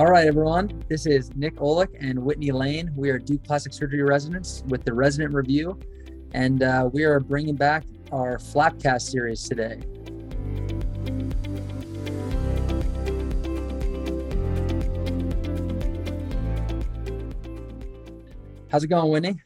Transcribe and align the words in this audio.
All 0.00 0.06
right, 0.06 0.26
everyone. 0.26 0.82
This 0.88 1.04
is 1.04 1.30
Nick 1.36 1.56
Olick 1.56 1.94
and 2.00 2.18
Whitney 2.18 2.52
Lane. 2.52 2.90
We 2.96 3.10
are 3.10 3.18
Duke 3.18 3.44
Plastic 3.44 3.74
Surgery 3.74 4.00
residents 4.02 4.64
with 4.68 4.82
the 4.82 4.94
Resident 4.94 5.34
Review, 5.34 5.78
and 6.32 6.62
uh, 6.62 6.88
we 6.90 7.04
are 7.04 7.20
bringing 7.20 7.54
back 7.54 7.84
our 8.10 8.38
Flapcast 8.38 9.02
series 9.02 9.46
today. 9.46 9.78
How's 18.70 18.82
it 18.82 18.88
going, 18.88 19.12
Whitney? 19.12 19.42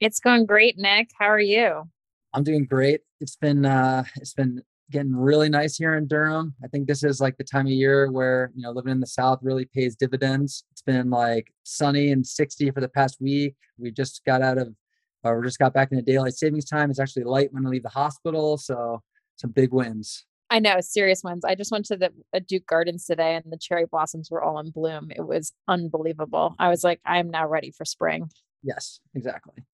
It's 0.00 0.18
going 0.18 0.46
great, 0.46 0.78
Nick. 0.78 1.10
How 1.16 1.26
are 1.26 1.38
you? 1.38 1.88
I'm 2.34 2.42
doing 2.42 2.64
great. 2.64 3.02
It's 3.20 3.36
been 3.36 3.64
uh, 3.64 4.02
it's 4.16 4.34
been 4.34 4.64
getting 4.90 5.14
really 5.14 5.48
nice 5.48 5.76
here 5.76 5.94
in 5.94 6.06
Durham. 6.06 6.54
I 6.64 6.68
think 6.68 6.86
this 6.86 7.02
is 7.02 7.20
like 7.20 7.36
the 7.36 7.44
time 7.44 7.66
of 7.66 7.72
year 7.72 8.10
where, 8.10 8.52
you 8.54 8.62
know, 8.62 8.72
living 8.72 8.92
in 8.92 9.00
the 9.00 9.06
South 9.06 9.38
really 9.42 9.64
pays 9.64 9.96
dividends. 9.96 10.64
It's 10.72 10.82
been 10.82 11.10
like 11.10 11.52
sunny 11.62 12.10
and 12.10 12.26
60 12.26 12.70
for 12.70 12.80
the 12.80 12.88
past 12.88 13.18
week. 13.20 13.54
We 13.78 13.90
just 13.90 14.22
got 14.24 14.42
out 14.42 14.58
of, 14.58 14.74
or 15.22 15.40
we 15.40 15.46
just 15.46 15.58
got 15.58 15.74
back 15.74 15.92
into 15.92 16.02
daylight 16.02 16.34
savings 16.34 16.64
time. 16.64 16.90
It's 16.90 17.00
actually 17.00 17.24
light 17.24 17.52
when 17.52 17.66
I 17.66 17.68
leave 17.68 17.82
the 17.82 17.88
hospital. 17.88 18.58
So 18.58 19.02
some 19.36 19.50
big 19.50 19.72
wins. 19.72 20.24
I 20.52 20.58
know, 20.58 20.80
serious 20.80 21.22
ones. 21.22 21.44
I 21.44 21.54
just 21.54 21.70
went 21.70 21.84
to 21.86 21.96
the 21.96 22.12
uh, 22.34 22.40
Duke 22.46 22.66
Gardens 22.66 23.06
today 23.06 23.36
and 23.36 23.44
the 23.52 23.58
cherry 23.58 23.86
blossoms 23.86 24.30
were 24.30 24.42
all 24.42 24.58
in 24.58 24.70
bloom. 24.70 25.10
It 25.14 25.26
was 25.26 25.52
unbelievable. 25.68 26.56
I 26.58 26.68
was 26.68 26.82
like, 26.82 27.00
I 27.06 27.18
am 27.18 27.30
now 27.30 27.46
ready 27.46 27.70
for 27.70 27.84
spring. 27.84 28.30
Yes, 28.62 28.98
exactly 29.14 29.64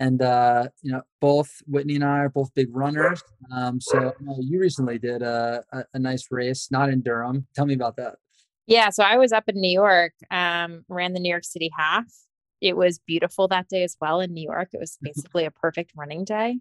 and 0.00 0.22
uh, 0.22 0.68
you 0.82 0.92
know 0.92 1.02
both 1.20 1.50
Whitney 1.66 1.96
and 1.96 2.04
I 2.04 2.18
are 2.20 2.28
both 2.28 2.54
big 2.54 2.68
runners. 2.74 3.22
Um, 3.52 3.80
so 3.80 4.12
you 4.38 4.60
recently 4.60 4.98
did 4.98 5.22
a, 5.22 5.62
a, 5.72 5.84
a, 5.94 5.98
nice 5.98 6.26
race, 6.30 6.68
not 6.70 6.88
in 6.88 7.02
Durham. 7.02 7.46
Tell 7.54 7.66
me 7.66 7.74
about 7.74 7.96
that. 7.96 8.16
Yeah, 8.66 8.90
so 8.90 9.02
I 9.02 9.16
was 9.16 9.32
up 9.32 9.44
in 9.48 9.60
New 9.60 9.72
York, 9.72 10.12
um, 10.30 10.84
ran 10.88 11.14
the 11.14 11.20
New 11.20 11.30
York 11.30 11.44
City 11.44 11.70
half. 11.76 12.04
It 12.60 12.76
was 12.76 12.98
beautiful 12.98 13.48
that 13.48 13.68
day 13.68 13.82
as 13.82 13.96
well 14.00 14.20
in 14.20 14.34
New 14.34 14.44
York. 14.44 14.68
It 14.72 14.80
was 14.80 14.98
basically 15.02 15.44
a 15.44 15.50
perfect 15.50 15.92
running 15.96 16.24
day. 16.24 16.58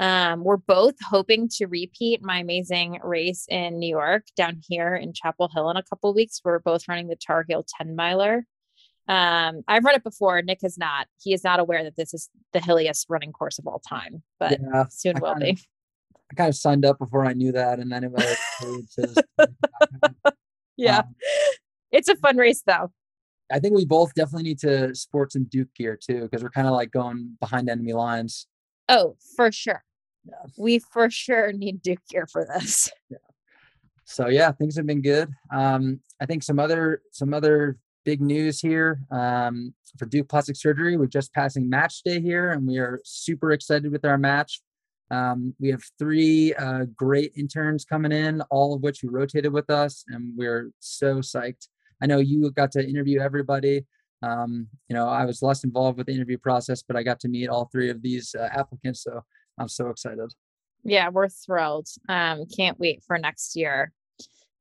Um, 0.00 0.44
we're 0.44 0.58
both 0.58 0.94
hoping 1.02 1.48
to 1.56 1.66
repeat 1.66 2.22
my 2.22 2.38
amazing 2.38 3.00
race 3.02 3.46
in 3.48 3.80
New 3.80 3.88
York 3.88 4.26
down 4.36 4.60
here 4.68 4.94
in 4.94 5.12
Chapel 5.12 5.50
Hill 5.52 5.70
in 5.70 5.76
a 5.76 5.82
couple 5.82 6.14
weeks. 6.14 6.40
We're 6.44 6.60
both 6.60 6.86
running 6.86 7.08
the 7.08 7.16
Tar 7.16 7.44
Heel 7.48 7.64
10 7.78 7.96
miler. 7.96 8.44
Um, 9.08 9.62
I've 9.66 9.84
run 9.84 9.94
it 9.94 10.04
before. 10.04 10.42
Nick 10.42 10.60
has 10.62 10.76
not. 10.76 11.06
He 11.22 11.32
is 11.32 11.42
not 11.42 11.60
aware 11.60 11.82
that 11.82 11.96
this 11.96 12.12
is 12.12 12.28
the 12.52 12.60
hilliest 12.60 13.06
running 13.08 13.32
course 13.32 13.58
of 13.58 13.66
all 13.66 13.80
time, 13.80 14.22
but 14.38 14.58
yeah, 14.60 14.84
soon 14.90 15.16
I 15.16 15.20
will 15.20 15.34
be. 15.36 15.50
Of, 15.50 15.66
I 16.30 16.34
kind 16.34 16.48
of 16.48 16.56
signed 16.56 16.84
up 16.84 16.98
before 16.98 17.24
I 17.24 17.32
knew 17.32 17.52
that, 17.52 17.78
and 17.78 17.90
then 17.90 18.04
it 18.04 18.10
was. 18.10 19.18
yeah, 20.76 20.98
um, 20.98 21.14
it's 21.90 22.08
a 22.08 22.16
fun 22.16 22.36
race 22.36 22.62
though. 22.66 22.92
I 23.50 23.58
think 23.58 23.74
we 23.74 23.86
both 23.86 24.12
definitely 24.14 24.42
need 24.42 24.58
to 24.60 24.94
sport 24.94 25.32
some 25.32 25.44
Duke 25.44 25.74
gear 25.74 25.96
too, 25.96 26.22
because 26.22 26.42
we're 26.42 26.50
kind 26.50 26.66
of 26.66 26.74
like 26.74 26.90
going 26.90 27.36
behind 27.40 27.70
enemy 27.70 27.94
lines. 27.94 28.46
Oh, 28.88 29.16
for 29.36 29.50
sure. 29.50 29.82
Yeah. 30.26 30.34
We 30.58 30.80
for 30.80 31.08
sure 31.10 31.52
need 31.52 31.82
Duke 31.82 32.06
gear 32.10 32.26
for 32.26 32.46
this. 32.54 32.90
Yeah. 33.08 33.18
So 34.04 34.28
yeah, 34.28 34.52
things 34.52 34.76
have 34.76 34.86
been 34.86 35.02
good. 35.02 35.30
Um, 35.52 36.00
I 36.20 36.26
think 36.26 36.42
some 36.42 36.58
other 36.58 37.02
some 37.12 37.32
other 37.32 37.78
big 38.08 38.22
news 38.22 38.58
here 38.58 39.02
um, 39.10 39.74
for 39.98 40.06
Duke 40.06 40.30
Plastic 40.30 40.56
Surgery. 40.56 40.96
We're 40.96 41.08
just 41.08 41.34
passing 41.34 41.68
match 41.68 42.02
day 42.02 42.22
here, 42.22 42.52
and 42.52 42.66
we 42.66 42.78
are 42.78 43.02
super 43.04 43.52
excited 43.52 43.92
with 43.92 44.02
our 44.06 44.16
match. 44.16 44.62
Um, 45.10 45.54
we 45.60 45.68
have 45.68 45.82
three 45.98 46.54
uh, 46.54 46.86
great 46.96 47.32
interns 47.36 47.84
coming 47.84 48.10
in, 48.10 48.40
all 48.48 48.72
of 48.72 48.80
which 48.80 49.02
who 49.02 49.10
rotated 49.10 49.52
with 49.52 49.68
us, 49.68 50.06
and 50.08 50.32
we're 50.38 50.70
so 50.78 51.16
psyched. 51.16 51.68
I 52.02 52.06
know 52.06 52.16
you 52.16 52.50
got 52.50 52.72
to 52.72 52.82
interview 52.82 53.20
everybody. 53.20 53.84
Um, 54.22 54.68
you 54.88 54.96
know, 54.96 55.06
I 55.06 55.26
was 55.26 55.42
less 55.42 55.62
involved 55.62 55.98
with 55.98 56.06
the 56.06 56.14
interview 56.14 56.38
process, 56.38 56.82
but 56.82 56.96
I 56.96 57.02
got 57.02 57.20
to 57.20 57.28
meet 57.28 57.50
all 57.50 57.68
three 57.70 57.90
of 57.90 58.00
these 58.00 58.34
uh, 58.34 58.48
applicants, 58.52 59.02
so 59.02 59.20
I'm 59.58 59.68
so 59.68 59.90
excited. 59.90 60.32
Yeah, 60.82 61.10
we're 61.10 61.28
thrilled. 61.28 61.88
Um, 62.08 62.46
can't 62.46 62.80
wait 62.80 63.02
for 63.06 63.18
next 63.18 63.54
year. 63.54 63.92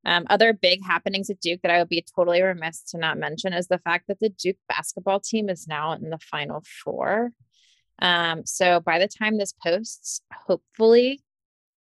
Um, 0.07 0.25
other 0.29 0.53
big 0.53 0.83
happenings 0.85 1.29
at 1.29 1.41
Duke 1.41 1.59
that 1.63 1.71
I 1.71 1.79
would 1.79 1.89
be 1.89 2.03
totally 2.15 2.41
remiss 2.41 2.81
to 2.91 2.97
not 2.97 3.17
mention 3.17 3.51
is 3.51 3.67
the 3.67 3.77
fact 3.79 4.05
that 4.07 4.21
the 4.21 4.29
Duke 4.29 4.55
basketball 4.69 5.19
team 5.19 5.49
is 5.49 5.67
now 5.67 5.91
in 5.91 6.09
the 6.09 6.17
Final 6.17 6.63
Four. 6.83 7.33
Um, 7.99 8.45
so 8.45 8.79
by 8.79 8.99
the 8.99 9.09
time 9.09 9.37
this 9.37 9.53
posts, 9.53 10.21
hopefully, 10.47 11.23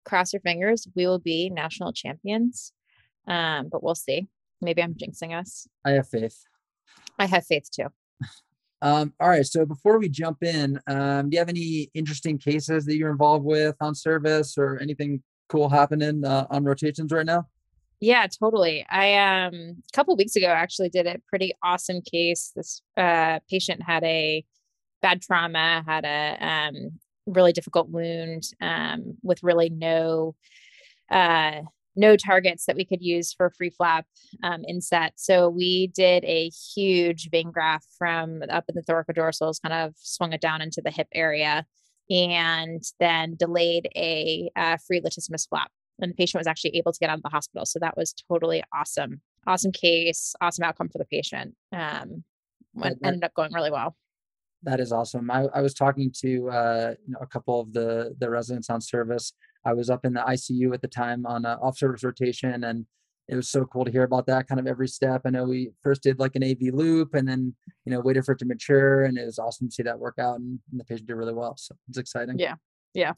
cross 0.06 0.32
your 0.32 0.41
fingers, 0.41 0.88
we 0.97 1.06
will 1.06 1.19
be 1.19 1.50
national 1.50 1.93
champions. 1.93 2.72
Um, 3.28 3.69
but 3.71 3.82
we'll 3.82 3.94
see. 3.94 4.28
Maybe 4.62 4.82
I'm 4.82 4.94
jinxing 4.94 5.38
us. 5.38 5.69
I 5.84 5.91
have 5.91 6.09
faith. 6.09 6.43
I 7.19 7.26
have 7.26 7.44
faith 7.44 7.69
too. 7.71 7.88
Um, 8.81 9.12
all 9.21 9.28
right. 9.28 9.44
So 9.44 9.66
before 9.66 9.99
we 9.99 10.09
jump 10.09 10.43
in, 10.43 10.81
um, 10.87 11.28
do 11.28 11.34
you 11.34 11.38
have 11.38 11.49
any 11.49 11.91
interesting 11.93 12.38
cases 12.38 12.87
that 12.87 12.97
you're 12.97 13.10
involved 13.10 13.44
with 13.44 13.75
on 13.81 13.94
service 13.94 14.56
or 14.56 14.78
anything 14.81 15.22
cool 15.49 15.69
happening 15.69 16.25
uh, 16.25 16.47
on 16.50 16.65
rotations 16.65 17.12
right 17.12 17.26
now? 17.26 17.47
Yeah, 18.01 18.27
totally. 18.27 18.84
I 18.91 19.15
um 19.47 19.55
a 19.55 19.97
couple 19.97 20.17
weeks 20.17 20.37
ago 20.37 20.49
actually 20.49 20.91
did 20.91 21.07
a 21.07 21.17
pretty 21.29 21.53
awesome 21.62 22.01
case. 22.03 22.53
This 22.55 22.83
uh 22.97 23.41
patient 23.51 23.83
had 23.83 24.05
a 24.05 24.45
bad 25.03 25.23
trauma, 25.23 25.84
had 25.87 26.05
a 26.05 26.39
um 26.45 27.01
really 27.27 27.53
difficult 27.53 27.89
wound 27.91 28.45
um 28.61 29.17
with 29.23 29.43
really 29.43 29.71
no 29.71 30.35
uh 31.11 31.62
no 31.97 32.17
targets 32.17 32.67
that 32.67 32.77
we 32.77 32.85
could 32.87 33.03
use 33.03 33.33
for 33.35 33.51
free 33.51 33.71
flap 33.71 34.06
um, 34.43 34.65
inset. 34.69 35.15
So 35.17 35.49
we 35.51 35.89
did 35.89 36.25
a 36.25 36.51
huge 36.75 37.31
vein 37.31 37.51
graft 37.53 37.87
from 37.99 38.43
up 38.51 38.65
in 38.69 38.75
the 38.77 38.83
thoracodorsals, 38.83 39.62
kind 39.62 39.75
of 39.75 39.95
swung 39.99 40.33
it 40.33 40.41
down 40.41 40.62
into 40.62 40.83
the 40.83 40.91
hip 40.91 41.09
area, 41.15 41.67
and 42.11 42.83
then 43.01 43.37
delayed 43.37 43.89
a 43.97 44.51
uh, 44.56 44.77
free 44.87 45.01
latissimus 45.01 45.49
flap 45.49 45.71
and 46.01 46.11
the 46.11 46.15
patient 46.15 46.41
was 46.41 46.47
actually 46.47 46.77
able 46.77 46.93
to 46.93 46.99
get 46.99 47.11
out 47.11 47.19
of 47.19 47.23
the 47.23 47.29
hospital. 47.29 47.67
So 47.67 47.79
that 47.81 47.97
was 47.97 48.15
totally 48.29 48.62
awesome. 48.75 49.21
Awesome 49.47 49.73
case, 49.73 50.34
awesome 50.41 50.65
outcome 50.65 50.89
for 50.89 50.99
the 50.99 51.05
patient. 51.05 51.55
Um, 51.73 52.25
went, 52.75 52.99
ended 53.05 53.25
up 53.25 53.34
going 53.34 53.53
really 53.53 53.71
well. 53.71 53.97
That 54.62 54.81
is 54.81 54.93
awesome. 54.93 55.31
I, 55.31 55.47
I 55.55 55.61
was 55.61 55.75
talking 55.75 56.11
to 56.23 56.51
uh, 56.51 56.95
you 57.06 57.12
know, 57.12 57.21
a 57.21 57.27
couple 57.27 57.61
of 57.61 57.73
the 57.73 58.15
the 58.19 58.29
residents 58.29 58.71
on 58.71 58.81
service. 58.81 59.33
I 59.65 59.73
was 59.73 59.91
up 59.91 60.05
in 60.05 60.15
the 60.15 60.21
ICU 60.21 60.73
at 60.75 60.83
the 60.83 60.89
time 60.89 61.27
on 61.27 61.45
uh, 61.45 61.59
off 61.62 61.79
service 61.79 62.03
rotation, 62.03 62.65
and 62.65 62.87
it 63.29 63.37
was 63.37 63.49
so 63.49 63.65
cool 63.65 63.85
to 63.85 63.91
hear 63.91 64.05
about 64.05 64.27
that 64.27 64.49
kind 64.49 64.61
of 64.61 64.67
every 64.67 64.89
step. 64.89 65.23
I 65.25 65.31
know 65.31 65.45
we 65.45 65.73
first 65.83 66.03
did 66.03 66.19
like 66.19 66.37
an 66.37 66.45
AV 66.45 66.73
loop, 66.73 67.15
and 67.15 67.29
then 67.29 67.55
you 67.85 67.93
know 67.93 68.01
waited 68.01 68.25
for 68.25 68.33
it 68.33 68.39
to 68.41 68.45
mature, 68.45 69.05
and 69.05 69.19
it 69.19 69.27
was 69.27 69.39
awesome 69.39 69.69
to 69.69 69.75
see 69.75 69.83
that 69.83 69.99
work 69.99 70.19
out, 70.19 70.39
and, 70.39 70.59
and 70.71 70.81
the 70.81 70.85
patient 70.85 71.06
did 71.06 71.15
really 71.15 71.35
well. 71.35 71.56
So 71.56 71.75
it's 71.89 71.99
exciting. 71.99 72.39
Yeah, 72.39 72.55
yeah. 72.95 73.12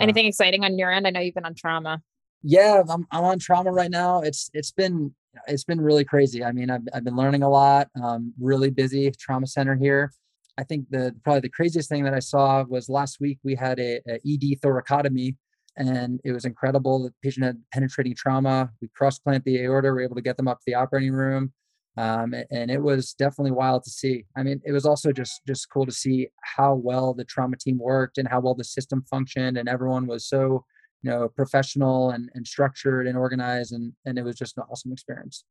Anything 0.00 0.26
uh, 0.26 0.28
exciting 0.28 0.64
on 0.64 0.78
your 0.78 0.90
end? 0.90 1.06
I 1.06 1.10
know 1.10 1.20
you've 1.20 1.34
been 1.34 1.44
on 1.44 1.54
trauma. 1.54 2.02
Yeah, 2.42 2.82
I'm 2.88 3.06
I'm 3.10 3.24
on 3.24 3.38
trauma 3.38 3.70
right 3.70 3.90
now. 3.90 4.20
It's 4.20 4.50
it's 4.52 4.72
been 4.72 5.14
it's 5.46 5.64
been 5.64 5.80
really 5.80 6.04
crazy. 6.04 6.44
I 6.44 6.52
mean, 6.52 6.70
I've 6.70 6.82
I've 6.92 7.04
been 7.04 7.16
learning 7.16 7.42
a 7.42 7.48
lot. 7.48 7.88
Um, 8.02 8.32
really 8.40 8.70
busy 8.70 9.10
trauma 9.12 9.46
center 9.46 9.76
here. 9.76 10.12
I 10.58 10.64
think 10.64 10.90
the 10.90 11.14
probably 11.24 11.40
the 11.40 11.48
craziest 11.48 11.88
thing 11.88 12.04
that 12.04 12.14
I 12.14 12.18
saw 12.18 12.64
was 12.64 12.88
last 12.88 13.20
week 13.20 13.38
we 13.42 13.54
had 13.54 13.78
a, 13.78 14.00
a 14.08 14.14
ED 14.26 14.60
thoracotomy, 14.60 15.36
and 15.76 16.20
it 16.24 16.32
was 16.32 16.44
incredible. 16.44 17.04
The 17.04 17.14
patient 17.22 17.46
had 17.46 17.62
penetrating 17.72 18.14
trauma. 18.14 18.70
We 18.80 18.88
cross 18.94 19.18
clamp 19.18 19.44
the 19.44 19.60
aorta. 19.60 19.88
We 19.88 19.92
were 19.92 20.00
able 20.02 20.16
to 20.16 20.22
get 20.22 20.36
them 20.36 20.48
up 20.48 20.58
to 20.58 20.64
the 20.66 20.74
operating 20.74 21.12
room, 21.12 21.52
um, 21.96 22.34
and 22.50 22.70
it 22.70 22.82
was 22.82 23.12
definitely 23.12 23.50
wild 23.50 23.84
to 23.84 23.90
see. 23.90 24.24
I 24.36 24.42
mean, 24.42 24.60
it 24.64 24.72
was 24.72 24.86
also 24.86 25.12
just 25.12 25.42
just 25.46 25.68
cool 25.70 25.84
to 25.86 25.92
see 25.92 26.28
how 26.42 26.74
well 26.74 27.12
the 27.12 27.24
trauma 27.24 27.56
team 27.56 27.78
worked 27.78 28.18
and 28.18 28.26
how 28.26 28.40
well 28.40 28.54
the 28.54 28.64
system 28.64 29.04
functioned, 29.10 29.58
and 29.58 29.68
everyone 29.68 30.06
was 30.06 30.26
so 30.26 30.64
you 31.02 31.10
know 31.10 31.28
professional 31.28 32.10
and, 32.10 32.30
and 32.34 32.46
structured 32.46 33.06
and 33.06 33.18
organized 33.18 33.72
and 33.72 33.92
and 34.06 34.18
it 34.18 34.24
was 34.24 34.36
just 34.36 34.56
an 34.56 34.64
awesome 34.70 34.92
experience. 34.92 35.44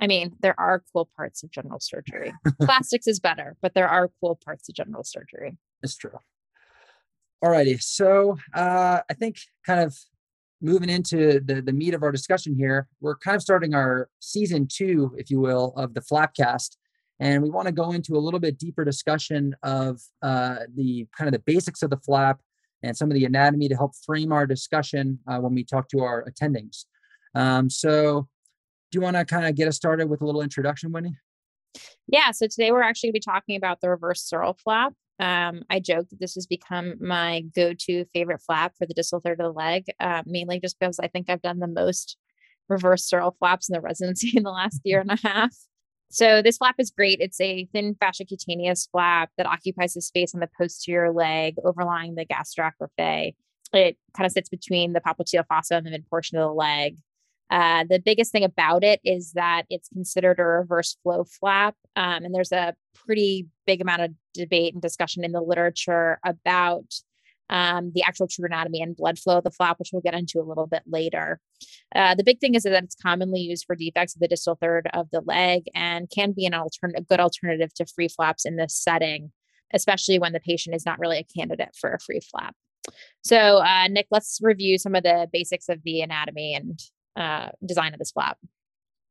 I 0.00 0.06
mean 0.06 0.34
there 0.40 0.58
are 0.58 0.82
cool 0.92 1.08
parts 1.16 1.42
of 1.42 1.50
general 1.50 1.80
surgery. 1.80 2.34
Plastics 2.62 3.06
is 3.06 3.20
better 3.20 3.56
but 3.62 3.74
there 3.74 3.88
are 3.88 4.10
cool 4.20 4.38
parts 4.44 4.68
of 4.68 4.74
general 4.74 5.04
surgery. 5.04 5.56
It's 5.82 5.96
true. 5.96 6.18
Alrighty 7.44 7.80
so 7.82 8.38
uh 8.54 9.00
i 9.08 9.14
think 9.14 9.36
kind 9.66 9.80
of 9.80 9.94
moving 10.64 10.88
into 10.88 11.40
the 11.40 11.62
the 11.62 11.72
meat 11.72 11.94
of 11.94 12.02
our 12.02 12.10
discussion 12.10 12.54
here 12.54 12.88
we're 13.00 13.16
kind 13.18 13.36
of 13.36 13.42
starting 13.42 13.74
our 13.74 14.08
season 14.20 14.66
two 14.70 15.14
if 15.18 15.30
you 15.30 15.38
will 15.38 15.72
of 15.76 15.94
the 15.94 16.00
flapcast 16.00 16.76
and 17.20 17.42
we 17.42 17.50
want 17.50 17.66
to 17.66 17.72
go 17.72 17.92
into 17.92 18.16
a 18.16 18.18
little 18.18 18.40
bit 18.40 18.58
deeper 18.58 18.84
discussion 18.84 19.54
of 19.62 20.00
uh, 20.22 20.58
the 20.74 21.06
kind 21.16 21.28
of 21.28 21.32
the 21.32 21.38
basics 21.46 21.82
of 21.82 21.90
the 21.90 21.96
flap 21.98 22.40
and 22.82 22.96
some 22.96 23.10
of 23.10 23.14
the 23.14 23.24
anatomy 23.24 23.68
to 23.68 23.76
help 23.76 23.92
frame 24.04 24.32
our 24.32 24.46
discussion 24.46 25.18
uh, 25.28 25.38
when 25.38 25.54
we 25.54 25.64
talk 25.64 25.88
to 25.88 26.00
our 26.00 26.24
attendings. 26.24 26.84
Um, 27.34 27.70
so, 27.70 28.28
do 28.90 28.98
you 28.98 29.00
want 29.00 29.16
to 29.16 29.24
kind 29.24 29.46
of 29.46 29.54
get 29.54 29.68
us 29.68 29.76
started 29.76 30.08
with 30.08 30.22
a 30.22 30.26
little 30.26 30.42
introduction, 30.42 30.92
Winnie? 30.92 31.16
Yeah. 32.06 32.30
So 32.30 32.46
today 32.46 32.70
we're 32.70 32.82
actually 32.82 33.08
going 33.08 33.14
to 33.14 33.26
be 33.26 33.32
talking 33.32 33.56
about 33.56 33.80
the 33.80 33.90
reverse 33.90 34.28
sural 34.28 34.58
flap. 34.58 34.92
Um, 35.20 35.62
I 35.70 35.80
joke 35.80 36.08
that 36.10 36.18
this 36.20 36.34
has 36.34 36.46
become 36.46 36.94
my 37.00 37.42
go-to 37.54 38.04
favorite 38.12 38.42
flap 38.42 38.74
for 38.76 38.86
the 38.86 38.94
distal 38.94 39.20
third 39.20 39.40
of 39.40 39.46
the 39.46 39.52
leg, 39.52 39.86
uh, 40.00 40.22
mainly 40.26 40.58
just 40.60 40.78
because 40.78 40.98
I 40.98 41.08
think 41.08 41.30
I've 41.30 41.42
done 41.42 41.60
the 41.60 41.68
most 41.68 42.16
reverse 42.68 43.08
sural 43.08 43.36
flaps 43.38 43.68
in 43.68 43.74
the 43.74 43.80
residency 43.80 44.32
in 44.36 44.42
the 44.42 44.50
last 44.50 44.80
year 44.84 45.00
and 45.00 45.10
a 45.10 45.18
half. 45.22 45.54
So 46.10 46.42
this 46.42 46.58
flap 46.58 46.76
is 46.78 46.90
great. 46.90 47.18
It's 47.20 47.40
a 47.40 47.66
thin 47.72 47.96
fasciocutaneous 47.96 48.88
flap 48.90 49.30
that 49.36 49.46
occupies 49.46 49.94
the 49.94 50.00
space 50.00 50.34
on 50.34 50.40
the 50.40 50.48
posterior 50.56 51.12
leg 51.12 51.56
overlying 51.64 52.14
the 52.14 52.24
gastroc. 52.24 52.72
It 53.72 53.96
kind 54.16 54.26
of 54.26 54.32
sits 54.32 54.48
between 54.48 54.92
the 54.92 55.00
popliteal 55.00 55.44
fossa 55.46 55.74
and 55.74 55.86
the 55.86 55.90
mid 55.90 56.08
portion 56.08 56.38
of 56.38 56.48
the 56.48 56.54
leg. 56.54 56.98
Uh, 57.50 57.84
the 57.88 57.98
biggest 57.98 58.32
thing 58.32 58.44
about 58.44 58.82
it 58.82 59.00
is 59.04 59.32
that 59.32 59.64
it's 59.70 59.88
considered 59.88 60.38
a 60.38 60.44
reverse 60.44 60.96
flow 61.02 61.24
flap. 61.24 61.76
Um, 61.96 62.24
and 62.24 62.34
there's 62.34 62.52
a 62.52 62.74
pretty 63.06 63.48
big 63.66 63.80
amount 63.80 64.02
of 64.02 64.10
debate 64.32 64.72
and 64.72 64.82
discussion 64.82 65.24
in 65.24 65.32
the 65.32 65.40
literature 65.40 66.18
about 66.24 66.86
um, 67.50 67.92
the 67.94 68.02
actual 68.02 68.26
true 68.26 68.46
anatomy 68.46 68.80
and 68.80 68.96
blood 68.96 69.18
flow 69.18 69.38
of 69.38 69.44
the 69.44 69.50
flap, 69.50 69.78
which 69.78 69.90
we'll 69.92 70.02
get 70.02 70.14
into 70.14 70.40
a 70.40 70.48
little 70.48 70.66
bit 70.66 70.82
later. 70.86 71.40
Uh, 71.94 72.14
the 72.14 72.24
big 72.24 72.40
thing 72.40 72.54
is 72.54 72.62
that 72.62 72.84
it's 72.84 72.96
commonly 72.96 73.40
used 73.40 73.64
for 73.66 73.76
defects 73.76 74.14
of 74.14 74.20
the 74.20 74.28
distal 74.28 74.56
third 74.60 74.88
of 74.94 75.10
the 75.10 75.20
leg 75.20 75.64
and 75.74 76.10
can 76.10 76.32
be 76.32 76.46
an 76.46 76.54
alternate, 76.54 76.98
a 76.98 77.02
good 77.02 77.20
alternative 77.20 77.72
to 77.74 77.86
free 77.86 78.08
flaps 78.08 78.46
in 78.46 78.56
this 78.56 78.74
setting, 78.74 79.30
especially 79.72 80.18
when 80.18 80.32
the 80.32 80.40
patient 80.40 80.74
is 80.74 80.86
not 80.86 80.98
really 80.98 81.18
a 81.18 81.38
candidate 81.38 81.76
for 81.78 81.92
a 81.92 82.00
free 82.00 82.20
flap. 82.30 82.54
So, 83.22 83.58
uh, 83.58 83.88
Nick, 83.88 84.06
let's 84.10 84.38
review 84.42 84.78
some 84.78 84.94
of 84.94 85.02
the 85.02 85.28
basics 85.32 85.68
of 85.68 85.82
the 85.84 86.00
anatomy 86.00 86.54
and 86.54 86.78
uh, 87.16 87.50
design 87.64 87.92
of 87.92 87.98
this 87.98 88.12
flap. 88.12 88.38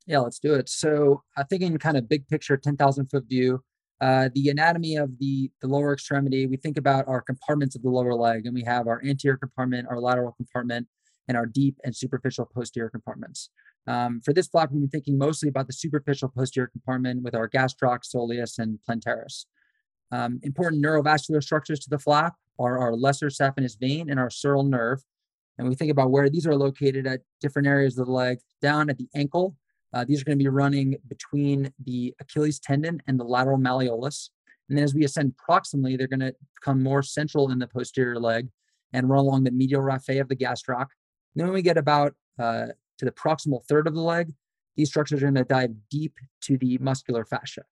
Yeah, 0.06 0.20
let's 0.20 0.40
do 0.40 0.54
it. 0.54 0.68
So, 0.70 1.24
I 1.38 1.44
think 1.44 1.62
in 1.62 1.78
kind 1.78 1.98
of 1.98 2.10
big 2.10 2.28
picture, 2.28 2.58
10,000 2.58 3.08
foot 3.08 3.26
view, 3.30 3.64
uh, 4.02 4.30
the 4.34 4.50
anatomy 4.50 4.98
of 4.98 5.18
the, 5.20 5.50
the 5.62 5.68
lower 5.68 5.94
extremity, 5.94 6.46
we 6.46 6.58
think 6.58 6.78
about 6.78 7.08
our 7.08 7.22
compartments 7.22 7.76
of 7.76 7.84
the 7.84 7.90
lower 7.90 8.14
leg, 8.14 8.46
and 8.46 8.54
we 8.54 8.64
have 8.64 8.88
our 8.88 9.02
anterior 9.06 9.38
compartment, 9.38 9.88
our 9.90 10.00
lateral 10.00 10.34
compartment, 10.34 10.88
and 11.28 11.38
our 11.38 11.46
deep 11.46 11.78
and 11.86 11.96
superficial 11.96 12.46
posterior 12.46 12.90
compartments. 12.90 13.50
Um, 13.88 14.22
for 14.24 14.34
this 14.34 14.48
flap, 14.48 14.72
we've 14.72 14.82
been 14.82 14.90
thinking 14.90 15.18
mostly 15.18 15.50
about 15.50 15.68
the 15.68 15.74
superficial 15.74 16.30
posterior 16.30 16.68
compartment 16.68 17.24
with 17.24 17.36
our 17.36 17.50
gastroc, 17.50 18.00
soleus, 18.04 18.60
and 18.60 18.80
plantaris. 18.88 19.46
Um, 20.12 20.40
important 20.44 20.84
neurovascular 20.84 21.42
structures 21.42 21.80
to 21.82 21.90
the 21.90 22.00
flap 22.00 22.36
are 22.60 22.78
our 22.78 22.96
lesser 22.96 23.28
saphenous 23.28 23.80
vein 23.80 24.10
and 24.10 24.20
our 24.20 24.30
sural 24.30 24.68
nerve. 24.68 25.04
And 25.58 25.70
we 25.70 25.76
think 25.76 25.92
about 25.92 26.12
where 26.12 26.30
these 26.30 26.48
are 26.48 26.56
located 26.56 27.06
at 27.06 27.22
different 27.42 27.68
areas 27.68 27.98
of 27.98 28.08
the 28.08 28.12
leg, 28.12 28.40
down 28.62 28.90
at 28.90 28.98
the 28.98 29.08
ankle, 29.16 29.56
uh, 29.94 30.04
these 30.04 30.22
are 30.22 30.26
going 30.26 30.38
to 30.38 30.44
be 30.44 30.50
running 30.50 30.96
between 31.08 31.72
the 31.86 32.14
Achilles 32.20 32.60
tendon 32.60 33.02
and 33.08 33.20
the 33.20 33.24
lateral 33.24 33.60
malleolus. 33.60 34.30
And 34.68 34.78
then 34.78 34.84
as 34.84 34.96
we 34.96 35.04
ascend 35.04 35.34
proximally, 35.38 35.98
they're 35.98 36.08
going 36.08 36.20
to 36.22 36.34
become 36.56 36.82
more 36.82 37.04
central 37.04 37.52
in 37.52 37.60
the 37.60 37.68
posterior 37.68 38.20
leg 38.20 38.50
and 38.94 39.10
run 39.10 39.20
along 39.20 39.44
the 39.44 39.52
medial 39.52 39.82
raphe 39.82 40.20
of 40.20 40.30
the 40.30 40.36
gastroc. 40.36 40.88
And 41.36 41.36
then 41.36 41.48
when 41.48 41.54
we 41.54 41.62
get 41.62 41.78
about 41.78 42.14
uh, 42.40 42.68
to 42.98 43.06
the 43.06 43.12
proximal 43.12 43.64
third 43.66 43.88
of 43.88 43.94
the 43.94 44.02
leg, 44.02 44.34
these 44.76 44.90
structures 44.90 45.22
are 45.22 45.26
going 45.26 45.36
to 45.36 45.44
dive 45.44 45.72
deep 45.92 46.16
to 46.42 46.58
the 46.58 46.80
muscular 46.80 47.26
fascia. 47.26 47.64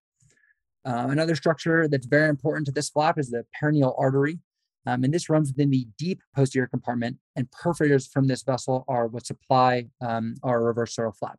Uh, 0.84 1.06
another 1.10 1.34
structure 1.34 1.88
that's 1.88 2.06
very 2.06 2.28
important 2.28 2.66
to 2.66 2.72
this 2.72 2.90
flap 2.90 3.18
is 3.18 3.30
the 3.30 3.44
peroneal 3.60 3.94
artery. 3.98 4.38
Um, 4.86 5.04
and 5.04 5.14
this 5.14 5.28
runs 5.28 5.52
within 5.52 5.70
the 5.70 5.86
deep 5.96 6.20
posterior 6.34 6.66
compartment, 6.66 7.18
and 7.36 7.48
perforators 7.50 8.10
from 8.10 8.26
this 8.26 8.42
vessel 8.42 8.84
are 8.88 9.06
what 9.06 9.26
supply 9.26 9.86
um, 10.00 10.34
our 10.42 10.62
reverse 10.64 10.96
sural 10.96 11.16
flap. 11.16 11.38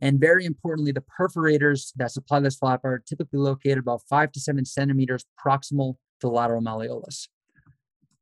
And 0.00 0.20
very 0.20 0.44
importantly, 0.44 0.92
the 0.92 1.04
perforators 1.18 1.92
that 1.96 2.12
supply 2.12 2.40
this 2.40 2.56
flap 2.56 2.84
are 2.84 3.02
typically 3.08 3.38
located 3.38 3.78
about 3.78 4.02
five 4.08 4.30
to 4.32 4.40
seven 4.40 4.64
centimeters 4.64 5.24
proximal 5.44 5.96
to 6.20 6.28
lateral 6.28 6.62
malleolus. 6.62 7.28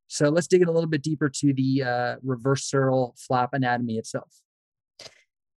So 0.07 0.29
let's 0.29 0.47
dig 0.47 0.63
in 0.63 0.69
a 0.69 0.73
little 0.73 0.89
bit 0.89 1.03
deeper 1.03 1.29
to 1.29 1.53
the 1.53 1.83
uh, 1.83 2.17
reverse 2.23 2.71
sural 2.71 3.19
flap 3.19 3.51
anatomy 3.53 3.99
itself. 3.99 4.33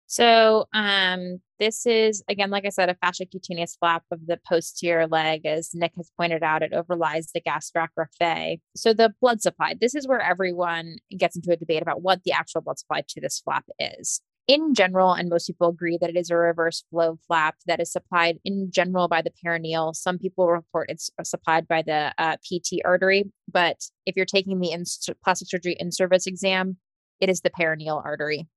So 0.08 0.66
um, 0.74 1.42
this 1.60 1.86
is, 1.86 2.24
again, 2.30 2.50
like 2.50 2.66
I 2.66 2.70
said, 2.70 2.90
a 2.90 2.96
fasciocutaneous 2.96 3.78
flap 3.78 4.04
of 4.10 4.26
the 4.26 4.40
posterior 4.48 5.06
leg. 5.06 5.46
As 5.46 5.72
Nick 5.74 5.94
has 5.98 6.10
pointed 6.18 6.44
out, 6.44 6.64
it 6.64 6.72
overlies 6.72 7.32
the 7.34 7.42
gastroc 7.42 7.90
raphe. 8.00 8.60
So 8.76 8.94
the 8.94 9.14
blood 9.22 9.42
supply, 9.42 9.76
this 9.80 9.96
is 9.96 10.08
where 10.08 10.22
everyone 10.22 10.98
gets 11.18 11.36
into 11.36 11.52
a 11.52 11.58
debate 11.58 11.82
about 11.82 12.02
what 12.02 12.24
the 12.24 12.32
actual 12.32 12.62
blood 12.62 12.80
supply 12.80 13.04
to 13.08 13.22
this 13.22 13.40
flap 13.40 13.66
is 13.80 14.22
in 14.48 14.74
general, 14.74 15.12
and 15.12 15.30
most 15.30 15.48
people 15.48 15.68
agree 15.70 15.98
that 16.00 16.10
it 16.10 16.16
is 16.16 16.30
a 16.30 16.36
reverse 16.38 16.84
flow 16.90 17.20
flap 17.28 17.56
that 17.66 17.82
is 17.82 17.92
supplied 17.92 18.40
in 18.46 18.72
general 18.72 19.10
by 19.10 19.22
the 19.22 19.32
peroneal. 19.46 19.94
Some 19.94 20.18
people 20.18 20.48
report 20.48 20.90
it's 20.90 21.10
supplied 21.24 21.68
by 21.68 21.82
the 21.82 22.14
uh, 22.18 22.38
PT 22.38 22.80
artery, 22.86 23.26
but 23.52 23.78
if 24.06 24.16
you're 24.16 24.26
taking 24.26 24.60
the 24.60 24.72
in- 24.72 24.86
plastic 25.24 25.50
surgery 25.50 25.76
in 25.78 25.92
service 25.92 26.28
exam, 26.28 26.78
it 27.20 27.30
is 27.30 27.42
the 27.42 27.50
peroneal 27.50 28.04
artery. 28.04 28.48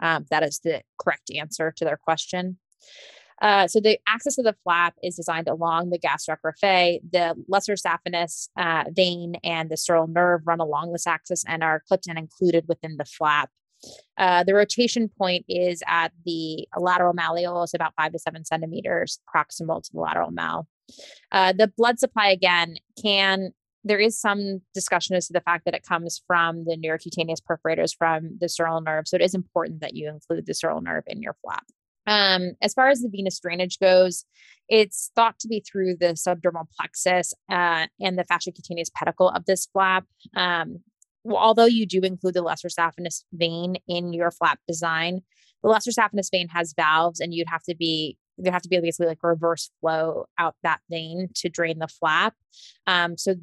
Um, 0.00 0.26
that 0.30 0.42
is 0.42 0.60
the 0.62 0.82
correct 1.00 1.30
answer 1.34 1.72
to 1.76 1.84
their 1.84 1.96
question. 1.96 2.58
Uh, 3.42 3.66
so 3.66 3.80
the 3.80 3.98
axis 4.06 4.38
of 4.38 4.44
the 4.44 4.56
flap 4.64 4.94
is 5.02 5.16
designed 5.16 5.48
along 5.48 5.90
the 5.90 5.98
gastroc 5.98 6.38
raphe. 6.44 7.00
The 7.12 7.34
lesser 7.48 7.74
saphenous 7.74 8.48
uh, 8.56 8.84
vein 8.90 9.36
and 9.44 9.70
the 9.70 9.76
sural 9.76 10.08
nerve 10.08 10.42
run 10.46 10.60
along 10.60 10.92
this 10.92 11.06
axis 11.06 11.44
and 11.46 11.62
are 11.62 11.82
clipped 11.86 12.06
and 12.06 12.18
included 12.18 12.64
within 12.66 12.96
the 12.96 13.04
flap. 13.04 13.50
Uh, 14.16 14.42
the 14.42 14.54
rotation 14.54 15.10
point 15.18 15.44
is 15.48 15.82
at 15.86 16.12
the 16.24 16.66
lateral 16.78 17.12
malleolus, 17.12 17.74
about 17.74 17.92
five 17.94 18.12
to 18.12 18.18
seven 18.18 18.44
centimeters 18.44 19.20
proximal 19.34 19.82
to 19.82 19.90
the 19.92 20.00
lateral 20.00 20.30
mal. 20.30 20.66
Uh, 21.30 21.52
the 21.52 21.70
blood 21.76 21.98
supply, 21.98 22.28
again, 22.28 22.76
can 23.00 23.52
there 23.86 24.00
is 24.00 24.20
some 24.20 24.62
discussion 24.74 25.14
as 25.14 25.28
to 25.28 25.32
the 25.32 25.40
fact 25.40 25.64
that 25.64 25.74
it 25.74 25.84
comes 25.84 26.20
from 26.26 26.64
the 26.64 26.76
neurocutaneous 26.76 27.38
perforators 27.40 27.94
from 27.96 28.36
the 28.40 28.46
sural 28.46 28.84
nerve. 28.84 29.06
So 29.06 29.14
it 29.14 29.22
is 29.22 29.34
important 29.34 29.80
that 29.80 29.94
you 29.94 30.08
include 30.08 30.46
the 30.46 30.52
sural 30.52 30.82
nerve 30.82 31.04
in 31.06 31.22
your 31.22 31.36
flap. 31.40 31.64
Um, 32.08 32.52
as 32.60 32.74
far 32.74 32.88
as 32.88 33.00
the 33.00 33.08
venous 33.08 33.38
drainage 33.38 33.78
goes, 33.78 34.24
it's 34.68 35.12
thought 35.14 35.38
to 35.40 35.48
be 35.48 35.60
through 35.60 35.96
the 35.96 36.14
subdermal 36.14 36.66
plexus 36.76 37.32
uh, 37.50 37.86
and 38.00 38.18
the 38.18 38.24
fasciocutaneous 38.24 38.92
pedicle 38.92 39.28
of 39.28 39.44
this 39.44 39.66
flap. 39.72 40.04
Um, 40.36 40.80
although 41.28 41.66
you 41.66 41.86
do 41.86 42.00
include 42.00 42.34
the 42.34 42.42
lesser 42.42 42.68
saphenous 42.68 43.22
vein 43.32 43.76
in 43.86 44.12
your 44.12 44.32
flap 44.32 44.58
design, 44.66 45.22
the 45.62 45.68
lesser 45.68 45.92
saphenous 45.92 46.30
vein 46.30 46.48
has 46.48 46.74
valves, 46.76 47.20
and 47.20 47.32
you'd 47.32 47.48
have 47.48 47.62
to 47.64 47.76
be 47.76 48.18
there 48.38 48.52
have 48.52 48.62
to 48.62 48.68
be 48.68 48.78
basically 48.80 49.06
like 49.06 49.22
reverse 49.22 49.70
flow 49.80 50.26
out 50.38 50.54
that 50.62 50.80
vein 50.90 51.28
to 51.34 51.48
drain 51.48 51.78
the 51.78 51.88
flap. 51.88 52.34
Um, 52.86 53.16
so 53.16 53.36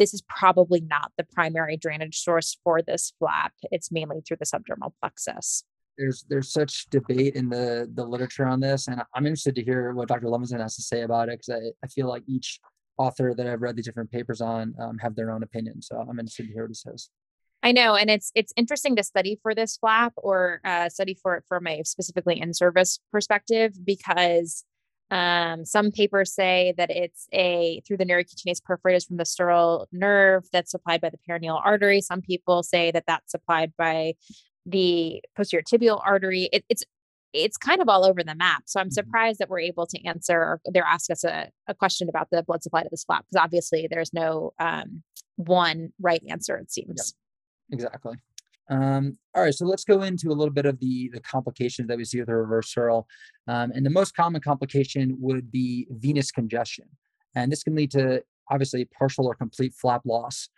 this 0.00 0.14
is 0.14 0.22
probably 0.22 0.80
not 0.80 1.12
the 1.18 1.24
primary 1.24 1.76
drainage 1.76 2.18
source 2.18 2.58
for 2.64 2.80
this 2.80 3.12
flap. 3.18 3.52
It's 3.70 3.92
mainly 3.92 4.22
through 4.26 4.38
the 4.40 4.46
subdermal 4.46 4.94
plexus. 4.98 5.62
There's 5.98 6.24
there's 6.30 6.50
such 6.50 6.86
debate 6.88 7.34
in 7.34 7.50
the 7.50 7.88
the 7.94 8.04
literature 8.04 8.46
on 8.46 8.60
this, 8.60 8.88
and 8.88 9.02
I'm 9.14 9.26
interested 9.26 9.54
to 9.56 9.62
hear 9.62 9.92
what 9.92 10.08
Dr. 10.08 10.26
Levinson 10.26 10.60
has 10.60 10.74
to 10.76 10.82
say 10.82 11.02
about 11.02 11.28
it 11.28 11.40
because 11.40 11.62
I, 11.62 11.84
I 11.84 11.88
feel 11.88 12.08
like 12.08 12.22
each 12.26 12.58
author 12.96 13.34
that 13.36 13.46
I've 13.46 13.60
read 13.60 13.76
these 13.76 13.84
different 13.84 14.10
papers 14.10 14.40
on 14.40 14.74
um, 14.80 14.96
have 14.98 15.14
their 15.14 15.30
own 15.30 15.42
opinion. 15.42 15.82
So 15.82 15.96
I'm 15.96 16.18
interested 16.18 16.46
to 16.46 16.52
hear 16.52 16.62
what 16.62 16.70
he 16.70 16.74
says. 16.74 17.10
I 17.62 17.72
know, 17.72 17.94
and 17.94 18.08
it's 18.08 18.32
it's 18.34 18.54
interesting 18.56 18.96
to 18.96 19.02
study 19.02 19.38
for 19.42 19.54
this 19.54 19.76
flap 19.76 20.14
or 20.16 20.62
uh, 20.64 20.88
study 20.88 21.12
for 21.12 21.36
it 21.36 21.44
from 21.46 21.66
a 21.66 21.82
specifically 21.84 22.40
in 22.40 22.54
service 22.54 22.98
perspective 23.12 23.74
because 23.84 24.64
um, 25.10 25.64
some 25.64 25.90
papers 25.90 26.32
say 26.32 26.72
that 26.76 26.90
it's 26.90 27.26
a 27.32 27.82
through 27.86 27.96
the 27.96 28.04
neurocutaneous 28.04 28.60
perforators 28.62 29.06
from 29.06 29.16
the 29.16 29.24
sural 29.24 29.86
nerve 29.92 30.44
that's 30.52 30.70
supplied 30.70 31.00
by 31.00 31.10
the 31.10 31.18
peroneal 31.28 31.60
artery. 31.62 32.00
Some 32.00 32.22
people 32.22 32.62
say 32.62 32.90
that 32.92 33.04
that's 33.06 33.32
supplied 33.32 33.72
by 33.76 34.14
the 34.66 35.22
posterior 35.36 35.62
tibial 35.62 36.00
artery. 36.04 36.48
It, 36.52 36.64
it's 36.68 36.84
it's 37.32 37.56
kind 37.56 37.80
of 37.80 37.88
all 37.88 38.04
over 38.04 38.22
the 38.22 38.34
map. 38.34 38.64
So 38.66 38.80
I'm 38.80 38.86
mm-hmm. 38.86 38.92
surprised 38.92 39.38
that 39.38 39.48
we're 39.48 39.60
able 39.60 39.86
to 39.86 40.04
answer 40.04 40.36
or 40.36 40.60
they're 40.66 40.84
asking 40.84 41.14
us 41.14 41.24
a, 41.24 41.48
a 41.68 41.74
question 41.74 42.08
about 42.08 42.28
the 42.30 42.42
blood 42.42 42.62
supply 42.62 42.82
to 42.82 42.88
this 42.90 43.04
flap 43.04 43.24
because 43.24 43.42
obviously 43.42 43.86
there's 43.88 44.12
no 44.12 44.52
um, 44.58 45.02
one 45.36 45.92
right 46.00 46.22
answer, 46.28 46.56
it 46.56 46.72
seems. 46.72 47.14
Yep. 47.70 47.78
Exactly. 47.78 48.16
Um, 48.70 49.18
all 49.34 49.42
right, 49.42 49.54
so 49.54 49.66
let's 49.66 49.84
go 49.84 50.02
into 50.02 50.28
a 50.28 50.32
little 50.32 50.54
bit 50.54 50.64
of 50.64 50.78
the 50.78 51.10
the 51.12 51.20
complications 51.20 51.88
that 51.88 51.98
we 51.98 52.04
see 52.04 52.20
with 52.20 52.28
a 52.28 52.34
reverse 52.34 52.72
sural. 52.72 53.04
Um, 53.48 53.72
and 53.74 53.84
the 53.84 53.90
most 53.90 54.14
common 54.14 54.40
complication 54.40 55.16
would 55.20 55.50
be 55.50 55.86
venous 55.90 56.30
congestion. 56.30 56.86
And 57.34 57.50
this 57.50 57.64
can 57.64 57.74
lead 57.74 57.90
to 57.92 58.22
obviously 58.48 58.84
partial 58.96 59.26
or 59.26 59.34
complete 59.34 59.74
flap 59.74 60.02
loss. 60.04 60.48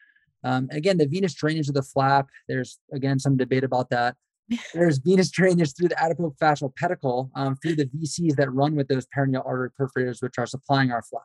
Um, 0.45 0.69
again, 0.71 0.99
the 0.99 1.07
venous 1.07 1.35
drainage 1.35 1.69
of 1.69 1.75
the 1.75 1.83
flap, 1.83 2.28
there's 2.49 2.78
again 2.92 3.19
some 3.19 3.37
debate 3.37 3.64
about 3.64 3.90
that. 3.90 4.16
There's 4.75 4.99
venous 4.99 5.31
drainage 5.31 5.75
through 5.75 5.88
the 5.88 5.95
adipofascial 5.95 6.75
pedicle 6.76 7.31
um, 7.37 7.57
through 7.57 7.76
the 7.76 7.87
VCs 7.87 8.35
that 8.37 8.52
run 8.52 8.75
with 8.75 8.88
those 8.88 9.07
peroneal 9.07 9.47
artery 9.47 9.71
perforators, 9.81 10.21
which 10.21 10.37
are 10.37 10.47
supplying 10.47 10.90
our 10.90 11.00
flap. 11.00 11.23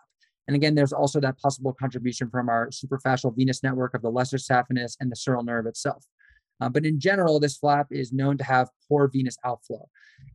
And 0.47 0.55
again, 0.55 0.75
there's 0.75 0.93
also 0.93 1.19
that 1.19 1.37
possible 1.39 1.73
contribution 1.73 2.29
from 2.29 2.47
our 2.47 2.69
superfascial 2.69 3.35
venous 3.35 3.63
network 3.63 3.95
of 3.95 4.01
the 4.01 4.11
lesser 4.11 4.37
saphenous 4.37 4.95
and 4.99 5.11
the 5.11 5.15
sural 5.15 5.43
nerve 5.43 5.65
itself. 5.65 6.05
Uh, 6.59 6.69
but 6.69 6.85
in 6.85 6.99
general, 6.99 7.39
this 7.39 7.57
flap 7.57 7.87
is 7.91 8.11
known 8.11 8.37
to 8.37 8.43
have 8.43 8.69
poor 8.87 9.07
venous 9.07 9.37
outflow. 9.45 9.87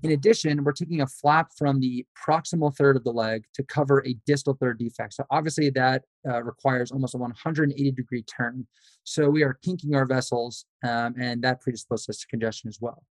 In 0.03 0.13
addition, 0.13 0.63
we're 0.65 0.73
taking 0.73 1.01
a 1.01 1.07
flap 1.07 1.51
from 1.57 1.81
the 1.81 2.07
proximal 2.17 2.75
third 2.75 2.97
of 2.97 3.05
the 3.05 3.13
leg 3.13 3.45
to 3.55 3.63
cover 3.63 4.05
a 4.07 4.15
distal 4.27 4.55
third 4.55 4.79
defect. 4.79 5.15
So 5.15 5.25
obviously 5.31 5.71
that 5.71 6.05
uh, 6.29 6.43
requires 6.43 6.91
almost 6.93 7.15
a 7.15 7.19
180 7.19 7.91
degree 7.93 8.23
turn. 8.23 8.67
So 9.05 9.29
we 9.29 9.43
are 9.43 9.59
kinking 9.65 9.95
our 9.95 10.07
vessels 10.07 10.65
um, 10.85 11.15
and 11.21 11.43
that 11.43 11.61
predisposes 11.61 12.09
us 12.09 12.21
to 12.21 12.27
congestion 12.29 12.69
as 12.69 12.79
well. 12.81 13.05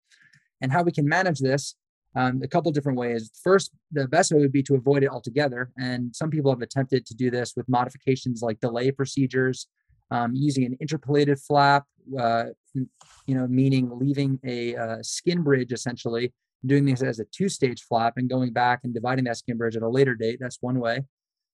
And 0.62 0.72
how 0.72 0.84
we 0.84 0.92
can 0.92 1.08
manage 1.08 1.40
this, 1.40 1.76
um, 2.16 2.42
a 2.44 2.48
couple 2.48 2.72
different 2.72 2.98
ways. 2.98 3.32
First, 3.44 3.72
the 3.92 4.08
best 4.08 4.32
way 4.32 4.40
would 4.40 4.52
be 4.52 4.64
to 4.64 4.76
avoid 4.76 5.04
it 5.04 5.10
altogether. 5.10 5.72
And 5.78 6.16
some 6.16 6.30
people 6.30 6.52
have 6.52 6.62
attempted 6.62 7.06
to 7.06 7.14
do 7.16 7.30
this 7.30 7.54
with 7.56 7.70
modifications 7.70 8.42
like 8.42 8.60
delay 8.60 8.92
procedures, 8.92 9.68
um, 10.12 10.34
using 10.34 10.66
an 10.66 10.78
interpolated 10.80 11.40
flap, 11.40 11.86
uh, 12.20 12.46
you 12.74 13.36
know, 13.36 13.48
meaning 13.48 13.90
leaving 13.94 14.40
a 14.44 14.76
uh, 14.76 14.98
skin 15.02 15.42
bridge 15.42 15.72
essentially, 15.72 16.34
doing 16.66 16.86
this 16.86 17.02
as 17.02 17.20
a 17.20 17.26
two-stage 17.26 17.84
flap 17.84 18.14
and 18.18 18.30
going 18.30 18.52
back 18.52 18.82
and 18.84 18.94
dividing 18.94 19.26
that 19.26 19.38
skin 19.38 19.58
bridge 19.58 19.76
at 19.76 19.84
a 19.84 19.90
later 19.90 20.16
date. 20.16 20.40
That's 20.40 20.58
one 20.62 20.80
way. 20.80 21.04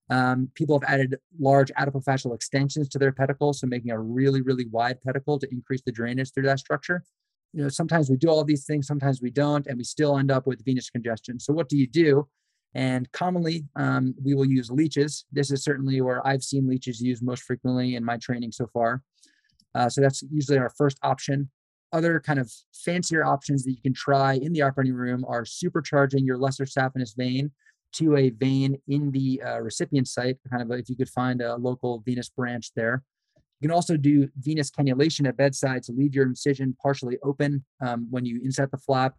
Um, 0.09 0.49
people 0.53 0.79
have 0.79 0.89
added 0.89 1.17
large 1.39 1.71
adipofascial 1.73 2.35
extensions 2.35 2.87
to 2.89 2.99
their 2.99 3.11
pedicle, 3.11 3.53
so 3.53 3.65
making 3.67 3.91
a 3.91 3.99
really, 3.99 4.41
really 4.41 4.67
wide 4.67 5.01
pedicle 5.01 5.39
to 5.39 5.47
increase 5.51 5.81
the 5.85 5.91
drainage 5.91 6.31
through 6.31 6.43
that 6.43 6.59
structure. 6.59 7.03
You 7.53 7.63
know, 7.63 7.69
sometimes 7.69 8.09
we 8.09 8.17
do 8.17 8.29
all 8.29 8.43
these 8.43 8.65
things, 8.65 8.85
sometimes 8.85 9.21
we 9.21 9.31
don't, 9.31 9.65
and 9.65 9.77
we 9.77 9.83
still 9.83 10.17
end 10.17 10.29
up 10.29 10.45
with 10.45 10.63
venous 10.63 10.89
congestion. 10.89 11.39
So, 11.39 11.53
what 11.53 11.69
do 11.69 11.77
you 11.77 11.87
do? 11.87 12.27
And 12.75 13.09
commonly, 13.13 13.65
um, 13.77 14.13
we 14.21 14.35
will 14.35 14.45
use 14.45 14.69
leeches. 14.69 15.25
This 15.31 15.49
is 15.49 15.63
certainly 15.63 16.01
where 16.01 16.25
I've 16.27 16.43
seen 16.43 16.67
leeches 16.67 17.01
used 17.01 17.23
most 17.23 17.43
frequently 17.43 17.95
in 17.95 18.03
my 18.03 18.17
training 18.17 18.51
so 18.51 18.67
far. 18.67 19.01
Uh, 19.73 19.89
so 19.89 20.01
that's 20.01 20.23
usually 20.29 20.57
our 20.57 20.69
first 20.69 20.99
option. 21.01 21.49
Other 21.93 22.19
kind 22.19 22.37
of 22.37 22.51
fancier 22.73 23.23
options 23.23 23.63
that 23.63 23.71
you 23.71 23.81
can 23.81 23.93
try 23.93 24.33
in 24.33 24.51
the 24.51 24.61
operating 24.61 24.93
room 24.93 25.23
are 25.25 25.43
supercharging 25.43 26.25
your 26.25 26.37
lesser 26.37 26.65
saphenous 26.65 27.15
vein 27.15 27.51
to 27.93 28.17
a 28.17 28.29
vein 28.31 28.77
in 28.89 29.09
the 29.11 29.41
uh, 29.41 29.61
recipient 29.61 30.09
site, 30.09 30.37
kind 30.49 30.61
of 30.61 30.77
if 30.77 30.89
you 30.89 30.97
could 30.97 31.09
find 31.09 31.41
a 31.41 31.55
local 31.55 32.03
venous 32.05 32.27
branch 32.27 32.71
there. 32.75 33.03
You 33.61 33.69
can 33.69 33.75
also 33.75 33.95
do 33.95 34.27
venous 34.37 34.69
cannulation 34.69 35.25
at 35.27 35.37
bedside 35.37 35.83
to 35.83 35.93
leave 35.93 36.13
your 36.13 36.25
incision 36.25 36.75
partially 36.81 37.17
open 37.23 37.63
um, 37.79 38.07
when 38.09 38.25
you 38.25 38.41
insert 38.43 38.71
the 38.71 38.77
flap 38.77 39.15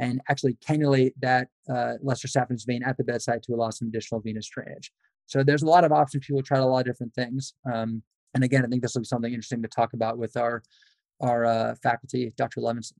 and 0.00 0.20
actually 0.28 0.54
cannulate 0.66 1.12
that 1.20 1.48
uh, 1.68 1.94
lesser 2.02 2.28
saphenous 2.28 2.66
vein 2.66 2.82
at 2.82 2.96
the 2.96 3.04
bedside 3.04 3.42
to 3.44 3.54
allow 3.54 3.70
some 3.70 3.88
additional 3.88 4.20
venous 4.20 4.48
drainage. 4.48 4.92
So 5.26 5.42
there's 5.42 5.62
a 5.62 5.66
lot 5.66 5.84
of 5.84 5.92
options. 5.92 6.26
People 6.26 6.42
try 6.42 6.58
a 6.58 6.66
lot 6.66 6.80
of 6.80 6.86
different 6.86 7.14
things. 7.14 7.54
Um, 7.70 8.02
and 8.34 8.44
again, 8.44 8.64
I 8.64 8.68
think 8.68 8.82
this 8.82 8.94
will 8.94 9.02
be 9.02 9.06
something 9.06 9.32
interesting 9.32 9.62
to 9.62 9.68
talk 9.68 9.92
about 9.92 10.18
with 10.18 10.36
our 10.36 10.62
our 11.20 11.44
uh, 11.44 11.74
faculty, 11.82 12.32
Dr. 12.36 12.60
Levinson. 12.60 12.92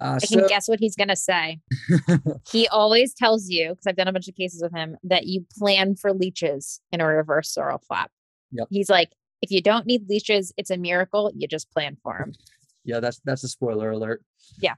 Uh, 0.00 0.18
I 0.22 0.26
can 0.26 0.46
guess 0.46 0.68
what 0.68 0.78
he's 0.78 0.94
going 0.94 1.08
to 1.08 1.16
say. 1.16 1.60
he 2.52 2.68
always 2.68 3.14
tells 3.14 3.48
you, 3.48 3.70
because 3.70 3.86
I've 3.86 3.96
done 3.96 4.08
a 4.08 4.12
bunch 4.12 4.28
of 4.28 4.34
cases 4.34 4.62
with 4.62 4.72
him, 4.72 4.96
that 5.04 5.26
you 5.26 5.44
plan 5.56 5.96
for 5.96 6.12
leeches 6.12 6.80
in 6.92 7.00
a 7.00 7.06
reverse 7.06 7.54
sural 7.56 7.82
flap. 7.84 8.10
Yep. 8.52 8.68
He's 8.70 8.88
like, 8.88 9.10
if 9.42 9.50
you 9.50 9.60
don't 9.60 9.86
need 9.86 10.08
leeches, 10.08 10.52
it's 10.56 10.70
a 10.70 10.76
miracle. 10.76 11.32
You 11.34 11.48
just 11.48 11.70
plan 11.72 11.96
for 12.02 12.18
them. 12.18 12.32
Yeah, 12.84 13.00
that's 13.00 13.20
that's 13.22 13.44
a 13.44 13.48
spoiler 13.48 13.90
alert. 13.90 14.22
Yeah. 14.62 14.76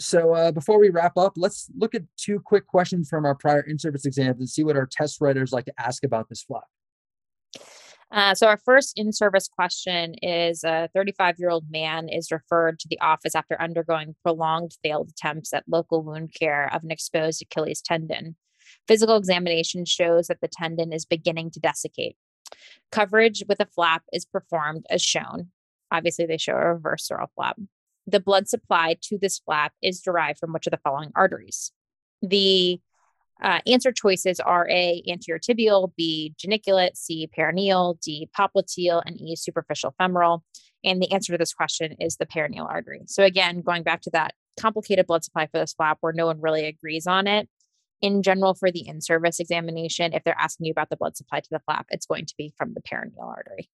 So 0.00 0.34
uh, 0.34 0.50
before 0.50 0.78
we 0.80 0.90
wrap 0.90 1.16
up, 1.16 1.34
let's 1.36 1.70
look 1.76 1.94
at 1.94 2.02
two 2.16 2.40
quick 2.40 2.66
questions 2.66 3.08
from 3.08 3.24
our 3.24 3.34
prior 3.34 3.60
in-service 3.60 4.04
exams 4.04 4.38
and 4.40 4.48
see 4.48 4.64
what 4.64 4.76
our 4.76 4.88
test 4.90 5.20
writers 5.20 5.52
like 5.52 5.66
to 5.66 5.74
ask 5.78 6.04
about 6.04 6.28
this 6.28 6.42
flap. 6.42 6.64
Uh, 8.10 8.34
so 8.34 8.46
our 8.46 8.58
first 8.58 8.92
in-service 8.96 9.48
question 9.48 10.14
is 10.22 10.62
a 10.62 10.88
35-year-old 10.96 11.64
man 11.70 12.08
is 12.08 12.30
referred 12.30 12.78
to 12.78 12.88
the 12.88 13.00
office 13.00 13.34
after 13.34 13.60
undergoing 13.60 14.14
prolonged 14.22 14.72
failed 14.82 15.10
attempts 15.10 15.52
at 15.52 15.64
local 15.68 16.02
wound 16.02 16.32
care 16.38 16.72
of 16.72 16.82
an 16.84 16.90
exposed 16.90 17.42
Achilles 17.42 17.80
tendon. 17.80 18.36
Physical 18.86 19.16
examination 19.16 19.84
shows 19.84 20.26
that 20.26 20.40
the 20.40 20.48
tendon 20.48 20.92
is 20.92 21.04
beginning 21.04 21.50
to 21.52 21.60
desiccate. 21.60 22.16
Coverage 22.92 23.42
with 23.48 23.60
a 23.60 23.66
flap 23.66 24.02
is 24.12 24.24
performed 24.24 24.84
as 24.90 25.02
shown. 25.02 25.48
Obviously, 25.90 26.26
they 26.26 26.36
show 26.36 26.54
a 26.54 26.74
reverse 26.74 27.08
sural 27.10 27.28
flap 27.34 27.56
the 28.06 28.20
blood 28.20 28.48
supply 28.48 28.96
to 29.02 29.18
this 29.18 29.38
flap 29.38 29.72
is 29.82 30.00
derived 30.00 30.38
from 30.38 30.52
which 30.52 30.66
of 30.66 30.72
the 30.72 30.80
following 30.84 31.12
arteries? 31.14 31.72
The 32.22 32.80
uh, 33.42 33.60
answer 33.66 33.92
choices 33.92 34.40
are 34.40 34.68
A, 34.70 35.02
anterior 35.08 35.38
tibial, 35.38 35.92
B, 35.96 36.34
geniculate, 36.38 36.96
C, 36.96 37.28
peroneal, 37.36 38.00
D, 38.00 38.28
popliteal, 38.38 39.02
and 39.04 39.20
E, 39.20 39.36
superficial 39.36 39.94
femoral. 39.98 40.44
And 40.84 41.02
the 41.02 41.12
answer 41.12 41.32
to 41.32 41.38
this 41.38 41.54
question 41.54 41.96
is 41.98 42.16
the 42.16 42.26
peroneal 42.26 42.68
artery. 42.68 43.02
So, 43.06 43.24
again, 43.24 43.62
going 43.62 43.82
back 43.82 44.02
to 44.02 44.10
that 44.10 44.34
complicated 44.60 45.06
blood 45.06 45.24
supply 45.24 45.46
for 45.46 45.58
this 45.58 45.72
flap 45.72 45.98
where 46.00 46.12
no 46.12 46.26
one 46.26 46.40
really 46.40 46.66
agrees 46.66 47.06
on 47.06 47.26
it, 47.26 47.48
in 48.04 48.22
general, 48.22 48.54
for 48.54 48.70
the 48.70 48.86
in 48.86 49.00
service 49.00 49.40
examination, 49.40 50.12
if 50.12 50.22
they're 50.24 50.38
asking 50.38 50.66
you 50.66 50.72
about 50.72 50.90
the 50.90 50.96
blood 50.96 51.16
supply 51.16 51.40
to 51.40 51.48
the 51.50 51.60
flap, 51.60 51.86
it's 51.88 52.06
going 52.06 52.26
to 52.26 52.34
be 52.36 52.52
from 52.58 52.74
the 52.74 52.82
peroneal 52.82 53.26
artery. 53.26 53.70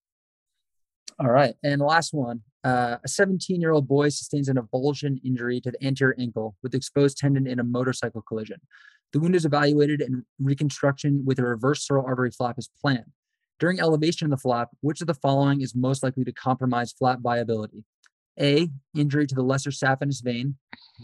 All 1.21 1.29
right. 1.29 1.53
And 1.63 1.81
last 1.81 2.13
one 2.13 2.41
uh, 2.63 2.97
a 3.03 3.07
17 3.07 3.61
year 3.61 3.71
old 3.71 3.87
boy 3.87 4.09
sustains 4.09 4.49
an 4.49 4.57
avulsion 4.57 5.19
injury 5.23 5.61
to 5.61 5.71
the 5.71 5.85
anterior 5.85 6.15
ankle 6.19 6.55
with 6.63 6.73
exposed 6.73 7.17
tendon 7.17 7.45
in 7.47 7.59
a 7.59 7.63
motorcycle 7.63 8.21
collision. 8.21 8.59
The 9.13 9.19
wound 9.19 9.35
is 9.35 9.45
evaluated 9.45 10.01
and 10.01 10.23
reconstruction 10.39 11.23
with 11.25 11.37
a 11.37 11.43
reverse 11.43 11.85
sural 11.85 12.05
artery 12.07 12.31
flap 12.31 12.57
is 12.57 12.69
planned. 12.81 13.11
During 13.59 13.79
elevation 13.79 14.25
of 14.25 14.31
the 14.31 14.41
flap, 14.41 14.69
which 14.81 15.01
of 15.01 15.07
the 15.07 15.13
following 15.13 15.61
is 15.61 15.75
most 15.75 16.01
likely 16.01 16.23
to 16.23 16.31
compromise 16.31 16.91
flap 16.91 17.19
viability? 17.21 17.83
A. 18.39 18.69
Injury 18.95 19.27
to 19.27 19.35
the 19.35 19.43
lesser 19.43 19.69
saphenous 19.69 20.23
vein. 20.23 20.55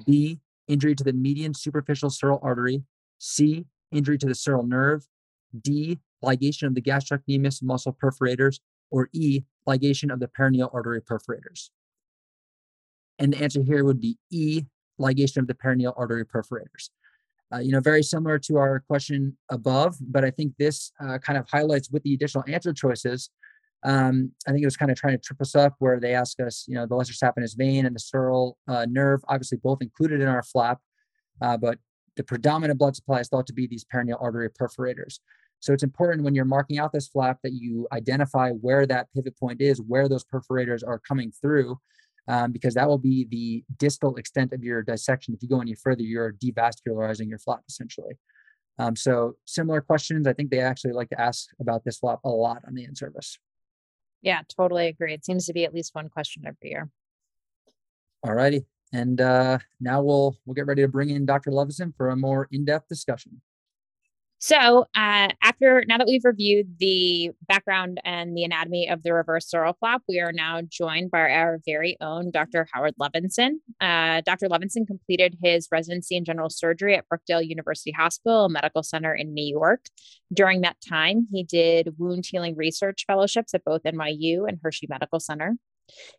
B. 0.05 0.39
Injury 0.67 0.95
to 0.95 1.03
the 1.03 1.13
median 1.13 1.53
superficial 1.53 2.09
sural 2.09 2.39
artery. 2.41 2.83
C. 3.19 3.65
Injury 3.91 4.17
to 4.17 4.25
the 4.25 4.33
sural 4.33 4.67
nerve. 4.67 5.07
D. 5.61 5.99
Ligation 6.23 6.63
of 6.63 6.75
the 6.75 6.81
gastrocnemius 6.81 7.61
muscle 7.61 7.95
perforators. 8.01 8.59
Or 8.89 9.09
E 9.13 9.43
ligation 9.67 10.11
of 10.11 10.19
the 10.19 10.27
peroneal 10.27 10.73
artery 10.73 11.01
perforators? 11.01 11.69
And 13.19 13.33
the 13.33 13.43
answer 13.43 13.63
here 13.63 13.83
would 13.83 13.99
be 13.99 14.17
E, 14.31 14.63
ligation 14.99 15.37
of 15.37 15.47
the 15.47 15.53
peroneal 15.53 15.93
artery 15.97 16.25
perforators. 16.25 16.89
Uh, 17.53 17.59
you 17.59 17.71
know, 17.71 17.79
very 17.79 18.03
similar 18.03 18.37
to 18.37 18.57
our 18.57 18.81
question 18.81 19.37
above, 19.49 19.95
but 20.01 20.25
I 20.25 20.31
think 20.31 20.53
this 20.57 20.91
uh, 20.99 21.17
kind 21.19 21.39
of 21.39 21.47
highlights 21.49 21.89
with 21.89 22.03
the 22.03 22.13
additional 22.13 22.43
answer 22.47 22.73
choices. 22.73 23.29
Um, 23.83 24.31
I 24.45 24.51
think 24.51 24.63
it 24.63 24.67
was 24.67 24.75
kind 24.75 24.91
of 24.91 24.97
trying 24.97 25.13
to 25.13 25.23
trip 25.23 25.39
us 25.39 25.55
up 25.55 25.75
where 25.79 25.99
they 25.99 26.13
ask 26.13 26.39
us, 26.41 26.65
you 26.67 26.75
know, 26.75 26.85
the 26.85 26.95
lesser 26.95 27.13
saphenous 27.13 27.55
vein 27.55 27.85
and 27.85 27.95
the 27.95 27.99
sural 27.99 28.53
uh, 28.67 28.85
nerve, 28.89 29.21
obviously 29.29 29.59
both 29.63 29.81
included 29.81 30.19
in 30.19 30.27
our 30.27 30.43
flap, 30.43 30.79
uh, 31.41 31.55
but 31.55 31.77
the 32.17 32.23
predominant 32.23 32.79
blood 32.79 32.95
supply 32.95 33.19
is 33.19 33.29
thought 33.29 33.47
to 33.47 33.53
be 33.53 33.67
these 33.67 33.85
perineal 33.85 34.21
artery 34.21 34.49
perforators. 34.49 35.19
So 35.59 35.73
it's 35.73 35.83
important 35.83 36.23
when 36.23 36.35
you're 36.35 36.45
marking 36.45 36.79
out 36.79 36.93
this 36.93 37.07
flap 37.07 37.39
that 37.43 37.53
you 37.53 37.87
identify 37.91 38.51
where 38.51 38.85
that 38.85 39.07
pivot 39.13 39.37
point 39.39 39.61
is, 39.61 39.81
where 39.81 40.07
those 40.07 40.23
perforators 40.23 40.87
are 40.87 40.99
coming 40.99 41.31
through, 41.31 41.79
um, 42.27 42.51
because 42.51 42.73
that 42.75 42.87
will 42.87 42.97
be 42.97 43.25
the 43.29 43.63
distal 43.77 44.15
extent 44.15 44.53
of 44.53 44.63
your 44.63 44.83
dissection. 44.83 45.33
If 45.33 45.41
you 45.41 45.49
go 45.49 45.61
any 45.61 45.75
further, 45.75 46.03
you're 46.03 46.33
devascularizing 46.33 47.29
your 47.29 47.39
flap 47.39 47.61
essentially. 47.67 48.17
Um, 48.79 48.95
so 48.95 49.37
similar 49.45 49.81
questions. 49.81 50.27
I 50.27 50.33
think 50.33 50.51
they 50.51 50.59
actually 50.59 50.93
like 50.93 51.09
to 51.09 51.19
ask 51.19 51.47
about 51.59 51.83
this 51.83 51.97
flap 51.97 52.19
a 52.23 52.29
lot 52.29 52.61
on 52.67 52.75
the 52.75 52.83
in 52.83 52.95
service. 52.95 53.39
Yeah, 54.21 54.41
totally 54.55 54.87
agree. 54.87 55.13
It 55.13 55.25
seems 55.25 55.45
to 55.47 55.53
be 55.53 55.65
at 55.65 55.73
least 55.73 55.95
one 55.95 56.09
question 56.09 56.43
every 56.45 56.69
year. 56.69 56.89
All 58.23 58.33
righty. 58.33 58.65
And 58.93 59.19
uh, 59.19 59.59
now 59.79 60.01
we'll 60.01 60.37
we'll 60.45 60.53
get 60.53 60.65
ready 60.65 60.81
to 60.81 60.87
bring 60.87 61.09
in 61.09 61.25
Dr. 61.25 61.51
Levinson 61.51 61.93
for 61.95 62.09
a 62.09 62.15
more 62.15 62.47
in-depth 62.51 62.87
discussion. 62.87 63.41
So, 64.39 64.85
uh, 64.95 65.29
after 65.41 65.83
now 65.87 65.97
that 65.97 66.05
we've 66.05 66.23
reviewed 66.23 66.77
the 66.79 67.31
background 67.47 67.99
and 68.03 68.37
the 68.37 68.43
anatomy 68.43 68.87
of 68.87 69.01
the 69.01 69.11
reverse 69.11 69.49
flap, 69.49 70.03
we 70.07 70.19
are 70.19 70.31
now 70.31 70.61
joined 70.61 71.09
by 71.09 71.31
our 71.31 71.59
very 71.65 71.97
own 72.01 72.29
Dr. 72.29 72.67
Howard 72.71 72.93
Levinson. 73.01 73.53
Uh, 73.81 74.21
Dr. 74.21 74.47
Levinson 74.47 74.85
completed 74.85 75.37
his 75.41 75.67
residency 75.71 76.15
in 76.15 76.23
general 76.23 76.51
surgery 76.51 76.95
at 76.95 77.05
Brookdale 77.09 77.47
University 77.47 77.91
Hospital, 77.91 78.47
medical 78.47 78.83
center 78.83 79.13
in 79.13 79.33
New 79.33 79.45
York. 79.45 79.85
During 80.31 80.61
that 80.61 80.77
time, 80.87 81.27
he 81.31 81.43
did 81.43 81.95
wound 81.97 82.25
healing 82.27 82.55
research 82.55 83.05
fellowships 83.07 83.55
at 83.55 83.65
both 83.65 83.83
NYU 83.83 84.47
and 84.47 84.59
Hershey 84.61 84.85
Medical 84.87 85.19
Center. 85.19 85.55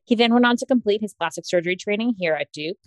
He 0.04 0.16
then 0.16 0.32
went 0.32 0.46
on 0.46 0.56
to 0.56 0.66
complete 0.66 1.02
his 1.02 1.14
plastic 1.14 1.46
surgery 1.46 1.76
training 1.76 2.14
here 2.18 2.34
at 2.34 2.50
Duke, 2.52 2.78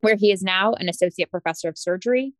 where 0.00 0.16
he 0.16 0.32
is 0.32 0.42
now 0.42 0.72
an 0.72 0.88
associate 0.88 1.30
professor 1.30 1.68
of 1.68 1.76
surgery 1.76 2.32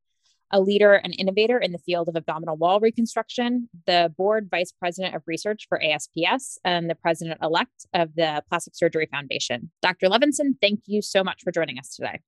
a 0.52 0.60
leader 0.60 0.94
and 0.94 1.14
innovator 1.18 1.58
in 1.58 1.72
the 1.72 1.78
field 1.78 2.08
of 2.08 2.16
abdominal 2.16 2.56
wall 2.56 2.80
reconstruction, 2.80 3.68
the 3.86 4.12
board 4.16 4.48
vice 4.50 4.72
president 4.72 5.14
of 5.14 5.22
research 5.26 5.66
for 5.68 5.82
ASPS, 5.82 6.58
and 6.64 6.88
the 6.88 6.94
president 6.94 7.38
elect 7.42 7.86
of 7.94 8.14
the 8.14 8.42
Plastic 8.48 8.74
Surgery 8.76 9.08
Foundation. 9.10 9.70
Dr. 9.82 10.08
Levinson, 10.08 10.54
thank 10.60 10.80
you 10.86 11.02
so 11.02 11.24
much 11.24 11.42
for 11.42 11.50
joining 11.50 11.78
us 11.78 11.94
today. 11.94 12.20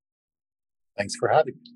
Thanks 0.97 1.15
for 1.15 1.29
having 1.29 1.55
me. 1.55 1.73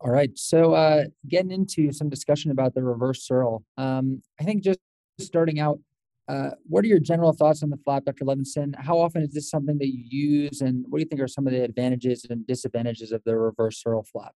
All 0.00 0.10
right. 0.10 0.30
So, 0.38 0.74
uh, 0.74 1.04
getting 1.26 1.50
into 1.50 1.90
some 1.90 2.08
discussion 2.08 2.50
about 2.50 2.74
the 2.74 2.84
reverse 2.84 3.26
sural. 3.26 3.62
Um, 3.76 4.22
I 4.38 4.44
think 4.44 4.62
just 4.62 4.78
starting 5.18 5.58
out, 5.58 5.80
uh, 6.28 6.50
what 6.64 6.84
are 6.84 6.88
your 6.88 7.00
general 7.00 7.32
thoughts 7.32 7.62
on 7.62 7.70
the 7.70 7.78
flap, 7.78 8.04
Dr. 8.04 8.24
Levinson? 8.24 8.74
How 8.78 8.98
often 8.98 9.22
is 9.22 9.32
this 9.32 9.48
something 9.48 9.78
that 9.78 9.88
you 9.88 10.04
use, 10.06 10.60
and 10.60 10.84
what 10.88 10.98
do 10.98 11.02
you 11.02 11.08
think 11.08 11.22
are 11.22 11.28
some 11.28 11.46
of 11.46 11.52
the 11.52 11.62
advantages 11.62 12.26
and 12.28 12.46
disadvantages 12.46 13.10
of 13.10 13.22
the 13.24 13.36
reverse 13.36 13.82
sural 13.82 14.06
flap? 14.06 14.34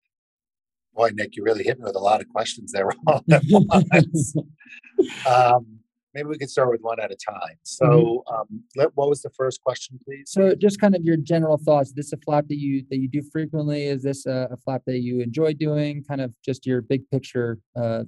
Boy, 0.95 1.11
Nick, 1.15 1.37
you 1.37 1.45
really 1.45 1.65
hit 1.65 1.79
me 1.79 1.85
with 1.85 1.97
a 1.97 2.01
lot 2.01 2.21
of 2.21 2.29
questions 2.29 2.73
there 2.73 2.91
all 3.07 3.25
at 3.31 3.43
once. 3.49 4.35
um, 5.27 5.81
maybe 6.15 6.29
we 6.29 6.39
could 6.39 6.51
start 6.51 6.71
with 6.71 6.81
one 6.81 7.01
at 7.01 7.11
a 7.11 7.17
time. 7.17 7.57
So, 7.63 7.87
mm-hmm. 7.87 8.35
um, 8.35 8.65
let, 8.77 8.97
what 8.97 9.09
was 9.09 9.23
the 9.23 9.31
first 9.31 9.63
question, 9.63 9.99
please? 10.05 10.25
So, 10.27 10.55
just 10.55 10.81
kind 10.81 10.95
of 10.95 11.05
your 11.05 11.17
general 11.17 11.59
thoughts. 11.59 11.91
Is 11.91 11.95
this 11.95 12.13
a 12.13 12.17
flap 12.19 12.47
that 12.49 12.59
you 12.59 12.85
that 12.91 12.99
you 12.99 13.09
do 13.09 13.23
frequently? 13.23 13.85
Is 13.87 14.03
this 14.03 14.27
a, 14.27 14.49
a 14.51 14.57
flap 14.57 14.83
that 14.87 15.01
you 15.01 15.21
enjoy 15.21 15.55
doing? 15.55 16.05
Kind 16.05 16.21
of 16.21 16.35
just 16.45 16.67
your 16.67 16.83
big 16.83 17.09
picture 17.11 17.59
uh, 17.77 18.05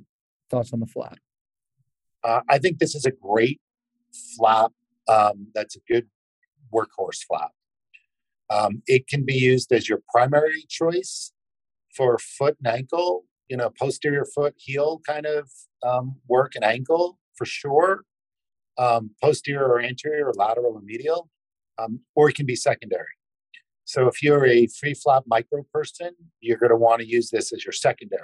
thoughts 0.50 0.72
on 0.72 0.80
the 0.80 0.86
flap. 0.86 1.18
Uh, 2.24 2.40
I 2.48 2.58
think 2.58 2.78
this 2.78 2.94
is 2.94 3.04
a 3.04 3.10
great 3.10 3.60
flap. 4.36 4.72
Um, 5.08 5.48
that's 5.54 5.76
a 5.76 5.80
good 5.88 6.06
workhorse 6.72 7.24
flap. 7.26 7.50
Um, 8.50 8.82
it 8.86 9.08
can 9.08 9.24
be 9.24 9.34
used 9.34 9.72
as 9.72 9.88
your 9.88 10.00
primary 10.12 10.64
choice 10.68 11.32
for 11.96 12.18
foot 12.18 12.56
and 12.62 12.74
ankle, 12.74 13.24
you 13.48 13.56
know, 13.56 13.70
posterior 13.78 14.24
foot 14.34 14.54
heel 14.56 15.00
kind 15.06 15.26
of 15.26 15.50
um, 15.82 16.16
work 16.28 16.54
and 16.54 16.64
ankle 16.64 17.18
for 17.36 17.44
sure, 17.44 18.04
um, 18.78 19.10
posterior 19.22 19.66
or 19.66 19.80
anterior, 19.80 20.28
or 20.28 20.32
lateral 20.34 20.74
or 20.74 20.80
medial, 20.82 21.28
um, 21.78 22.00
or 22.14 22.28
it 22.30 22.36
can 22.36 22.46
be 22.46 22.56
secondary. 22.56 23.14
So 23.84 24.06
if 24.06 24.22
you're 24.22 24.46
a 24.46 24.68
free 24.68 24.94
flap 24.94 25.24
micro 25.26 25.64
person, 25.72 26.12
you're 26.40 26.58
going 26.58 26.70
to 26.70 26.76
want 26.76 27.00
to 27.00 27.06
use 27.06 27.30
this 27.30 27.52
as 27.52 27.64
your 27.64 27.72
secondary. 27.72 28.22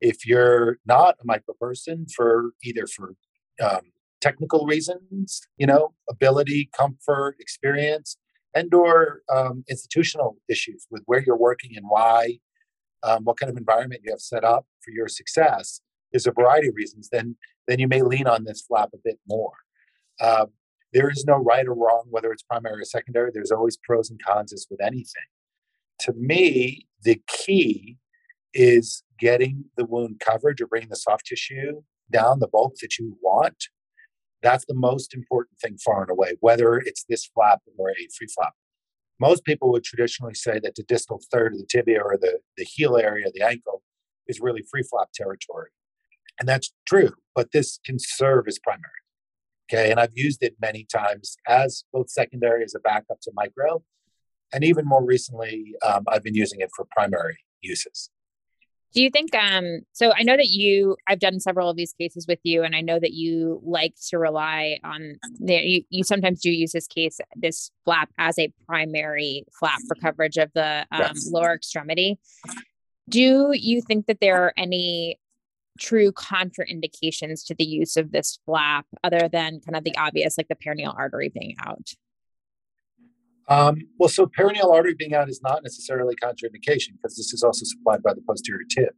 If 0.00 0.26
you're 0.26 0.78
not 0.86 1.16
a 1.20 1.24
micro 1.24 1.54
person, 1.60 2.06
for 2.16 2.52
either 2.64 2.86
for 2.86 3.14
um, 3.62 3.82
technical 4.20 4.66
reasons, 4.66 5.42
you 5.56 5.66
know, 5.66 5.94
ability, 6.08 6.70
comfort, 6.76 7.36
experience, 7.38 8.16
and 8.54 8.72
or 8.74 9.22
um, 9.32 9.64
institutional 9.68 10.38
issues 10.48 10.86
with 10.90 11.02
where 11.06 11.22
you're 11.24 11.36
working 11.36 11.72
and 11.76 11.86
why, 11.88 12.38
um, 13.02 13.24
what 13.24 13.38
kind 13.38 13.50
of 13.50 13.56
environment 13.56 14.02
you 14.04 14.12
have 14.12 14.20
set 14.20 14.44
up 14.44 14.66
for 14.80 14.90
your 14.90 15.08
success. 15.08 15.80
There's 16.12 16.26
a 16.26 16.32
variety 16.32 16.68
of 16.68 16.74
reasons. 16.76 17.08
Then 17.10 17.36
then 17.68 17.78
you 17.78 17.88
may 17.88 18.02
lean 18.02 18.26
on 18.26 18.44
this 18.44 18.62
flap 18.62 18.90
a 18.92 18.98
bit 19.04 19.18
more. 19.28 19.52
Uh, 20.20 20.46
there 20.92 21.08
is 21.08 21.24
no 21.24 21.36
right 21.36 21.66
or 21.66 21.74
wrong, 21.74 22.04
whether 22.10 22.32
it's 22.32 22.42
primary 22.42 22.82
or 22.82 22.84
secondary. 22.84 23.30
There's 23.32 23.52
always 23.52 23.76
pros 23.76 24.10
and 24.10 24.20
cons 24.22 24.52
as 24.52 24.66
with 24.70 24.80
anything. 24.82 25.28
To 26.00 26.12
me, 26.12 26.86
the 27.02 27.20
key 27.28 27.98
is 28.52 29.02
getting 29.18 29.64
the 29.76 29.84
wound 29.84 30.20
coverage 30.20 30.60
or 30.60 30.66
bringing 30.66 30.90
the 30.90 30.96
soft 30.96 31.26
tissue 31.26 31.82
down, 32.10 32.40
the 32.40 32.48
bulk 32.48 32.74
that 32.82 32.98
you 32.98 33.16
want. 33.22 33.68
That's 34.42 34.64
the 34.66 34.74
most 34.74 35.14
important 35.14 35.58
thing 35.60 35.78
far 35.78 36.02
and 36.02 36.10
away, 36.10 36.36
whether 36.40 36.76
it's 36.76 37.04
this 37.08 37.24
flap 37.26 37.60
or 37.78 37.90
a 37.90 38.08
free 38.16 38.26
flap. 38.34 38.54
Most 39.20 39.44
people 39.44 39.70
would 39.72 39.84
traditionally 39.84 40.34
say 40.34 40.58
that 40.62 40.74
the 40.74 40.82
distal 40.82 41.20
third 41.30 41.52
of 41.52 41.58
the 41.58 41.66
tibia 41.66 42.00
or 42.02 42.16
the, 42.16 42.40
the 42.56 42.64
heel 42.64 42.96
area 42.96 43.26
of 43.26 43.32
the 43.34 43.42
ankle 43.42 43.82
is 44.26 44.40
really 44.40 44.64
free 44.70 44.82
flap 44.82 45.08
territory. 45.14 45.70
And 46.40 46.48
that's 46.48 46.72
true, 46.86 47.12
but 47.34 47.52
this 47.52 47.78
can 47.84 47.98
serve 47.98 48.48
as 48.48 48.58
primary. 48.58 48.90
Okay. 49.72 49.90
And 49.90 50.00
I've 50.00 50.12
used 50.14 50.42
it 50.42 50.56
many 50.60 50.84
times 50.84 51.36
as 51.48 51.84
both 51.92 52.10
secondary 52.10 52.64
as 52.64 52.74
a 52.74 52.80
backup 52.80 53.20
to 53.22 53.32
micro. 53.34 53.82
And 54.52 54.64
even 54.64 54.84
more 54.84 55.04
recently, 55.04 55.74
um, 55.86 56.04
I've 56.08 56.22
been 56.22 56.34
using 56.34 56.60
it 56.60 56.70
for 56.76 56.86
primary 56.94 57.38
uses. 57.62 58.10
Do 58.94 59.02
you 59.02 59.10
think 59.10 59.34
um 59.34 59.80
so 59.92 60.12
I 60.14 60.22
know 60.22 60.36
that 60.36 60.48
you 60.48 60.96
I've 61.08 61.18
done 61.18 61.40
several 61.40 61.68
of 61.68 61.76
these 61.76 61.92
cases 61.92 62.26
with 62.26 62.40
you 62.42 62.62
and 62.62 62.76
I 62.76 62.80
know 62.80 62.98
that 62.98 63.12
you 63.12 63.60
like 63.64 63.94
to 64.08 64.18
rely 64.18 64.78
on 64.84 65.18
the, 65.40 65.54
you, 65.54 65.82
you 65.90 66.04
sometimes 66.04 66.40
do 66.40 66.50
use 66.50 66.72
this 66.72 66.86
case 66.86 67.18
this 67.34 67.70
flap 67.84 68.10
as 68.18 68.38
a 68.38 68.52
primary 68.66 69.44
flap 69.58 69.80
for 69.88 69.94
coverage 69.94 70.36
of 70.36 70.50
the 70.54 70.86
um, 70.92 71.00
yes. 71.00 71.30
lower 71.32 71.54
extremity. 71.54 72.18
Do 73.08 73.52
you 73.52 73.82
think 73.82 74.06
that 74.06 74.20
there 74.20 74.42
are 74.44 74.52
any 74.56 75.18
true 75.78 76.12
contraindications 76.12 77.44
to 77.46 77.54
the 77.54 77.64
use 77.64 77.96
of 77.96 78.12
this 78.12 78.38
flap 78.44 78.86
other 79.02 79.28
than 79.28 79.60
kind 79.60 79.76
of 79.76 79.84
the 79.84 79.96
obvious, 79.96 80.36
like 80.38 80.48
the 80.48 80.54
peroneal 80.54 80.96
artery 80.96 81.28
being 81.28 81.56
out? 81.64 81.90
Um, 83.48 83.76
well, 83.98 84.08
so 84.08 84.26
peroneal 84.26 84.72
artery 84.72 84.94
being 84.94 85.14
out 85.14 85.28
is 85.28 85.40
not 85.42 85.62
necessarily 85.62 86.14
contraindication 86.22 86.92
because 86.96 87.16
this 87.16 87.32
is 87.32 87.42
also 87.42 87.64
supplied 87.64 88.02
by 88.02 88.14
the 88.14 88.22
posterior 88.26 88.64
tib, 88.70 88.94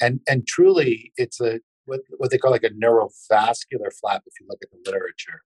and 0.00 0.20
and 0.28 0.46
truly, 0.46 1.12
it's 1.16 1.40
a 1.40 1.60
what, 1.84 2.00
what 2.16 2.30
they 2.30 2.38
call 2.38 2.50
like 2.50 2.64
a 2.64 2.70
neurovascular 2.70 3.92
flap 4.00 4.22
if 4.26 4.34
you 4.40 4.46
look 4.48 4.60
at 4.62 4.70
the 4.70 4.78
literature, 4.84 5.42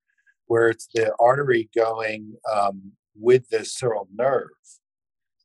where 0.46 0.68
it's 0.68 0.88
the 0.94 1.12
artery 1.18 1.68
going 1.74 2.35
um, 2.52 2.92
with 3.14 3.48
the 3.48 3.59
sural 3.59 4.07
nerve 4.14 4.50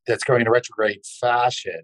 that's 0.07 0.23
going 0.23 0.41
in 0.41 0.47
a 0.47 0.51
retrograde 0.51 1.01
fashion 1.05 1.81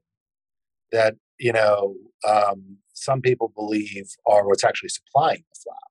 that 0.92 1.16
you 1.40 1.52
know 1.54 1.96
um, 2.28 2.78
some 2.94 3.22
people 3.22 3.52
believe 3.56 4.10
are 4.26 4.48
what's 4.48 4.64
actually 4.64 4.90
supplying 4.90 5.44
the 5.50 5.60
flap. 5.64 5.87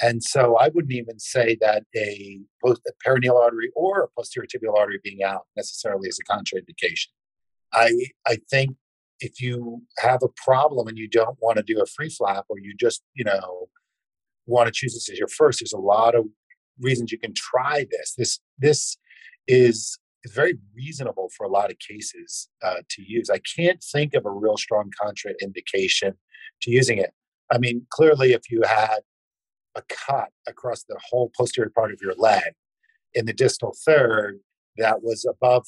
And 0.00 0.22
so 0.22 0.56
I 0.56 0.68
wouldn't 0.68 0.92
even 0.92 1.18
say 1.18 1.56
that 1.60 1.84
a, 1.96 2.40
post, 2.62 2.82
a 2.86 3.08
peroneal 3.08 3.40
artery 3.40 3.70
or 3.74 4.02
a 4.02 4.08
posterior 4.08 4.46
tibial 4.46 4.78
artery 4.78 5.00
being 5.02 5.22
out 5.22 5.46
necessarily 5.56 6.08
is 6.08 6.18
a 6.18 6.32
contraindication. 6.32 7.08
I 7.72 7.92
I 8.26 8.38
think 8.50 8.76
if 9.20 9.40
you 9.40 9.82
have 9.98 10.22
a 10.22 10.28
problem 10.44 10.88
and 10.88 10.98
you 10.98 11.08
don't 11.08 11.38
want 11.40 11.56
to 11.56 11.62
do 11.62 11.80
a 11.80 11.86
free 11.86 12.10
flap 12.10 12.44
or 12.48 12.58
you 12.58 12.74
just 12.78 13.02
you 13.14 13.24
know 13.24 13.68
want 14.46 14.66
to 14.66 14.72
choose 14.72 14.94
this 14.94 15.10
as 15.10 15.18
your 15.18 15.28
first, 15.28 15.60
there's 15.60 15.72
a 15.72 15.78
lot 15.78 16.14
of 16.14 16.26
reasons 16.80 17.10
you 17.10 17.18
can 17.18 17.34
try 17.34 17.86
this. 17.90 18.14
This 18.16 18.40
this 18.58 18.96
is 19.48 19.98
is 20.26 20.32
very 20.32 20.58
reasonable 20.74 21.30
for 21.36 21.46
a 21.46 21.48
lot 21.48 21.70
of 21.70 21.78
cases 21.78 22.48
uh, 22.62 22.80
to 22.88 23.02
use. 23.02 23.30
I 23.30 23.38
can't 23.56 23.82
think 23.82 24.14
of 24.14 24.26
a 24.26 24.30
real 24.30 24.56
strong 24.56 24.90
contraindication 25.00 26.14
to 26.62 26.70
using 26.70 26.98
it. 26.98 27.12
I 27.50 27.58
mean, 27.58 27.86
clearly, 27.90 28.32
if 28.32 28.50
you 28.50 28.62
had 28.66 29.00
a 29.76 29.82
cut 29.88 30.30
across 30.48 30.84
the 30.84 30.98
whole 31.10 31.30
posterior 31.36 31.70
part 31.74 31.92
of 31.92 32.00
your 32.02 32.14
leg 32.14 32.54
in 33.14 33.26
the 33.26 33.32
distal 33.32 33.74
third 33.84 34.40
that 34.78 35.02
was 35.02 35.24
above, 35.24 35.66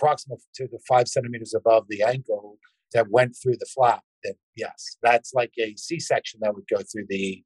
proximal 0.00 0.40
to 0.54 0.66
the 0.68 0.78
five 0.88 1.08
centimeters 1.08 1.54
above 1.54 1.86
the 1.88 2.02
ankle 2.02 2.58
that 2.92 3.10
went 3.10 3.36
through 3.40 3.56
the 3.56 3.68
flap, 3.74 4.02
then 4.24 4.34
yes, 4.56 4.96
that's 5.02 5.32
like 5.34 5.52
a 5.58 5.74
C 5.76 6.00
section 6.00 6.40
that 6.42 6.54
would 6.54 6.66
go 6.68 6.82
through 6.90 7.06
the, 7.08 7.42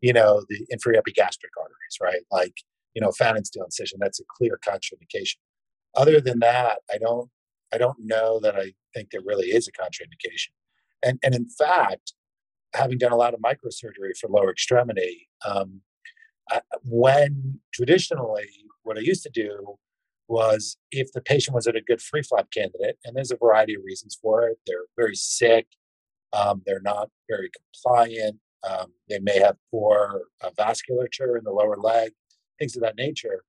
you 0.00 0.12
know, 0.12 0.44
the 0.48 0.66
inferior 0.70 0.98
epigastric 0.98 1.52
arteries, 1.58 1.98
right? 2.00 2.22
Like 2.30 2.54
you 2.98 3.00
know, 3.00 3.10
Pfannenstiel 3.10 3.64
incision. 3.64 3.98
That's 4.00 4.18
a 4.18 4.24
clear 4.36 4.58
contraindication. 4.66 5.36
Other 5.96 6.20
than 6.20 6.40
that, 6.40 6.78
I 6.92 6.98
don't 6.98 7.30
I 7.72 7.78
don't 7.78 7.98
know 8.00 8.40
that 8.40 8.56
I 8.56 8.72
think 8.94 9.10
there 9.10 9.20
really 9.24 9.48
is 9.48 9.68
a 9.68 9.72
contraindication. 9.72 10.48
And 11.04 11.18
and 11.22 11.32
in 11.32 11.48
fact, 11.48 12.14
having 12.74 12.98
done 12.98 13.12
a 13.12 13.16
lot 13.16 13.34
of 13.34 13.40
microsurgery 13.40 14.16
for 14.20 14.28
lower 14.28 14.50
extremity, 14.50 15.28
um, 15.46 15.80
I, 16.50 16.60
when 16.84 17.60
traditionally 17.72 18.48
what 18.82 18.96
I 18.96 19.00
used 19.00 19.22
to 19.24 19.30
do 19.30 19.78
was 20.28 20.76
if 20.90 21.10
the 21.12 21.20
patient 21.20 21.54
was 21.54 21.66
at 21.66 21.76
a 21.76 21.80
good 21.80 22.02
free 22.02 22.22
flap 22.22 22.48
candidate, 22.52 22.98
and 23.04 23.16
there's 23.16 23.30
a 23.30 23.36
variety 23.36 23.74
of 23.74 23.82
reasons 23.84 24.18
for 24.20 24.46
it, 24.48 24.58
they're 24.66 24.86
very 24.96 25.14
sick, 25.14 25.66
um, 26.32 26.62
they're 26.66 26.82
not 26.82 27.08
very 27.28 27.50
compliant, 27.58 28.36
um, 28.68 28.92
they 29.08 29.18
may 29.20 29.38
have 29.38 29.56
poor 29.70 30.22
uh, 30.42 30.50
vasculature 30.58 31.38
in 31.38 31.44
the 31.44 31.50
lower 31.50 31.76
leg, 31.76 32.12
things 32.58 32.76
of 32.76 32.82
that 32.82 32.96
nature, 32.96 33.44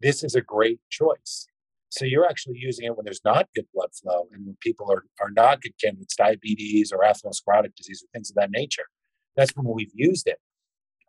this 0.00 0.22
is 0.22 0.34
a 0.34 0.40
great 0.40 0.80
choice. 0.90 1.46
So 1.90 2.04
you're 2.04 2.26
actually 2.26 2.56
using 2.58 2.86
it 2.86 2.96
when 2.96 3.04
there's 3.04 3.24
not 3.24 3.48
good 3.54 3.66
blood 3.74 3.90
flow 4.00 4.28
and 4.32 4.46
when 4.46 4.56
people 4.60 4.90
are, 4.90 5.04
are 5.20 5.30
not 5.30 5.60
good 5.60 5.72
candidates, 5.82 6.14
diabetes 6.14 6.92
or 6.92 7.00
atherosclerotic 7.00 7.74
disease 7.76 8.02
or 8.02 8.08
things 8.12 8.30
of 8.30 8.36
that 8.36 8.52
nature. 8.52 8.84
That's 9.36 9.54
when 9.56 9.66
we've 9.66 9.90
used 9.92 10.28
it. 10.28 10.38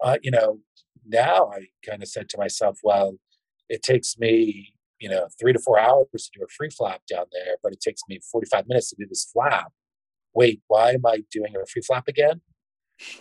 Uh, 0.04 0.18
you 0.24 0.32
know, 0.32 0.60
now 1.08 1.52
I 1.54 1.68
kind 1.88 2.02
of 2.02 2.10
said 2.10 2.30
to 2.30 2.38
myself, 2.38 2.80
well, 2.84 3.18
it 3.70 3.84
takes 3.84 4.18
me, 4.18 4.74
you 5.00 5.08
know, 5.08 5.28
three 5.40 5.54
to 5.54 5.60
four 5.60 5.80
hours 5.80 6.08
to 6.14 6.40
do 6.40 6.44
a 6.44 6.48
free 6.48 6.70
flap 6.70 7.02
down 7.10 7.26
there, 7.32 7.56
but 7.62 7.74
it 7.74 7.80
takes 7.80 8.02
me 8.10 8.20
45 8.32 8.68
minutes 8.68 8.90
to 8.90 8.96
do 8.98 9.06
this 9.08 9.30
flap. 9.32 9.72
Wait, 10.34 10.62
why 10.68 10.92
am 10.92 11.06
I 11.06 11.24
doing 11.32 11.54
a 11.56 11.66
free 11.68 11.84
flap 11.84 12.08
again? 12.08 12.42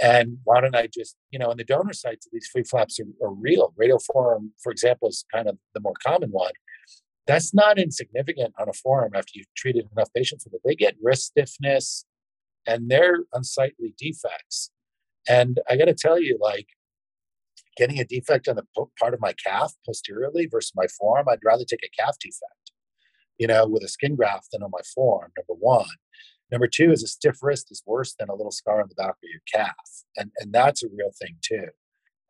And 0.00 0.38
why 0.44 0.60
don't 0.60 0.76
I 0.76 0.86
just, 0.86 1.16
you 1.30 1.38
know, 1.38 1.50
and 1.50 1.58
the 1.58 1.64
donor 1.64 1.92
sites 1.92 2.26
these 2.32 2.48
free 2.48 2.64
flaps 2.64 3.00
are, 3.00 3.26
are 3.26 3.32
real. 3.32 3.72
Radial 3.76 3.98
forearm, 3.98 4.52
for 4.62 4.72
example, 4.72 5.08
is 5.08 5.24
kind 5.32 5.48
of 5.48 5.58
the 5.74 5.80
more 5.80 5.94
common 6.02 6.30
one. 6.30 6.52
That's 7.26 7.54
not 7.54 7.78
insignificant 7.78 8.54
on 8.58 8.68
a 8.68 8.72
forearm 8.72 9.12
after 9.14 9.32
you've 9.34 9.54
treated 9.56 9.86
enough 9.92 10.12
patients 10.12 10.44
with 10.44 10.54
it. 10.54 10.62
They 10.64 10.74
get 10.74 10.96
wrist 11.02 11.26
stiffness 11.26 12.04
and 12.66 12.90
they're 12.90 13.20
unsightly 13.32 13.94
defects. 13.98 14.70
And 15.28 15.60
I 15.68 15.76
got 15.76 15.84
to 15.86 15.94
tell 15.94 16.20
you, 16.20 16.38
like, 16.40 16.68
getting 17.76 18.00
a 18.00 18.04
defect 18.04 18.48
on 18.48 18.56
the 18.56 18.64
part 18.98 19.14
of 19.14 19.20
my 19.20 19.32
calf 19.32 19.74
posteriorly 19.86 20.46
versus 20.50 20.72
my 20.74 20.86
forearm, 20.86 21.28
I'd 21.28 21.38
rather 21.44 21.64
take 21.64 21.84
a 21.84 22.02
calf 22.02 22.16
defect, 22.18 22.72
you 23.38 23.46
know, 23.46 23.66
with 23.66 23.84
a 23.84 23.88
skin 23.88 24.16
graft 24.16 24.48
than 24.52 24.62
on 24.62 24.70
my 24.72 24.80
forearm, 24.94 25.32
number 25.36 25.58
one. 25.58 25.86
Number 26.50 26.66
two 26.66 26.90
is 26.90 27.02
a 27.02 27.06
stiff 27.06 27.38
wrist 27.42 27.68
is 27.70 27.82
worse 27.86 28.14
than 28.18 28.28
a 28.28 28.34
little 28.34 28.50
scar 28.50 28.80
on 28.80 28.88
the 28.88 28.94
back 28.94 29.10
of 29.10 29.16
your 29.22 29.42
calf. 29.52 29.74
And, 30.16 30.32
and 30.38 30.52
that's 30.52 30.82
a 30.82 30.88
real 30.88 31.12
thing 31.16 31.36
too. 31.42 31.68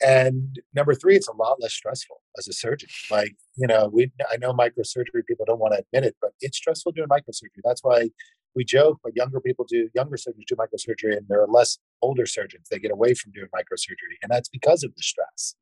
And 0.03 0.59
number 0.75 0.95
three, 0.95 1.15
it's 1.17 1.29
a 1.29 1.37
lot 1.37 1.61
less 1.61 1.75
stressful 1.75 2.23
as 2.39 2.49
a 2.49 2.53
surgeon. 2.53 2.89
Like, 3.11 3.37
you 3.57 3.67
know, 3.67 3.91
we 3.93 4.11
I 4.31 4.37
know 4.39 4.53
microsurgery 4.53 5.27
people 5.27 5.45
don't 5.47 5.59
want 5.59 5.75
to 5.75 5.81
admit 5.81 6.09
it, 6.09 6.17
but 6.21 6.31
it's 6.41 6.57
stressful 6.57 6.93
doing 6.93 7.09
microsurgery. 7.09 7.61
That's 7.63 7.85
why 7.85 8.11
we 8.55 8.65
joke, 8.65 8.99
but 9.05 9.15
younger 9.15 9.41
people 9.41 9.67
do, 9.69 9.89
younger 9.95 10.17
surgeons 10.17 10.45
do 10.49 10.57
microsurgery, 10.57 11.17
and 11.17 11.27
there 11.29 11.43
are 11.43 11.47
less 11.47 11.79
older 12.03 12.27
surgeons. 12.27 12.69
They 12.71 12.79
get 12.79 12.91
away 12.91 13.15
from 13.15 13.33
doing 13.33 13.49
microsurgery, 13.55 14.17
and 14.23 14.31
that's 14.31 14.49
because 14.49 14.83
of 14.83 14.95
the 14.97 15.03
stress. 15.03 15.55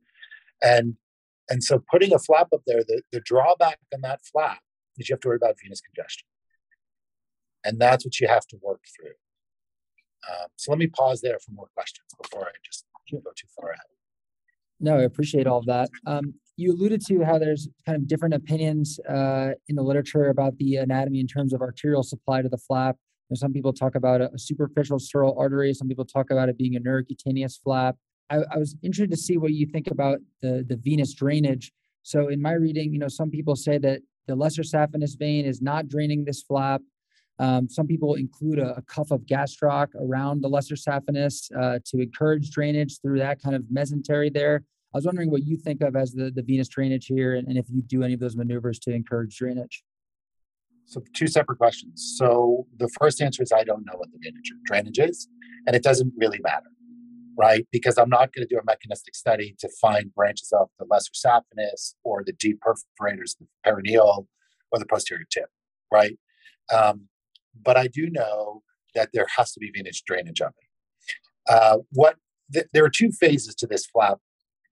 And 0.63 0.95
and 1.51 1.65
so 1.65 1.83
putting 1.91 2.13
a 2.13 2.19
flap 2.19 2.49
up 2.53 2.63
there, 2.67 2.85
the, 2.87 3.03
the 3.11 3.21
drawback 3.21 3.79
on 3.93 4.03
that 4.03 4.21
flap 4.31 4.61
is 4.99 5.09
you 5.09 5.15
have 5.15 5.21
to 5.21 5.29
worry 5.29 5.37
about 5.37 5.57
venous 5.63 5.81
congestion. 5.81 6.27
And 7.65 7.81
that's 7.81 8.05
what 8.05 8.21
you 8.21 8.29
have 8.29 8.47
to 8.49 8.57
work 8.63 8.83
through. 8.97 9.15
Um, 10.29 10.49
so 10.57 10.71
let 10.71 10.79
me 10.79 10.89
pause 10.89 11.21
there 11.23 11.39
for 11.39 11.53
more 11.53 11.69
questions 11.75 12.07
before 12.21 12.47
I 12.47 12.53
just 12.65 12.85
go 13.11 13.19
too 13.35 13.49
far 13.57 13.71
ahead. 13.71 13.98
No, 14.81 14.97
I 14.99 15.03
appreciate 15.03 15.47
all 15.47 15.59
of 15.59 15.67
that. 15.67 15.91
Um, 16.07 16.35
you 16.57 16.73
alluded 16.73 17.05
to 17.07 17.23
how 17.25 17.39
there's 17.39 17.69
kind 17.87 17.97
of 17.97 18.09
different 18.09 18.35
opinions 18.35 18.99
uh, 19.09 19.51
in 19.69 19.77
the 19.77 19.83
literature 19.83 20.29
about 20.29 20.57
the 20.59 20.77
anatomy 20.77 21.21
in 21.21 21.27
terms 21.27 21.53
of 21.53 21.61
arterial 21.61 22.03
supply 22.03 22.43
to 22.43 22.49
the 22.49 22.59
flap. 22.59 22.97
Some 23.35 23.53
people 23.53 23.73
talk 23.73 23.95
about 23.95 24.21
a, 24.21 24.33
a, 24.33 24.39
superficial 24.39 24.99
sural 24.99 25.39
artery. 25.39 25.75
Some 25.75 25.87
people 25.87 26.05
talk 26.05 26.31
about 26.31 26.49
it 26.49 26.57
being 26.57 26.77
a 26.77 26.81
neurocutaneous 26.81 27.61
flap. 27.63 27.97
I, 28.31 28.39
I 28.51 28.57
was 28.57 28.75
interested 28.83 29.11
to 29.11 29.17
see 29.17 29.37
what 29.37 29.53
you 29.53 29.67
think 29.67 29.89
about 29.91 30.19
the, 30.41 30.65
the 30.67 30.77
venous 30.77 31.15
drainage. 31.15 31.71
So 32.03 32.29
in 32.29 32.41
my 32.41 32.53
reading, 32.53 32.93
you 32.93 32.99
know, 32.99 33.09
some 33.09 33.31
people 33.31 33.55
say 33.55 33.79
that 33.79 34.01
the 34.27 34.35
lesser 34.35 34.63
saphenous 34.63 35.19
vein 35.19 35.45
is 35.45 35.61
not 35.61 35.89
draining 35.89 36.25
this 36.25 36.43
flap. 36.43 36.81
Um, 37.39 37.69
some 37.69 37.87
people 37.87 38.15
include 38.15 38.59
a, 38.59 38.77
a, 38.77 38.83
cuff 38.83 39.13
of 39.13 39.21
gastroc 39.23 39.89
around 39.95 40.43
the 40.43 40.49
lesser 40.49 40.75
saphenous 40.75 41.51
uh, 41.57 41.79
to 41.87 42.01
encourage 42.01 42.51
drainage 42.51 43.01
through 43.01 43.19
that 43.21 43.41
kind 43.41 43.55
of 43.55 43.63
mesentery 43.73 44.33
there. 44.33 44.65
I 44.93 44.99
was 44.99 45.05
wondering 45.05 45.31
what 45.31 45.45
you 45.45 45.57
think 45.57 45.83
of 45.83 45.95
as 45.95 46.13
the, 46.13 46.31
the 46.31 46.43
venous 46.43 46.69
drainage 46.69 47.07
here 47.07 47.37
and, 47.37 47.47
and 47.47 47.57
if 47.57 47.67
you 47.69 47.83
do 47.83 48.03
any 48.03 48.15
of 48.15 48.21
those 48.21 48.37
maneuvers 48.37 48.79
to 48.81 48.93
encourage 48.93 49.37
drainage. 49.37 49.85
So, 50.87 51.03
two 51.15 51.27
separate 51.27 51.59
questions. 51.59 52.15
So, 52.17 52.67
the 52.79 52.89
first 52.99 53.21
answer 53.21 53.43
is 53.43 53.53
I 53.53 53.63
don't 53.63 53.85
know 53.85 53.93
what 53.97 54.09
the 54.11 54.19
drainage, 54.19 54.53
drainage 54.65 54.99
is, 54.99 55.29
and 55.67 55.77
it 55.77 55.83
doesn't 55.83 56.15
really 56.17 56.41
matter, 56.43 56.71
right? 57.39 57.67
Because 57.71 57.99
I'm 57.99 58.09
not 58.09 58.33
going 58.33 58.49
to 58.49 58.53
do 58.53 58.59
a 58.59 58.65
mechanistic 58.65 59.15
study 59.15 59.55
to 59.59 59.69
find 59.83 60.15
branches 60.15 60.51
of 60.59 60.71
the 60.79 60.87
lesser 60.91 61.13
saphenous 61.13 61.95
or 62.05 62.25
the 62.25 62.33
deep 62.33 62.61
perforators, 62.61 63.37
the 63.39 63.47
peroneal 63.67 64.27
or 64.73 64.79
the 64.79 64.87
posterior 64.87 65.27
tib, 65.31 65.45
right? 65.93 66.19
Um, 66.75 67.09
but 67.63 67.77
I 67.77 67.87
do 67.87 68.09
know 68.11 68.63
that 68.95 69.11
there 69.13 69.27
has 69.37 69.53
to 69.53 69.61
be 69.61 69.71
venous 69.75 70.01
drainage 70.01 70.41
of 70.41 70.53
it. 70.59 71.53
Uh, 71.53 71.79
what 71.93 72.17
th- 72.53 72.67
there 72.73 72.85
are 72.85 72.91
two 72.91 73.11
phases 73.11 73.55
to 73.57 73.67
this 73.67 73.87
flap, 73.87 74.19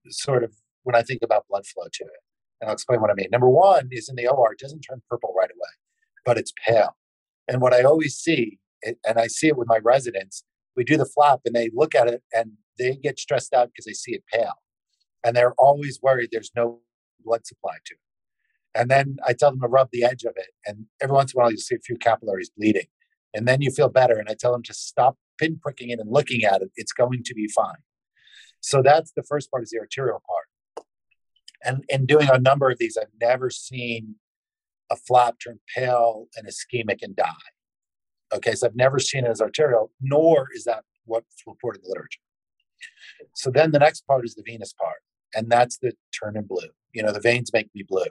sort 0.08 0.44
of 0.44 0.52
when 0.82 0.94
I 0.94 1.02
think 1.02 1.22
about 1.22 1.46
blood 1.48 1.66
flow 1.66 1.84
to 1.90 2.04
it, 2.04 2.20
and 2.60 2.68
I'll 2.68 2.74
explain 2.74 3.00
what 3.00 3.10
I 3.10 3.14
mean. 3.14 3.28
Number 3.30 3.48
one 3.48 3.88
is 3.90 4.08
in 4.08 4.16
the 4.16 4.28
OR, 4.28 4.52
it 4.52 4.58
doesn't 4.58 4.80
turn 4.80 5.02
purple 5.08 5.34
right 5.36 5.50
away, 5.50 5.70
but 6.24 6.38
it's 6.38 6.52
pale. 6.66 6.96
And 7.48 7.60
what 7.60 7.72
I 7.72 7.82
always 7.82 8.16
see, 8.16 8.58
and 8.82 9.18
I 9.18 9.26
see 9.26 9.48
it 9.48 9.56
with 9.56 9.68
my 9.68 9.78
residents, 9.78 10.44
we 10.76 10.84
do 10.84 10.96
the 10.96 11.06
flap 11.06 11.40
and 11.44 11.54
they 11.54 11.70
look 11.74 11.94
at 11.94 12.08
it 12.08 12.22
and 12.34 12.52
they 12.78 12.96
get 12.96 13.18
stressed 13.18 13.54
out 13.54 13.68
because 13.68 13.86
they 13.86 13.94
see 13.94 14.12
it 14.12 14.24
pale, 14.32 14.54
and 15.24 15.34
they're 15.34 15.54
always 15.58 16.00
worried 16.02 16.28
there's 16.30 16.52
no 16.54 16.80
blood 17.24 17.46
supply 17.46 17.74
to 17.86 17.94
it. 17.94 18.00
And 18.76 18.90
then 18.90 19.16
I 19.26 19.32
tell 19.32 19.50
them 19.50 19.60
to 19.60 19.68
rub 19.68 19.88
the 19.90 20.04
edge 20.04 20.24
of 20.24 20.34
it. 20.36 20.50
And 20.66 20.86
every 21.00 21.14
once 21.14 21.32
in 21.32 21.38
a 21.38 21.42
while, 21.42 21.50
you 21.50 21.58
see 21.58 21.76
a 21.76 21.80
few 21.80 21.96
capillaries 21.96 22.50
bleeding. 22.50 22.86
And 23.34 23.48
then 23.48 23.62
you 23.62 23.70
feel 23.70 23.88
better. 23.88 24.18
And 24.18 24.28
I 24.28 24.34
tell 24.34 24.52
them 24.52 24.62
to 24.64 24.74
stop 24.74 25.16
pinpricking 25.40 25.90
it 25.90 25.98
and 25.98 26.10
looking 26.10 26.44
at 26.44 26.62
it. 26.62 26.70
It's 26.76 26.92
going 26.92 27.22
to 27.24 27.34
be 27.34 27.48
fine. 27.48 27.82
So 28.60 28.82
that's 28.82 29.12
the 29.12 29.22
first 29.22 29.50
part 29.50 29.62
is 29.62 29.70
the 29.70 29.78
arterial 29.78 30.22
part. 30.26 30.86
And 31.64 31.84
in 31.88 32.06
doing 32.06 32.28
a 32.30 32.38
number 32.38 32.70
of 32.70 32.78
these, 32.78 32.96
I've 33.00 33.06
never 33.20 33.50
seen 33.50 34.16
a 34.90 34.96
flap 34.96 35.36
turn 35.42 35.58
pale 35.74 36.26
and 36.36 36.46
ischemic 36.46 36.98
and 37.02 37.16
die. 37.16 37.32
Okay, 38.34 38.54
so 38.54 38.66
I've 38.66 38.76
never 38.76 38.98
seen 38.98 39.24
it 39.24 39.30
as 39.30 39.40
arterial, 39.40 39.90
nor 40.00 40.48
is 40.54 40.64
that 40.64 40.84
what's 41.04 41.42
reported 41.46 41.78
in 41.78 41.84
the 41.84 41.88
literature. 41.88 42.20
So 43.32 43.50
then 43.50 43.70
the 43.70 43.78
next 43.78 44.06
part 44.06 44.24
is 44.24 44.34
the 44.34 44.42
venous 44.44 44.72
part, 44.72 44.98
and 45.34 45.48
that's 45.48 45.78
the 45.78 45.92
turn 46.18 46.36
in 46.36 46.44
blue. 46.44 46.68
You 46.92 47.02
know, 47.02 47.12
the 47.12 47.20
veins 47.20 47.52
make 47.52 47.70
me 47.74 47.84
blue. 47.86 48.06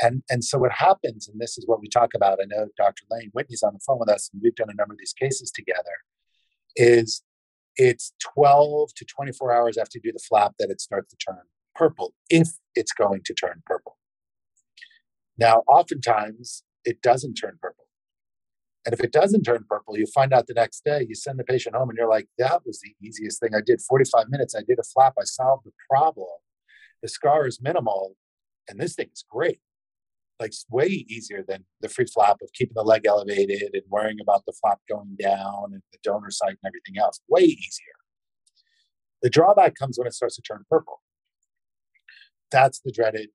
And, 0.00 0.22
and 0.28 0.44
so 0.44 0.58
what 0.58 0.72
happens, 0.72 1.28
and 1.28 1.40
this 1.40 1.56
is 1.56 1.66
what 1.66 1.80
we 1.80 1.88
talk 1.88 2.12
about, 2.14 2.38
I 2.40 2.44
know 2.46 2.68
Dr. 2.76 3.04
Lane 3.10 3.30
Whitney's 3.32 3.62
on 3.62 3.72
the 3.72 3.80
phone 3.86 3.98
with 3.98 4.10
us, 4.10 4.28
and 4.32 4.42
we've 4.42 4.54
done 4.54 4.70
a 4.70 4.74
number 4.74 4.92
of 4.92 4.98
these 4.98 5.14
cases 5.14 5.50
together, 5.50 5.82
is 6.76 7.22
it's 7.76 8.12
12 8.34 8.90
to 8.94 9.04
24 9.04 9.52
hours 9.52 9.78
after 9.78 9.98
you 9.98 10.10
do 10.10 10.12
the 10.12 10.24
flap 10.28 10.54
that 10.58 10.70
it 10.70 10.80
starts 10.80 11.10
to 11.10 11.16
turn 11.16 11.40
purple, 11.74 12.14
if 12.28 12.48
it's 12.74 12.92
going 12.92 13.22
to 13.24 13.34
turn 13.34 13.62
purple. 13.64 13.96
Now, 15.38 15.62
oftentimes 15.66 16.62
it 16.84 17.00
doesn't 17.02 17.34
turn 17.34 17.58
purple. 17.60 17.84
And 18.84 18.92
if 18.92 19.00
it 19.00 19.12
doesn't 19.12 19.42
turn 19.42 19.64
purple, 19.68 19.98
you 19.98 20.06
find 20.06 20.32
out 20.32 20.46
the 20.46 20.54
next 20.54 20.84
day, 20.84 21.04
you 21.08 21.14
send 21.14 21.38
the 21.38 21.44
patient 21.44 21.74
home 21.74 21.90
and 21.90 21.98
you're 21.98 22.08
like, 22.08 22.28
that 22.38 22.62
was 22.64 22.80
the 22.80 22.94
easiest 23.02 23.40
thing 23.40 23.50
I 23.54 23.60
did. 23.64 23.80
45 23.80 24.28
minutes, 24.28 24.54
I 24.54 24.60
did 24.60 24.78
a 24.78 24.84
flap, 24.84 25.14
I 25.18 25.24
solved 25.24 25.66
the 25.66 25.72
problem. 25.90 26.28
The 27.02 27.08
scar 27.08 27.46
is 27.46 27.60
minimal, 27.60 28.16
and 28.68 28.80
this 28.80 28.94
thing 28.94 29.08
is 29.12 29.24
great 29.28 29.60
like 30.40 30.52
way 30.70 30.86
easier 31.08 31.44
than 31.46 31.64
the 31.80 31.88
free 31.88 32.06
flap 32.06 32.36
of 32.42 32.52
keeping 32.52 32.74
the 32.74 32.82
leg 32.82 33.06
elevated 33.06 33.70
and 33.72 33.82
worrying 33.88 34.18
about 34.20 34.44
the 34.46 34.52
flap 34.60 34.80
going 34.88 35.16
down 35.18 35.70
and 35.72 35.82
the 35.92 35.98
donor 36.02 36.30
site 36.30 36.58
and 36.62 36.66
everything 36.66 37.00
else. 37.00 37.20
Way 37.28 37.42
easier. 37.42 37.96
The 39.22 39.30
drawback 39.30 39.74
comes 39.74 39.98
when 39.98 40.06
it 40.06 40.14
starts 40.14 40.36
to 40.36 40.42
turn 40.42 40.64
purple. 40.70 41.00
That's 42.50 42.80
the 42.80 42.92
dreaded 42.92 43.30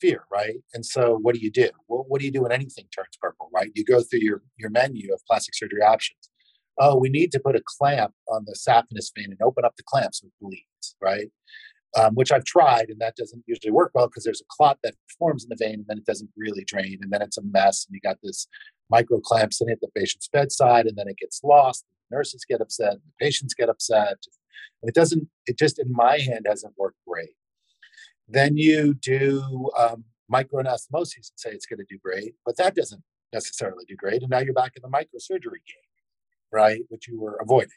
fear, 0.00 0.24
right? 0.30 0.56
And 0.74 0.84
so 0.84 1.18
what 1.20 1.34
do 1.34 1.40
you 1.40 1.50
do? 1.50 1.68
Well, 1.88 2.04
what 2.08 2.20
do 2.20 2.26
you 2.26 2.32
do 2.32 2.42
when 2.42 2.52
anything 2.52 2.86
turns 2.94 3.16
purple, 3.20 3.48
right? 3.54 3.70
You 3.74 3.84
go 3.84 4.02
through 4.02 4.20
your, 4.20 4.42
your 4.56 4.70
menu 4.70 5.12
of 5.12 5.20
plastic 5.26 5.54
surgery 5.54 5.82
options. 5.82 6.30
Oh, 6.78 6.96
we 6.96 7.10
need 7.10 7.30
to 7.32 7.40
put 7.40 7.56
a 7.56 7.62
clamp 7.64 8.14
on 8.28 8.44
the 8.46 8.56
saphenous 8.56 9.10
vein 9.14 9.26
and 9.30 9.40
open 9.42 9.64
up 9.64 9.76
the 9.76 9.82
clamp 9.82 10.14
so 10.14 10.26
it 10.26 10.32
bleeds, 10.40 10.96
right? 11.00 11.30
Um, 11.98 12.14
which 12.14 12.32
I've 12.32 12.44
tried, 12.44 12.88
and 12.88 13.00
that 13.00 13.16
doesn't 13.16 13.44
usually 13.46 13.72
work 13.72 13.92
well 13.94 14.06
because 14.06 14.24
there's 14.24 14.40
a 14.40 14.50
clot 14.50 14.78
that 14.82 14.94
forms 15.18 15.44
in 15.44 15.48
the 15.48 15.56
vein 15.56 15.74
and 15.74 15.86
then 15.88 15.98
it 15.98 16.06
doesn't 16.06 16.30
really 16.36 16.64
drain, 16.64 16.98
and 17.02 17.12
then 17.12 17.22
it's 17.22 17.38
a 17.38 17.42
mess, 17.42 17.86
and 17.86 17.94
you 17.94 18.00
got 18.00 18.18
this 18.22 18.46
micro 18.90 19.20
clamp 19.20 19.52
sitting 19.52 19.72
at 19.72 19.80
the 19.80 19.88
patient's 19.96 20.28
bedside, 20.28 20.86
and 20.86 20.96
then 20.96 21.08
it 21.08 21.16
gets 21.18 21.42
lost. 21.42 21.84
Nurses 22.10 22.44
get 22.48 22.60
upset, 22.60 22.94
the 22.94 23.24
patients 23.24 23.54
get 23.54 23.68
upset, 23.68 24.18
and 24.82 24.88
it 24.88 24.94
doesn't. 24.94 25.28
It 25.46 25.58
just 25.58 25.78
in 25.78 25.90
my 25.90 26.18
hand 26.18 26.46
hasn't 26.48 26.74
worked 26.76 26.98
great. 27.06 27.30
Then 28.28 28.56
you 28.56 28.94
do 28.94 29.70
um, 29.78 30.04
microanastomoses 30.32 31.16
and 31.16 31.36
say 31.36 31.50
it's 31.50 31.66
going 31.66 31.78
to 31.78 31.86
do 31.88 31.98
great, 32.02 32.34
but 32.44 32.56
that 32.56 32.74
doesn't 32.74 33.02
necessarily 33.32 33.84
do 33.88 33.96
great, 33.96 34.22
and 34.22 34.30
now 34.30 34.38
you're 34.38 34.54
back 34.54 34.72
in 34.76 34.82
the 34.82 34.88
microsurgery 34.88 35.62
game, 35.66 35.90
right? 36.52 36.80
Which 36.88 37.08
you 37.08 37.20
were 37.20 37.38
avoiding 37.40 37.70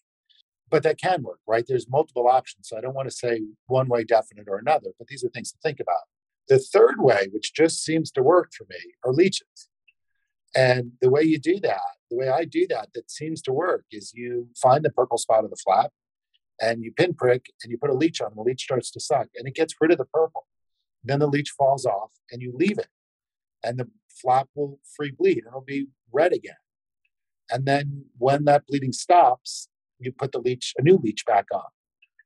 but 0.74 0.82
that 0.82 0.98
can 0.98 1.22
work, 1.22 1.40
right? 1.46 1.66
There's 1.68 1.88
multiple 1.88 2.28
options. 2.28 2.68
So 2.68 2.76
I 2.76 2.82
don't 2.82 2.96
want 2.96 3.08
to 3.08 3.16
say 3.16 3.42
one 3.68 3.88
way 3.88 4.04
definite 4.04 4.48
or 4.48 4.58
another, 4.58 4.90
but 4.98 5.08
these 5.08 5.24
are 5.24 5.30
things 5.30 5.52
to 5.52 5.58
think 5.62 5.80
about. 5.80 6.06
The 6.48 6.58
third 6.58 6.96
way, 6.98 7.28
which 7.32 7.54
just 7.54 7.84
seems 7.84 8.10
to 8.14 8.24
work 8.24 8.50
for 8.58 8.66
me, 8.68 8.80
are 9.06 9.14
leeches. 9.14 9.70
And 10.56 10.94
the 11.00 11.12
way 11.12 11.22
you 11.22 11.38
do 11.38 11.60
that, 11.60 11.94
the 12.10 12.18
way 12.18 12.28
I 12.28 12.46
do 12.46 12.66
that, 12.72 12.90
that 12.96 13.12
seems 13.12 13.40
to 13.44 13.54
work 13.54 13.86
is 13.92 14.14
you 14.16 14.48
find 14.60 14.84
the 14.84 14.90
purple 14.90 15.20
spot 15.20 15.44
of 15.44 15.52
the 15.52 15.62
flap 15.64 15.92
and 16.60 16.84
you 16.84 16.92
pinprick 16.92 17.52
and 17.64 17.70
you 17.70 17.78
put 17.78 17.92
a 17.92 17.94
leech 17.94 18.20
on, 18.20 18.30
and 18.30 18.38
the 18.38 18.42
leech 18.42 18.64
starts 18.64 18.90
to 18.94 19.00
suck 19.00 19.28
and 19.36 19.48
it 19.48 19.54
gets 19.54 19.76
rid 19.80 19.92
of 19.92 20.00
the 20.00 20.06
purple. 20.06 20.48
Then 21.04 21.20
the 21.20 21.28
leech 21.28 21.52
falls 21.52 21.86
off 21.86 22.14
and 22.32 22.42
you 22.42 22.52
leave 22.52 22.80
it. 22.80 22.90
And 23.64 23.78
the 23.78 23.90
flap 24.10 24.50
will 24.56 24.80
free 24.98 25.12
bleed 25.12 25.38
and 25.38 25.50
it'll 25.50 25.62
be 25.62 25.90
red 26.12 26.34
again. 26.34 26.56
And 27.52 27.68
then 27.68 28.06
when 28.18 28.46
that 28.46 28.66
bleeding 28.66 28.94
stops, 28.94 29.70
you 30.00 30.12
put 30.12 30.32
the 30.32 30.40
leech, 30.40 30.74
a 30.78 30.82
new 30.82 31.00
leech 31.02 31.26
back 31.26 31.46
on. 31.54 31.64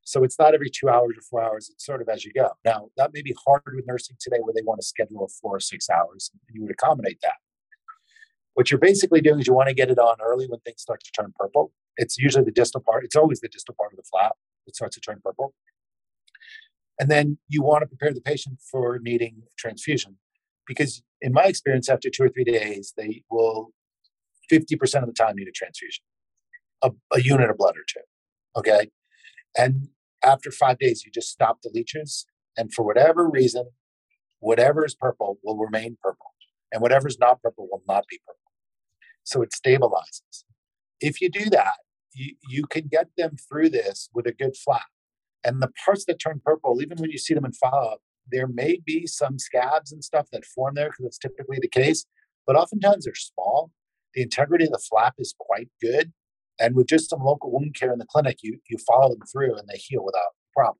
So 0.03 0.23
it's 0.23 0.39
not 0.39 0.53
every 0.53 0.69
two 0.69 0.87
hours 0.87 1.17
or 1.17 1.21
four 1.21 1.43
hours. 1.43 1.69
It's 1.69 1.85
sort 1.85 2.01
of 2.01 2.07
as 2.07 2.23
you 2.23 2.31
go. 2.31 2.51
Now, 2.63 2.87
that 2.95 3.11
may 3.13 3.21
be 3.21 3.35
hard 3.45 3.61
with 3.75 3.85
nursing 3.85 4.15
today 4.21 4.37
where 4.39 4.53
they 4.53 4.61
want 4.63 4.79
to 4.79 4.85
schedule 4.85 5.29
four 5.41 5.57
or 5.57 5.59
six 5.59 5.89
hours, 5.89 6.31
and 6.31 6.39
you 6.55 6.61
would 6.61 6.71
accommodate 6.71 7.19
that. 7.23 7.35
What 8.53 8.71
you're 8.71 8.79
basically 8.79 9.19
doing 9.19 9.41
is 9.41 9.47
you 9.47 9.53
want 9.53 9.67
to 9.67 9.75
get 9.75 9.91
it 9.91 9.99
on 9.99 10.15
early 10.23 10.47
when 10.47 10.61
things 10.61 10.81
start 10.81 11.01
to 11.03 11.11
turn 11.11 11.33
purple. 11.37 11.73
It's 11.97 12.17
usually 12.17 12.45
the 12.45 12.51
distal 12.51 12.79
part, 12.79 13.03
it's 13.03 13.17
always 13.17 13.41
the 13.41 13.49
distal 13.49 13.75
part 13.77 13.91
of 13.91 13.97
the 13.97 14.03
flap 14.09 14.37
that 14.65 14.75
starts 14.75 14.95
to 14.95 15.01
turn 15.01 15.19
purple. 15.21 15.53
And 16.99 17.11
then 17.11 17.37
you 17.49 17.61
want 17.61 17.81
to 17.81 17.87
prepare 17.87 18.13
the 18.13 18.21
patient 18.21 18.59
for 18.71 18.99
needing 18.99 19.43
transfusion 19.57 20.17
because, 20.65 21.03
in 21.21 21.33
my 21.33 21.43
experience, 21.43 21.89
after 21.89 22.09
two 22.09 22.23
or 22.23 22.29
three 22.29 22.45
days, 22.45 22.93
they 22.95 23.23
will 23.29 23.73
50% 24.49 25.01
of 25.01 25.07
the 25.07 25.13
time 25.13 25.35
need 25.35 25.49
a 25.49 25.51
transfusion 25.51 26.05
a, 26.81 26.91
a 27.13 27.21
unit 27.21 27.49
of 27.49 27.57
blood 27.57 27.75
or 27.75 27.85
two. 27.87 28.01
Okay. 28.55 28.89
And 29.57 29.89
after 30.23 30.51
five 30.51 30.79
days, 30.79 31.03
you 31.05 31.11
just 31.11 31.29
stop 31.29 31.61
the 31.61 31.71
leeches. 31.73 32.25
And 32.57 32.73
for 32.73 32.83
whatever 32.83 33.29
reason, 33.29 33.69
whatever 34.39 34.85
is 34.85 34.95
purple 34.95 35.39
will 35.43 35.57
remain 35.57 35.97
purple. 36.01 36.33
And 36.71 36.81
whatever 36.81 37.07
is 37.07 37.19
not 37.19 37.41
purple 37.41 37.67
will 37.71 37.83
not 37.87 38.05
be 38.09 38.19
purple. 38.25 38.51
So 39.23 39.41
it 39.41 39.51
stabilizes. 39.51 40.43
If 40.99 41.21
you 41.21 41.29
do 41.29 41.49
that, 41.51 41.75
you, 42.13 42.35
you 42.49 42.65
can 42.65 42.87
get 42.87 43.07
them 43.17 43.35
through 43.37 43.69
this 43.69 44.09
with 44.13 44.25
a 44.25 44.31
good 44.31 44.55
flap. 44.57 44.87
And 45.43 45.61
the 45.61 45.71
parts 45.85 46.05
that 46.05 46.19
turn 46.19 46.41
purple, 46.43 46.81
even 46.81 46.97
when 46.97 47.11
you 47.11 47.17
see 47.17 47.33
them 47.33 47.45
in 47.45 47.53
follow 47.53 47.91
up, 47.91 47.99
there 48.29 48.47
may 48.47 48.79
be 48.85 49.07
some 49.07 49.39
scabs 49.39 49.91
and 49.91 50.03
stuff 50.03 50.27
that 50.31 50.43
form 50.43 50.75
there 50.75 50.89
because 50.89 51.05
it's 51.05 51.17
typically 51.17 51.59
the 51.61 51.69
case, 51.69 52.05
but 52.45 52.57
oftentimes 52.57 53.05
they're 53.05 53.15
small 53.15 53.71
the 54.17 54.23
integrity 54.23 54.65
of 54.65 54.71
the 54.71 54.79
flap 54.79 55.13
is 55.19 55.35
quite 55.37 55.69
good. 55.79 56.11
And 56.59 56.75
with 56.75 56.87
just 56.87 57.09
some 57.09 57.23
local 57.23 57.51
wound 57.51 57.75
care 57.75 57.93
in 57.93 57.99
the 57.99 58.05
clinic, 58.05 58.39
you 58.41 58.59
you 58.69 58.77
follow 58.77 59.09
them 59.09 59.27
through 59.31 59.55
and 59.55 59.67
they 59.67 59.77
heal 59.77 60.03
without 60.03 60.33
problem. 60.53 60.79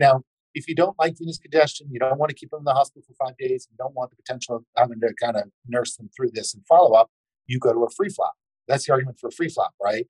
Now, 0.00 0.22
if 0.54 0.68
you 0.68 0.74
don't 0.74 0.98
like 0.98 1.16
venous 1.18 1.38
congestion, 1.38 1.88
you 1.90 1.98
don't 1.98 2.18
want 2.18 2.30
to 2.30 2.34
keep 2.34 2.50
them 2.50 2.60
in 2.60 2.64
the 2.64 2.74
hospital 2.74 3.02
for 3.06 3.14
five 3.26 3.36
days, 3.38 3.68
you 3.70 3.76
don't 3.78 3.94
want 3.94 4.10
the 4.10 4.16
potential 4.16 4.56
of 4.56 4.64
having 4.76 5.00
to 5.00 5.12
kind 5.20 5.36
of 5.36 5.44
nurse 5.66 5.96
them 5.96 6.10
through 6.14 6.30
this 6.32 6.54
and 6.54 6.66
follow 6.66 6.92
up, 6.94 7.10
you 7.46 7.58
go 7.58 7.72
to 7.72 7.84
a 7.84 7.90
free 7.90 8.08
flap. 8.08 8.32
That's 8.68 8.86
the 8.86 8.92
argument 8.92 9.18
for 9.18 9.28
a 9.28 9.32
free 9.32 9.48
flap, 9.48 9.72
right? 9.82 10.06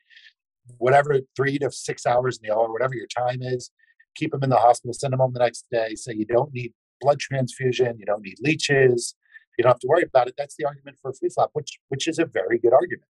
Whatever 0.78 1.20
three 1.36 1.58
to 1.58 1.70
six 1.70 2.06
hours 2.06 2.38
in 2.38 2.48
the 2.48 2.54
hour, 2.54 2.72
whatever 2.72 2.94
your 2.94 3.06
time 3.06 3.42
is, 3.42 3.70
keep 4.14 4.32
them 4.32 4.42
in 4.42 4.50
the 4.50 4.56
hospital, 4.56 4.92
send 4.92 5.12
them 5.12 5.20
home 5.20 5.32
the 5.32 5.40
next 5.40 5.66
day, 5.70 5.94
say 5.94 6.12
you 6.14 6.26
don't 6.26 6.52
need 6.52 6.72
blood 7.00 7.18
transfusion, 7.18 7.98
you 7.98 8.04
don't 8.04 8.22
need 8.22 8.36
leeches, 8.40 9.14
you 9.56 9.62
don't 9.62 9.72
have 9.72 9.80
to 9.80 9.88
worry 9.88 10.02
about 10.02 10.28
it. 10.28 10.34
That's 10.36 10.56
the 10.56 10.64
argument 10.64 10.98
for 11.00 11.10
a 11.10 11.14
free 11.14 11.28
flap, 11.28 11.50
which 11.52 11.78
which 11.88 12.08
is 12.08 12.18
a 12.18 12.26
very 12.26 12.58
good 12.58 12.72
argument, 12.72 13.08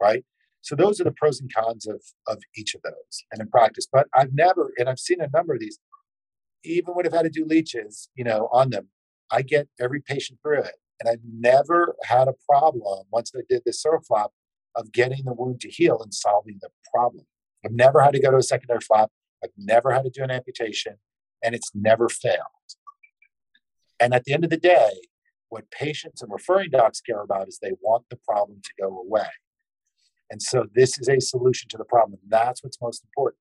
right? 0.00 0.24
So 0.62 0.76
those 0.76 1.00
are 1.00 1.04
the 1.04 1.12
pros 1.12 1.40
and 1.40 1.52
cons 1.52 1.86
of 1.86 2.02
of 2.26 2.38
each 2.56 2.74
of 2.74 2.82
those, 2.82 3.24
and 3.30 3.40
in 3.40 3.48
practice. 3.48 3.86
But 3.92 4.06
I've 4.14 4.32
never, 4.32 4.72
and 4.78 4.88
I've 4.88 4.98
seen 4.98 5.20
a 5.20 5.28
number 5.32 5.54
of 5.54 5.60
these, 5.60 5.78
even 6.64 6.94
when 6.94 7.06
I've 7.06 7.12
had 7.12 7.22
to 7.24 7.30
do 7.30 7.44
leeches, 7.44 8.08
you 8.14 8.24
know, 8.24 8.48
on 8.52 8.70
them, 8.70 8.88
I 9.30 9.42
get 9.42 9.68
every 9.80 10.00
patient 10.00 10.38
through 10.42 10.62
it, 10.62 10.76
and 11.00 11.10
I've 11.10 11.24
never 11.24 11.96
had 12.04 12.28
a 12.28 12.34
problem 12.48 13.04
once 13.10 13.32
I 13.36 13.40
did 13.48 13.62
the 13.66 13.72
sural 13.72 14.06
flap 14.06 14.30
of 14.76 14.92
getting 14.92 15.24
the 15.24 15.34
wound 15.34 15.60
to 15.62 15.68
heal 15.68 16.00
and 16.00 16.14
solving 16.14 16.58
the 16.60 16.70
problem. 16.92 17.26
I've 17.64 17.72
never 17.72 18.00
had 18.00 18.12
to 18.12 18.20
go 18.20 18.30
to 18.30 18.38
a 18.38 18.42
secondary 18.42 18.80
flap. 18.80 19.10
I've 19.44 19.50
never 19.56 19.92
had 19.92 20.04
to 20.04 20.10
do 20.10 20.22
an 20.22 20.30
amputation, 20.30 20.94
and 21.42 21.54
it's 21.54 21.72
never 21.74 22.08
failed. 22.08 22.38
And 23.98 24.14
at 24.14 24.24
the 24.24 24.32
end 24.32 24.44
of 24.44 24.50
the 24.50 24.56
day, 24.56 24.90
what 25.48 25.70
patients 25.70 26.22
and 26.22 26.32
referring 26.32 26.70
docs 26.70 27.00
care 27.00 27.20
about 27.20 27.48
is 27.48 27.58
they 27.60 27.72
want 27.80 28.04
the 28.10 28.18
problem 28.28 28.60
to 28.62 28.70
go 28.80 28.98
away. 28.98 29.26
And 30.32 30.40
so 30.40 30.64
this 30.74 30.98
is 30.98 31.08
a 31.08 31.20
solution 31.20 31.68
to 31.68 31.76
the 31.76 31.84
problem. 31.84 32.18
That's 32.26 32.64
what's 32.64 32.80
most 32.80 33.04
important. 33.04 33.38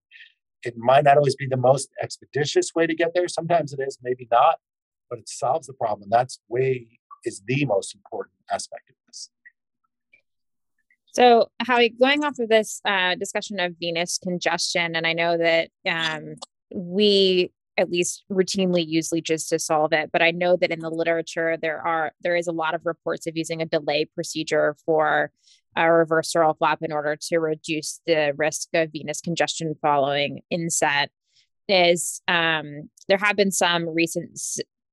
It 0.63 0.77
might 0.77 1.06
not 1.06 1.17
always 1.17 1.36
be 1.38 1.47
the 1.47 1.58
most 1.58 1.89
expeditious 2.04 2.75
way 2.75 2.86
to 2.86 2.93
get 2.93 3.13
there. 3.15 3.27
Sometimes 3.30 3.71
it 3.71 3.80
is, 3.80 3.97
maybe 4.04 4.27
not, 4.30 4.58
but 5.10 5.17
it 5.17 5.30
solves 5.30 5.67
the 5.67 5.73
problem. 5.73 6.10
That's 6.12 6.39
way 6.49 6.99
is 7.23 7.41
the 7.47 7.65
most 7.65 7.95
important 7.95 8.36
aspect 8.51 8.89
of 8.89 8.95
this. 9.08 9.30
So, 11.13 11.49
Howie, 11.62 11.89
going 11.89 12.25
off 12.25 12.39
of 12.39 12.49
this 12.49 12.82
uh, 12.86 13.15
discussion 13.15 13.60
of 13.60 13.75
venous 13.80 14.17
congestion, 14.17 14.95
and 14.95 15.08
I 15.08 15.13
know 15.13 15.38
that 15.38 15.69
um, 15.89 16.36
we 16.73 17.51
at 17.77 17.89
least 17.89 18.25
routinely 18.30 18.86
use 18.86 19.12
leeches 19.12 19.47
to 19.47 19.60
solve 19.60 19.93
it, 19.93 20.10
but 20.12 20.21
I 20.21 20.32
know 20.32 20.58
that 20.58 20.71
in 20.71 20.80
the 20.80 20.89
literature 20.89 21.58
there 21.62 21.80
are 21.80 22.12
there 22.21 22.36
is 22.36 22.47
a 22.47 22.51
lot 22.51 22.75
of 22.75 22.86
reports 22.86 23.27
of 23.27 23.38
using 23.38 23.62
a 23.62 23.65
delay 23.65 24.06
procedure 24.06 24.75
for 24.86 25.32
a 25.75 25.91
reverse 25.91 26.31
sural 26.34 26.57
flap 26.57 26.79
in 26.81 26.91
order 26.91 27.17
to 27.29 27.39
reduce 27.39 28.01
the 28.05 28.34
risk 28.38 28.69
of 28.73 28.91
venous 28.91 29.21
congestion 29.21 29.75
following 29.81 30.41
inset. 30.49 31.10
Is 31.67 32.21
um, 32.27 32.89
there 33.07 33.17
have 33.17 33.38
been 33.38 33.51
some 33.51 33.88
recent 33.88 34.38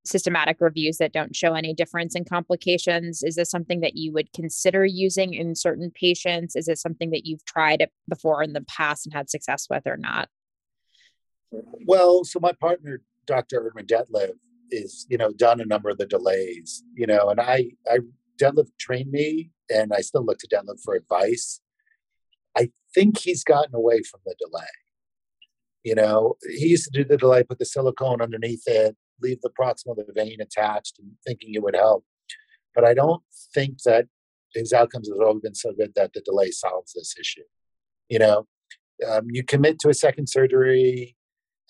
systematic 0.09 0.57
reviews 0.61 0.99
that 0.99 1.13
don't 1.13 1.37
show 1.37 1.55
any 1.55 1.75
difference 1.75 2.15
in 2.15 2.25
complications 2.25 3.23
is 3.23 3.37
this 3.37 3.51
something 3.51 3.81
that 3.81 3.95
you 3.95 4.13
would 4.13 4.33
consider 4.33 4.85
using 4.85 5.35
in 5.35 5.55
certain 5.55 5.91
patients 5.91 6.57
is 6.57 6.67
it 6.67 6.79
something 6.79 7.11
that 7.11 7.27
you've 7.27 7.45
tried 7.45 7.87
before 8.09 8.43
in 8.43 8.55
the 8.55 8.63
past 8.63 9.07
and 9.07 9.15
had 9.15 9.29
success 9.29 9.67
with 9.69 9.87
or 9.87 9.97
not 9.97 10.29
well 11.87 12.25
so 12.25 12.41
my 12.41 12.53
partner 12.53 13.03
dr 13.27 13.55
Erdmann 13.55 13.87
Detlev 13.87 14.33
is 14.71 15.07
you 15.11 15.19
know 15.19 15.31
done 15.33 15.61
a 15.61 15.67
number 15.67 15.91
of 15.91 15.99
the 15.99 16.07
delays 16.07 16.83
you 16.95 17.07
know 17.07 17.29
and 17.29 17.41
i 17.41 17.71
i 17.91 17.99
Detlev 18.41 18.69
trained 18.79 19.11
me 19.11 19.51
and 19.71 19.93
i 19.95 20.01
still 20.01 20.25
look 20.25 20.39
to 20.39 20.49
Detlev 20.49 20.81
for 20.83 20.95
advice 20.95 21.61
i 22.57 22.71
think 22.95 23.19
he's 23.19 23.45
gotten 23.45 23.75
away 23.75 24.03
from 24.03 24.21
the 24.25 24.35
delay 24.39 24.67
you 25.85 25.95
know 25.95 26.37
he 26.49 26.69
used 26.69 26.85
to 26.85 26.91
do 26.91 27.09
the 27.09 27.17
delay 27.17 27.43
put 27.43 27.59
the 27.59 27.65
silicone 27.65 28.21
underneath 28.21 28.63
it 28.67 28.97
leave 29.23 29.41
the 29.41 29.51
proximal 29.51 29.97
the 29.97 30.07
vein 30.15 30.41
attached 30.41 30.99
and 30.99 31.13
thinking 31.27 31.55
it 31.55 31.63
would 31.63 31.77
help. 31.77 32.05
But 32.75 32.85
I 32.85 32.95
don't 32.95 33.23
think 33.55 33.83
that 33.83 34.07
his 34.55 34.73
outcomes 34.73 35.09
have 35.09 35.21
always 35.21 35.43
been 35.43 35.55
so 35.55 35.73
good 35.73 35.93
that 35.95 36.13
the 36.13 36.21
delay 36.21 36.51
solves 36.51 36.93
this 36.93 37.15
issue. 37.19 37.43
You 38.09 38.19
know, 38.19 38.47
um, 39.09 39.27
you 39.31 39.45
commit 39.45 39.79
to 39.81 39.89
a 39.89 39.95
second 39.95 40.29
surgery, 40.29 41.17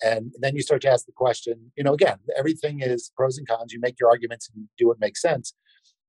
and 0.01 0.33
then 0.39 0.55
you 0.55 0.61
start 0.61 0.81
to 0.83 0.89
ask 0.89 1.05
the 1.05 1.11
question. 1.11 1.71
You 1.75 1.83
know, 1.83 1.93
again, 1.93 2.17
everything 2.37 2.81
is 2.81 3.11
pros 3.15 3.37
and 3.37 3.47
cons. 3.47 3.73
You 3.73 3.79
make 3.79 3.99
your 3.99 4.09
arguments 4.09 4.49
and 4.53 4.67
do 4.77 4.87
what 4.87 4.99
makes 4.99 5.21
sense. 5.21 5.53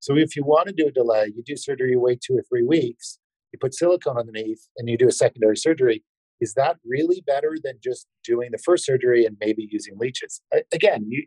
So 0.00 0.16
if 0.16 0.34
you 0.34 0.44
want 0.44 0.68
to 0.68 0.74
do 0.74 0.88
a 0.88 0.90
delay, 0.90 1.32
you 1.34 1.42
do 1.44 1.56
surgery, 1.56 1.90
you 1.90 2.00
wait 2.00 2.20
two 2.20 2.36
or 2.36 2.42
three 2.42 2.64
weeks, 2.64 3.18
you 3.52 3.58
put 3.58 3.74
silicone 3.74 4.18
underneath, 4.18 4.66
and 4.76 4.88
you 4.88 4.96
do 4.96 5.08
a 5.08 5.12
secondary 5.12 5.56
surgery 5.56 6.02
is 6.40 6.54
that 6.54 6.76
really 6.84 7.22
better 7.26 7.56
than 7.62 7.74
just 7.84 8.06
doing 8.24 8.50
the 8.50 8.58
first 8.58 8.84
surgery 8.84 9.24
and 9.26 9.36
maybe 9.40 9.68
using 9.70 9.98
leeches? 9.98 10.40
Again, 10.72 11.06
you, 11.08 11.26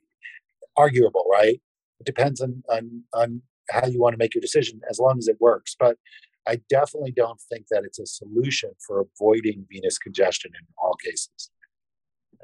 arguable, 0.75 1.25
right? 1.31 1.62
It 1.99 2.05
depends 2.05 2.41
on, 2.41 2.63
on 2.69 3.03
on 3.13 3.41
how 3.69 3.86
you 3.86 3.99
want 3.99 4.13
to 4.13 4.17
make 4.17 4.33
your 4.33 4.41
decision, 4.41 4.81
as 4.89 4.99
long 4.99 5.17
as 5.17 5.27
it 5.27 5.38
works. 5.39 5.75
But 5.79 5.97
I 6.47 6.59
definitely 6.69 7.13
don't 7.15 7.39
think 7.49 7.67
that 7.69 7.83
it's 7.86 7.99
a 7.99 8.05
solution 8.05 8.71
for 8.86 9.05
avoiding 9.15 9.65
venous 9.71 9.97
congestion 9.97 10.51
in 10.59 10.65
all 10.77 10.95
cases. 10.95 11.49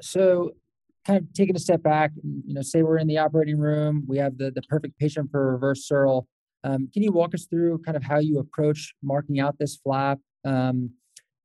So, 0.00 0.52
kind 1.06 1.18
of 1.18 1.32
taking 1.32 1.56
a 1.56 1.58
step 1.58 1.82
back, 1.82 2.12
you 2.22 2.54
know, 2.54 2.62
say 2.62 2.82
we're 2.82 2.98
in 2.98 3.06
the 3.06 3.18
operating 3.18 3.58
room, 3.58 4.04
we 4.06 4.18
have 4.18 4.38
the 4.38 4.50
the 4.50 4.62
perfect 4.62 4.98
patient 4.98 5.30
for 5.30 5.52
reverse 5.52 5.88
sural. 5.90 6.26
Um, 6.62 6.88
can 6.92 7.02
you 7.02 7.12
walk 7.12 7.34
us 7.34 7.46
through 7.46 7.78
kind 7.78 7.96
of 7.96 8.02
how 8.02 8.18
you 8.18 8.38
approach 8.38 8.94
marking 9.02 9.40
out 9.40 9.58
this 9.58 9.76
flap? 9.76 10.18
Um, 10.44 10.90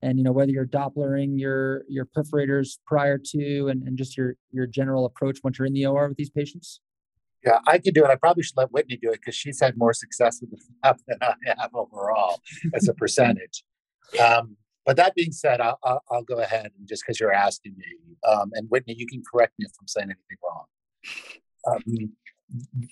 and 0.01 0.17
you 0.17 0.23
know 0.23 0.31
whether 0.31 0.51
you're 0.51 0.65
dopplering 0.65 1.39
your 1.39 1.83
your 1.89 2.05
perforators 2.05 2.77
prior 2.85 3.17
to 3.17 3.67
and, 3.67 3.83
and 3.83 3.97
just 3.97 4.15
your 4.15 4.35
your 4.51 4.67
general 4.67 5.05
approach 5.05 5.39
once 5.43 5.57
you're 5.57 5.65
in 5.65 5.73
the 5.73 5.85
or 5.85 6.07
with 6.07 6.17
these 6.17 6.29
patients 6.29 6.79
yeah 7.43 7.59
i 7.67 7.77
could 7.77 7.93
do 7.93 8.03
it 8.03 8.09
i 8.09 8.15
probably 8.15 8.43
should 8.43 8.57
let 8.57 8.71
whitney 8.71 8.97
do 9.01 9.09
it 9.09 9.19
because 9.19 9.35
she's 9.35 9.59
had 9.59 9.77
more 9.77 9.93
success 9.93 10.39
with 10.41 10.51
the 10.51 10.57
flap 10.81 10.99
than 11.07 11.17
i 11.21 11.33
have 11.57 11.71
overall 11.73 12.39
as 12.73 12.87
a 12.87 12.93
percentage 12.93 13.63
um, 14.23 14.55
but 14.85 14.97
that 14.97 15.15
being 15.15 15.31
said 15.31 15.61
I'll, 15.61 15.79
I'll, 15.83 16.03
I'll 16.11 16.23
go 16.23 16.39
ahead 16.39 16.71
and 16.77 16.87
just 16.87 17.03
because 17.03 17.19
you're 17.19 17.33
asking 17.33 17.75
me 17.77 18.17
um, 18.27 18.51
and 18.53 18.69
whitney 18.69 18.95
you 18.97 19.07
can 19.07 19.21
correct 19.31 19.53
me 19.59 19.65
if 19.65 19.71
i'm 19.79 19.87
saying 19.87 20.07
anything 20.07 20.37
wrong 20.43 20.65
um, 21.67 22.13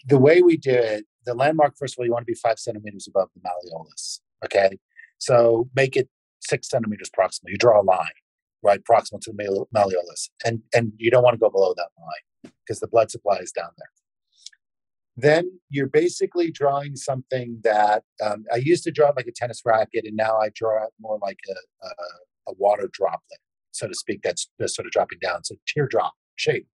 the 0.07 0.17
way 0.17 0.41
we 0.41 0.57
do 0.57 0.71
it 0.73 1.05
the 1.25 1.33
landmark 1.33 1.77
first 1.77 1.95
of 1.95 1.99
all 1.99 2.05
you 2.05 2.11
want 2.11 2.25
to 2.25 2.31
be 2.31 2.37
five 2.37 2.59
centimeters 2.59 3.07
above 3.07 3.29
the 3.35 3.41
malleolus 3.41 4.19
okay 4.43 4.77
so 5.19 5.69
make 5.75 5.95
it 5.95 6.09
six 6.43 6.69
centimeters 6.69 7.09
proximal. 7.09 7.49
You 7.49 7.57
draw 7.57 7.81
a 7.81 7.83
line, 7.83 8.17
right, 8.61 8.81
proximal 8.83 9.21
to 9.21 9.31
the 9.31 9.65
malleolus, 9.75 10.29
and 10.45 10.61
and 10.73 10.93
you 10.97 11.09
don't 11.11 11.23
want 11.23 11.35
to 11.35 11.39
go 11.39 11.49
below 11.49 11.73
that 11.75 11.89
line 11.99 12.53
because 12.65 12.79
the 12.79 12.87
blood 12.87 13.11
supply 13.11 13.37
is 13.37 13.51
down 13.51 13.69
there. 13.77 13.89
Then 15.15 15.59
you're 15.69 15.87
basically 15.87 16.51
drawing 16.51 16.95
something 16.95 17.59
that 17.63 18.03
um, 18.23 18.45
I 18.51 18.57
used 18.57 18.83
to 18.85 18.91
draw 18.91 19.11
like 19.15 19.27
a 19.27 19.31
tennis 19.31 19.61
racket, 19.63 20.05
and 20.05 20.15
now 20.15 20.37
I 20.37 20.49
draw 20.55 20.83
it 20.85 20.89
more 20.99 21.19
like 21.21 21.37
a, 21.49 21.85
a, 21.85 22.51
a 22.51 22.53
water 22.57 22.89
droplet, 22.91 23.39
so 23.71 23.87
to 23.87 23.93
speak. 23.93 24.21
That's, 24.23 24.49
that's 24.57 24.75
sort 24.75 24.87
of 24.87 24.91
dropping 24.91 25.19
down, 25.21 25.43
so 25.43 25.55
teardrop 25.67 26.13
shape. 26.35 26.67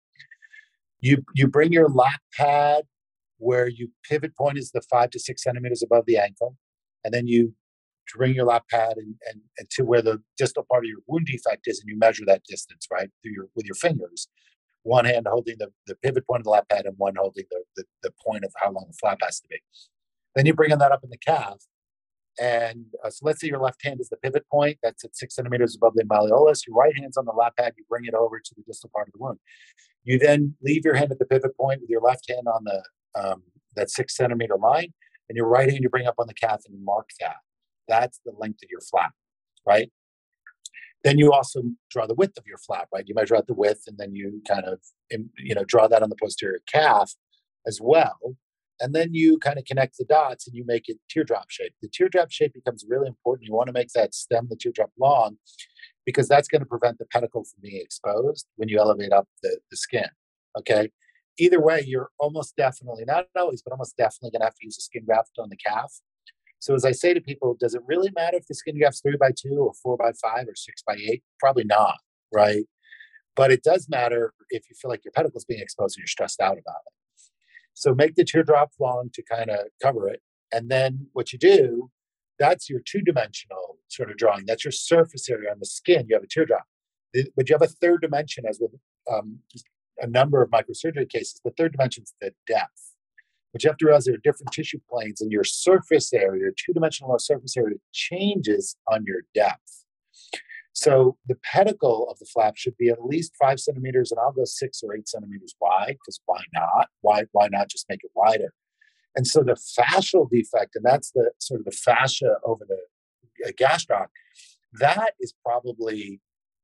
You 1.01 1.25
you 1.35 1.47
bring 1.47 1.73
your 1.73 1.89
lap 1.89 2.21
pad 2.37 2.85
where 3.39 3.69
you 3.69 3.91
pivot 4.09 4.37
point 4.37 4.59
is 4.59 4.71
the 4.73 4.83
five 4.91 5.11
to 5.11 5.21
six 5.21 5.43
centimeters 5.43 5.83
above 5.83 6.05
the 6.07 6.19
ankle, 6.19 6.57
and 7.05 7.15
then 7.15 7.27
you 7.27 7.55
bring 8.15 8.35
your 8.35 8.47
lap 8.47 8.65
pad 8.71 8.97
and, 8.97 9.15
and, 9.29 9.41
and 9.59 9.71
to 9.71 9.85
where 9.85 10.03
the 10.03 10.21
distal 10.37 10.65
part 10.71 10.85
of 10.85 10.89
your 10.89 10.99
wound 11.07 11.27
defect 11.27 11.63
is, 11.67 11.81
and 11.81 11.89
you 11.89 11.99
measure 11.99 12.25
that 12.27 12.43
distance, 12.49 12.87
right, 12.91 13.11
through 13.23 13.33
your 13.33 13.47
with 13.55 13.67
your 13.67 13.75
fingers. 13.75 14.29
One 14.83 15.05
hand 15.05 15.27
holding 15.29 15.57
the, 15.59 15.69
the 15.87 15.97
pivot 15.97 16.27
point 16.27 16.41
of 16.41 16.45
the 16.45 16.51
lap 16.51 16.69
pad 16.69 16.87
and 16.87 16.95
one 16.97 17.17
holding 17.17 17.45
the, 17.51 17.63
the, 17.77 17.85
the 18.03 18.13
point 18.25 18.45
of 18.45 18.53
how 18.63 18.71
long 18.71 18.87
the 18.89 18.97
flap 19.01 19.19
has 19.23 19.41
to 19.41 19.49
be. 19.49 19.59
Then 20.35 20.47
you 20.47 20.55
bring 20.55 20.71
that 20.71 20.93
up 20.93 21.05
in 21.05 21.11
the 21.11 21.19
calf. 21.19 21.59
And 22.41 22.87
uh, 23.05 23.11
so 23.11 23.27
let's 23.27 23.41
say 23.41 23.49
your 23.49 23.59
left 23.59 23.85
hand 23.85 24.01
is 24.01 24.09
the 24.09 24.17
pivot 24.17 24.45
point, 24.51 24.79
that's 24.83 25.05
at 25.05 25.17
six 25.17 25.35
centimeters 25.35 25.75
above 25.75 25.95
the 25.95 26.05
malleolus. 26.05 26.67
Your 26.67 26.77
right 26.77 26.97
hand's 26.97 27.17
on 27.17 27.25
the 27.25 27.33
lap 27.33 27.55
pad, 27.59 27.75
you 27.77 27.85
bring 27.89 28.05
it 28.05 28.15
over 28.15 28.39
to 28.39 28.55
the 28.57 28.63
distal 28.63 28.91
part 28.95 29.09
of 29.09 29.13
the 29.13 29.19
wound. 29.19 29.41
You 30.05 30.19
then 30.19 30.55
leave 30.63 30.85
your 30.85 30.95
hand 30.95 31.11
at 31.11 31.19
the 31.19 31.27
pivot 31.27 31.57
point 31.57 31.81
with 31.81 31.91
your 31.91 32.01
left 32.01 32.29
hand 32.29 32.47
on 32.47 32.65
the 32.65 32.83
um, 33.21 33.43
that 33.75 33.91
six 33.91 34.17
centimeter 34.17 34.57
line, 34.57 34.93
and 35.29 35.37
your 35.37 35.49
right 35.49 35.69
hand 35.69 35.83
you 35.83 35.89
bring 35.89 36.07
up 36.07 36.15
on 36.19 36.29
the 36.29 36.35
calf 36.35 36.61
and 36.67 36.85
mark 36.85 37.11
that. 37.21 37.37
That's 37.89 38.21
the 38.25 38.33
length 38.39 38.63
of 38.63 38.71
your 38.71 38.81
flap, 38.81 39.13
right? 39.67 39.91
Then 41.09 41.19
you 41.19 41.33
also 41.33 41.63
draw 41.91 42.07
the 42.07 42.15
width 42.15 42.37
of 42.37 42.47
your 42.47 42.59
flap, 42.59 42.89
right? 42.93 43.05
You 43.07 43.15
measure 43.15 43.35
out 43.35 43.47
the 43.47 43.55
width 43.55 43.85
and 43.87 43.97
then 43.97 44.15
you 44.15 44.43
kind 44.47 44.65
of, 44.67 44.79
you 45.39 45.55
know, 45.55 45.65
draw 45.65 45.89
that 45.89 46.03
on 46.03 46.11
the 46.11 46.17
posterior 46.17 46.61
calf 46.71 47.15
as 47.67 47.81
well. 47.81 48.37
And 48.81 48.95
then 48.95 49.15
you 49.15 49.39
kind 49.39 49.59
of 49.59 49.65
connect 49.65 49.97
the 49.97 50.05
dots 50.05 50.47
and 50.47 50.55
you 50.55 50.65
make 50.67 50.89
it 50.89 50.99
teardrop 51.09 51.49
shape. 51.49 51.73
The 51.81 51.89
teardrop 51.89 52.31
shape 52.31 52.53
becomes 52.53 52.85
really 52.87 53.09
important. 53.09 53.49
You 53.49 53.55
want 53.55 53.69
to 53.69 53.73
make 53.73 53.89
that 53.95 54.15
stem, 54.15 54.49
the 54.51 54.57
teardrop 54.57 54.91
long, 55.01 55.39
because 56.05 56.29
that's 56.29 56.47
going 56.47 56.61
to 56.61 56.67
prevent 56.67 56.99
the 56.99 57.07
pedicle 57.07 57.43
from 57.45 57.63
being 57.63 57.81
exposed 57.81 58.47
when 58.57 58.69
you 58.69 58.79
elevate 58.79 59.13
up 59.13 59.27
the, 59.43 59.59
the 59.71 59.79
skin. 59.79 60.09
Okay. 60.59 60.91
Either 61.39 61.61
way, 61.61 61.83
you're 61.87 62.11
almost 62.21 62.55
definitely, 62.57 63.05
not 63.07 63.27
always, 63.35 63.63
but 63.63 63.73
almost 63.73 63.97
definitely 63.97 64.31
going 64.31 64.41
to 64.41 64.47
have 64.47 64.55
to 64.57 64.67
use 64.67 64.77
a 64.77 64.83
skin 64.83 65.05
graft 65.07 65.39
on 65.39 65.49
the 65.49 65.57
calf 65.57 66.01
So 66.61 66.75
as 66.75 66.85
I 66.85 66.93
say 66.93 67.15
to 67.15 67.21
people, 67.21 67.57
does 67.59 67.75
it 67.75 67.83
really 67.87 68.11
matter 68.15 68.37
if 68.37 68.47
the 68.47 68.55
skin 68.55 68.79
graft's 68.79 69.01
three 69.01 69.17
by 69.17 69.31
two 69.31 69.59
or 69.59 69.73
four 69.83 69.97
by 69.97 70.13
five 70.13 70.49
or 70.49 70.57
six 70.57 70.83
by 70.83 70.95
eight? 70.95 71.23
Probably 71.39 71.65
not, 71.65 71.99
right? 72.33 72.65
But 73.37 73.53
it 73.53 73.63
does 73.63 73.89
matter 73.89 74.35
if 74.51 74.69
you 74.69 74.75
feel 74.81 74.91
like 74.91 75.05
your 75.05 75.13
pedicle 75.13 75.39
is 75.39 75.45
being 75.45 75.61
exposed 75.61 75.97
and 75.97 76.03
you're 76.03 76.09
stressed 76.09 76.41
out 76.41 76.59
about 76.59 76.83
it. 76.87 76.93
So 77.75 77.95
make 77.95 78.17
the 78.17 78.25
teardrop 78.25 78.73
long 78.81 79.11
to 79.15 79.23
kind 79.23 79.51
of 79.51 79.59
cover 79.81 80.09
it. 80.09 80.21
And 80.53 80.69
then 80.69 81.07
what 81.13 81.33
you 81.33 81.39
do, 81.39 81.91
that's 82.39 82.69
your 82.69 82.81
two 82.85 83.03
dimensional 83.03 83.79
sort 83.87 84.11
of 84.11 84.17
drawing. 84.17 84.47
That's 84.47 84.65
your 84.65 84.73
surface 84.73 85.29
area 85.29 85.53
on 85.53 85.61
the 85.61 85.67
skin. 85.67 86.07
You 86.09 86.17
have 86.17 86.25
a 86.25 86.29
teardrop. 86.29 86.65
But 87.37 87.49
you 87.49 87.55
have 87.55 87.63
a 87.63 87.69
third 87.69 88.03
dimension, 88.03 88.45
as 88.49 88.59
with 88.61 88.73
um, 89.11 89.39
a 89.99 90.07
number 90.07 90.43
of 90.43 90.51
microsurgery 90.51 91.09
cases. 91.09 91.41
The 91.45 91.53
third 91.57 91.73
dimension 91.73 92.03
is 92.03 92.15
the 92.21 92.33
depth. 92.47 92.88
But 93.53 93.65
you 93.65 93.71
have 93.71 93.79
to 93.79 93.87
realize 93.87 94.05
there 94.05 94.15
are 94.15 94.19
different 94.19 94.53
tissue 94.53 94.81
planes, 94.91 95.21
and 95.21 95.33
your 95.33 95.45
surface 95.45 96.13
area, 96.13 96.41
your 96.41 96.53
two 96.53 96.73
dimensional 96.73 97.19
surface 97.19 97.57
area, 97.57 97.77
changes 97.93 98.77
on 98.87 99.05
your 99.07 99.23
depth. 99.35 99.85
So 100.75 101.17
the 101.27 101.37
pedicle 101.43 102.09
of 102.09 102.19
the 102.21 102.27
flap 102.27 102.57
should 102.57 102.77
be 102.77 102.89
at 102.89 103.05
least 103.05 103.33
five 103.41 103.59
centimeters, 103.59 104.13
and 104.13 104.21
I'll 104.21 104.33
go 104.33 104.45
six 104.45 104.81
or 104.83 104.95
eight 104.95 105.09
centimeters 105.09 105.55
wide 105.61 105.97
because 106.01 106.21
why 106.27 106.43
not? 106.55 106.89
Why 107.01 107.25
why 107.33 107.49
not 107.51 107.69
just 107.69 107.89
make 107.89 108.05
it 108.05 108.11
wider? 108.15 108.53
And 109.17 109.27
so 109.27 109.43
the 109.43 109.57
fascial 109.79 110.31
defect, 110.31 110.77
and 110.77 110.85
that's 110.85 111.11
the 111.11 111.33
sort 111.39 111.61
of 111.61 111.65
the 111.65 111.73
fascia 111.73 112.37
over 112.45 112.65
the 112.69 113.49
uh, 113.49 113.51
gastroc, 113.61 114.07
that 114.75 115.15
is 115.19 115.35
probably 115.45 116.21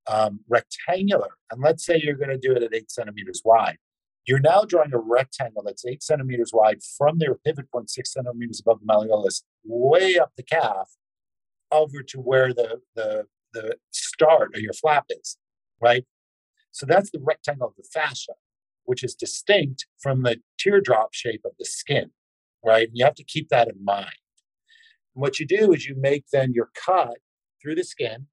um, 0.06 0.40
rectangular. 0.48 1.30
And 1.50 1.60
let's 1.60 1.84
say 1.84 2.00
you're 2.00 2.14
going 2.14 2.28
to 2.30 2.38
do 2.38 2.52
it 2.54 2.62
at 2.62 2.74
eight 2.74 2.90
centimeters 2.90 3.42
wide. 3.44 3.78
You're 4.26 4.40
now 4.40 4.62
drawing 4.62 4.94
a 4.94 4.98
rectangle 4.98 5.62
that's 5.64 5.84
eight 5.84 6.02
centimeters 6.02 6.50
wide 6.52 6.78
from 6.96 7.18
their 7.18 7.34
pivot 7.34 7.70
point, 7.70 7.90
six 7.90 8.12
centimeters 8.12 8.60
above 8.60 8.80
the 8.80 8.86
malleolus, 8.86 9.42
way 9.64 10.18
up 10.18 10.32
the 10.36 10.42
calf, 10.42 10.90
over 11.70 12.02
to 12.02 12.18
where 12.18 12.54
the, 12.54 12.80
the, 12.94 13.26
the 13.52 13.76
start 13.90 14.54
of 14.54 14.60
your 14.60 14.72
flap 14.72 15.06
is, 15.10 15.36
right? 15.80 16.04
So 16.72 16.86
that's 16.86 17.10
the 17.10 17.20
rectangle 17.22 17.68
of 17.68 17.74
the 17.76 17.86
fascia, 17.92 18.32
which 18.84 19.04
is 19.04 19.14
distinct 19.14 19.86
from 20.00 20.22
the 20.22 20.38
teardrop 20.58 21.12
shape 21.12 21.42
of 21.44 21.52
the 21.58 21.64
skin, 21.64 22.10
right? 22.64 22.88
And 22.88 22.96
you 22.96 23.04
have 23.04 23.14
to 23.16 23.24
keep 23.24 23.48
that 23.50 23.68
in 23.68 23.84
mind. 23.84 24.16
And 25.14 25.22
what 25.22 25.38
you 25.38 25.46
do 25.46 25.72
is 25.72 25.86
you 25.86 25.96
make 25.98 26.24
then 26.32 26.52
your 26.54 26.70
cut 26.74 27.18
through 27.62 27.74
the 27.74 27.84
skin. 27.84 28.26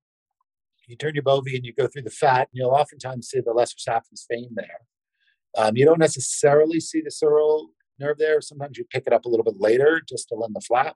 You 0.88 0.96
turn 0.96 1.16
your 1.16 1.24
bovie 1.24 1.56
and 1.56 1.66
you 1.66 1.74
go 1.74 1.88
through 1.88 2.02
the 2.02 2.10
fat, 2.10 2.50
and 2.52 2.60
you'll 2.60 2.72
oftentimes 2.72 3.30
see 3.30 3.40
the 3.40 3.54
lesser 3.54 3.78
saphenous 3.78 4.26
vein 4.30 4.50
there. 4.56 4.80
Um, 5.58 5.76
you 5.76 5.86
don't 5.86 6.00
necessarily 6.00 6.80
see 6.80 7.02
the 7.02 7.10
sural 7.12 7.68
nerve 8.00 8.18
there. 8.18 8.42
Sometimes 8.42 8.78
you 8.78 8.86
pick 8.90 9.04
it 9.06 9.14
up 9.14 9.26
a 9.26 9.30
little 9.30 9.44
bit 9.44 9.60
later 9.60 10.02
just 10.08 10.30
to 10.30 10.36
lend 10.36 10.56
the 10.56 10.62
flap. 10.62 10.96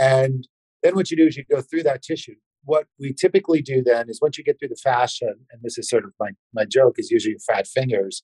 And 0.00 0.48
then 0.82 0.94
what 0.94 1.10
you 1.10 1.16
do 1.16 1.26
is 1.26 1.36
you 1.36 1.44
go 1.50 1.60
through 1.60 1.82
that 1.84 2.02
tissue. 2.02 2.34
What 2.64 2.86
we 2.98 3.12
typically 3.12 3.60
do 3.60 3.82
then 3.82 4.08
is 4.08 4.20
once 4.20 4.38
you 4.38 4.44
get 4.44 4.58
through 4.58 4.68
the 4.68 4.76
fascia, 4.76 5.34
and 5.50 5.62
this 5.62 5.78
is 5.78 5.88
sort 5.88 6.04
of 6.04 6.12
my, 6.18 6.30
my 6.54 6.64
joke 6.64 6.96
is 6.98 7.10
usually 7.10 7.32
your 7.32 7.40
fat 7.40 7.66
fingers, 7.66 8.22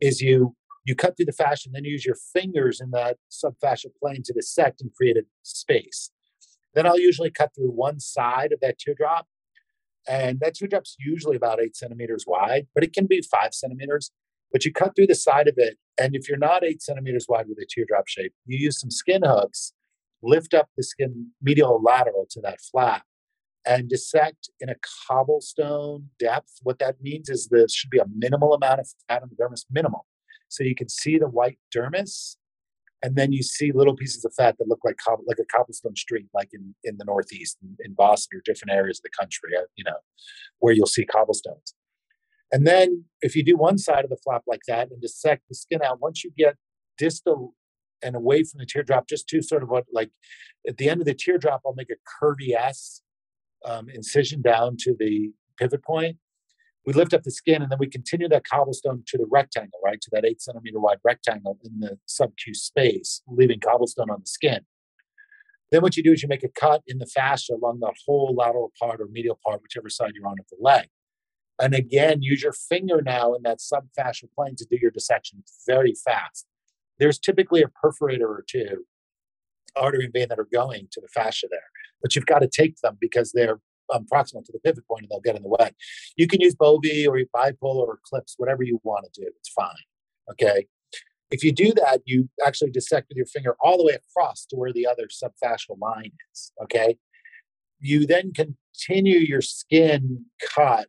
is 0.00 0.20
you 0.20 0.54
you 0.86 0.94
cut 0.94 1.14
through 1.16 1.26
the 1.26 1.32
fascia 1.32 1.68
and 1.68 1.74
then 1.74 1.84
use 1.84 2.06
your 2.06 2.16
fingers 2.32 2.80
in 2.80 2.90
that 2.90 3.18
subfascial 3.30 3.90
plane 4.02 4.22
to 4.24 4.32
dissect 4.32 4.80
and 4.80 4.90
create 4.94 5.16
a 5.16 5.22
space. 5.42 6.10
Then 6.74 6.86
I'll 6.86 6.98
usually 6.98 7.30
cut 7.30 7.54
through 7.54 7.70
one 7.70 8.00
side 8.00 8.52
of 8.52 8.60
that 8.60 8.78
teardrop. 8.78 9.26
And 10.08 10.40
that 10.40 10.54
teardrop's 10.54 10.96
usually 10.98 11.36
about 11.36 11.60
eight 11.60 11.76
centimeters 11.76 12.24
wide, 12.26 12.66
but 12.74 12.82
it 12.82 12.94
can 12.94 13.06
be 13.06 13.22
five 13.22 13.52
centimeters. 13.52 14.10
But 14.52 14.64
you 14.64 14.72
cut 14.72 14.96
through 14.96 15.06
the 15.06 15.14
side 15.14 15.48
of 15.48 15.54
it, 15.56 15.78
and 16.00 16.14
if 16.14 16.28
you're 16.28 16.38
not 16.38 16.64
eight 16.64 16.82
centimeters 16.82 17.26
wide 17.28 17.46
with 17.48 17.58
a 17.58 17.66
teardrop 17.68 18.08
shape, 18.08 18.32
you 18.46 18.58
use 18.58 18.80
some 18.80 18.90
skin 18.90 19.22
hooks, 19.24 19.72
lift 20.22 20.54
up 20.54 20.68
the 20.76 20.82
skin 20.82 21.28
medial 21.40 21.80
lateral 21.82 22.26
to 22.30 22.40
that 22.40 22.60
flap, 22.60 23.04
and 23.66 23.88
dissect 23.88 24.50
in 24.60 24.68
a 24.68 24.74
cobblestone 25.06 26.08
depth. 26.18 26.58
What 26.62 26.78
that 26.80 27.00
means 27.00 27.28
is 27.28 27.48
there 27.48 27.66
should 27.68 27.90
be 27.90 27.98
a 27.98 28.06
minimal 28.14 28.54
amount 28.54 28.80
of 28.80 28.88
fat 29.08 29.22
on 29.22 29.30
the 29.30 29.36
dermis, 29.36 29.64
minimal. 29.70 30.06
So 30.48 30.64
you 30.64 30.74
can 30.74 30.88
see 30.88 31.16
the 31.18 31.28
white 31.28 31.58
dermis, 31.74 32.36
and 33.02 33.16
then 33.16 33.32
you 33.32 33.42
see 33.42 33.70
little 33.72 33.94
pieces 33.94 34.24
of 34.24 34.34
fat 34.34 34.56
that 34.58 34.68
look 34.68 34.80
like 34.84 34.96
cob- 34.96 35.20
like 35.26 35.38
a 35.38 35.44
cobblestone 35.44 35.96
street, 35.96 36.26
like 36.34 36.48
in, 36.52 36.74
in 36.82 36.96
the 36.98 37.04
Northeast, 37.04 37.56
in, 37.62 37.76
in 37.84 37.94
Boston 37.94 38.38
or 38.38 38.42
different 38.44 38.72
areas 38.72 38.98
of 38.98 39.04
the 39.04 39.16
country, 39.18 39.50
uh, 39.56 39.62
you 39.76 39.84
know, 39.84 39.96
where 40.58 40.74
you'll 40.74 40.86
see 40.86 41.04
cobblestones. 41.04 41.74
And 42.52 42.66
then 42.66 43.04
if 43.22 43.36
you 43.36 43.44
do 43.44 43.56
one 43.56 43.78
side 43.78 44.04
of 44.04 44.10
the 44.10 44.16
flap 44.16 44.42
like 44.46 44.62
that 44.66 44.90
and 44.90 45.00
dissect 45.00 45.42
the 45.48 45.54
skin 45.54 45.80
out, 45.82 46.00
once 46.00 46.24
you 46.24 46.32
get 46.36 46.56
distal 46.98 47.54
and 48.02 48.16
away 48.16 48.42
from 48.42 48.58
the 48.58 48.66
teardrop, 48.66 49.08
just 49.08 49.28
to 49.28 49.42
sort 49.42 49.62
of 49.62 49.68
what 49.68 49.84
like 49.92 50.10
at 50.66 50.76
the 50.78 50.88
end 50.88 51.00
of 51.00 51.06
the 51.06 51.14
teardrop, 51.14 51.60
I'll 51.64 51.74
make 51.74 51.90
a 51.90 52.24
curvy 52.24 52.54
S 52.56 53.02
um, 53.64 53.88
incision 53.88 54.42
down 54.42 54.76
to 54.80 54.94
the 54.98 55.32
pivot 55.58 55.84
point. 55.84 56.16
We 56.86 56.94
lift 56.94 57.12
up 57.12 57.22
the 57.22 57.30
skin 57.30 57.62
and 57.62 57.70
then 57.70 57.78
we 57.78 57.88
continue 57.88 58.28
that 58.30 58.44
cobblestone 58.48 59.04
to 59.08 59.18
the 59.18 59.26
rectangle, 59.30 59.78
right? 59.84 60.00
To 60.00 60.10
that 60.12 60.24
eight 60.24 60.40
centimeter 60.40 60.80
wide 60.80 60.98
rectangle 61.04 61.58
in 61.62 61.78
the 61.78 61.98
subcu 62.08 62.54
space, 62.54 63.22
leaving 63.28 63.60
cobblestone 63.60 64.10
on 64.10 64.20
the 64.20 64.26
skin. 64.26 64.60
Then 65.70 65.82
what 65.82 65.96
you 65.96 66.02
do 66.02 66.12
is 66.12 66.22
you 66.22 66.28
make 66.28 66.42
a 66.42 66.48
cut 66.48 66.82
in 66.86 66.98
the 66.98 67.06
fascia 67.06 67.54
along 67.54 67.80
the 67.80 67.92
whole 68.06 68.34
lateral 68.36 68.72
part 68.80 69.00
or 69.00 69.06
medial 69.10 69.38
part, 69.44 69.62
whichever 69.62 69.88
side 69.88 70.12
you're 70.14 70.26
on 70.26 70.40
of 70.40 70.46
the 70.50 70.56
leg. 70.58 70.88
And 71.60 71.74
again, 71.74 72.22
use 72.22 72.42
your 72.42 72.52
finger 72.52 73.02
now 73.02 73.34
in 73.34 73.42
that 73.42 73.58
subfascial 73.58 74.32
plane 74.34 74.56
to 74.56 74.64
do 74.64 74.78
your 74.80 74.90
dissection 74.90 75.42
very 75.66 75.94
fast. 75.94 76.46
There's 76.98 77.18
typically 77.18 77.62
a 77.62 77.66
perforator 77.66 78.22
or 78.22 78.44
two, 78.48 78.86
artery 79.76 80.04
and 80.04 80.12
vein 80.12 80.28
that 80.30 80.38
are 80.38 80.48
going 80.52 80.88
to 80.92 81.00
the 81.00 81.08
fascia 81.08 81.48
there, 81.50 81.60
but 82.00 82.16
you've 82.16 82.26
got 82.26 82.40
to 82.40 82.48
take 82.48 82.76
them 82.80 82.96
because 83.00 83.32
they're 83.32 83.60
um, 83.92 84.06
proximal 84.12 84.44
to 84.44 84.52
the 84.52 84.60
pivot 84.60 84.86
point 84.86 85.02
and 85.02 85.10
they'll 85.10 85.20
get 85.20 85.36
in 85.36 85.42
the 85.42 85.48
way. 85.48 85.70
You 86.16 86.26
can 86.26 86.40
use 86.40 86.54
Bovie 86.54 87.06
or 87.06 87.18
bipolar 87.34 87.86
or 87.86 87.98
clips, 88.04 88.34
whatever 88.38 88.62
you 88.62 88.80
want 88.82 89.06
to 89.12 89.20
do. 89.20 89.28
It's 89.38 89.50
fine. 89.50 89.74
Okay. 90.30 90.66
If 91.30 91.44
you 91.44 91.52
do 91.52 91.72
that, 91.74 92.00
you 92.06 92.28
actually 92.44 92.70
dissect 92.70 93.08
with 93.08 93.16
your 93.16 93.26
finger 93.26 93.56
all 93.60 93.76
the 93.76 93.84
way 93.84 93.94
across 93.94 94.46
to 94.46 94.56
where 94.56 94.72
the 94.72 94.86
other 94.86 95.08
subfascial 95.08 95.78
line 95.80 96.12
is. 96.32 96.52
Okay. 96.62 96.96
You 97.78 98.06
then 98.06 98.32
continue 98.32 99.18
your 99.18 99.40
skin 99.40 100.24
cut 100.54 100.88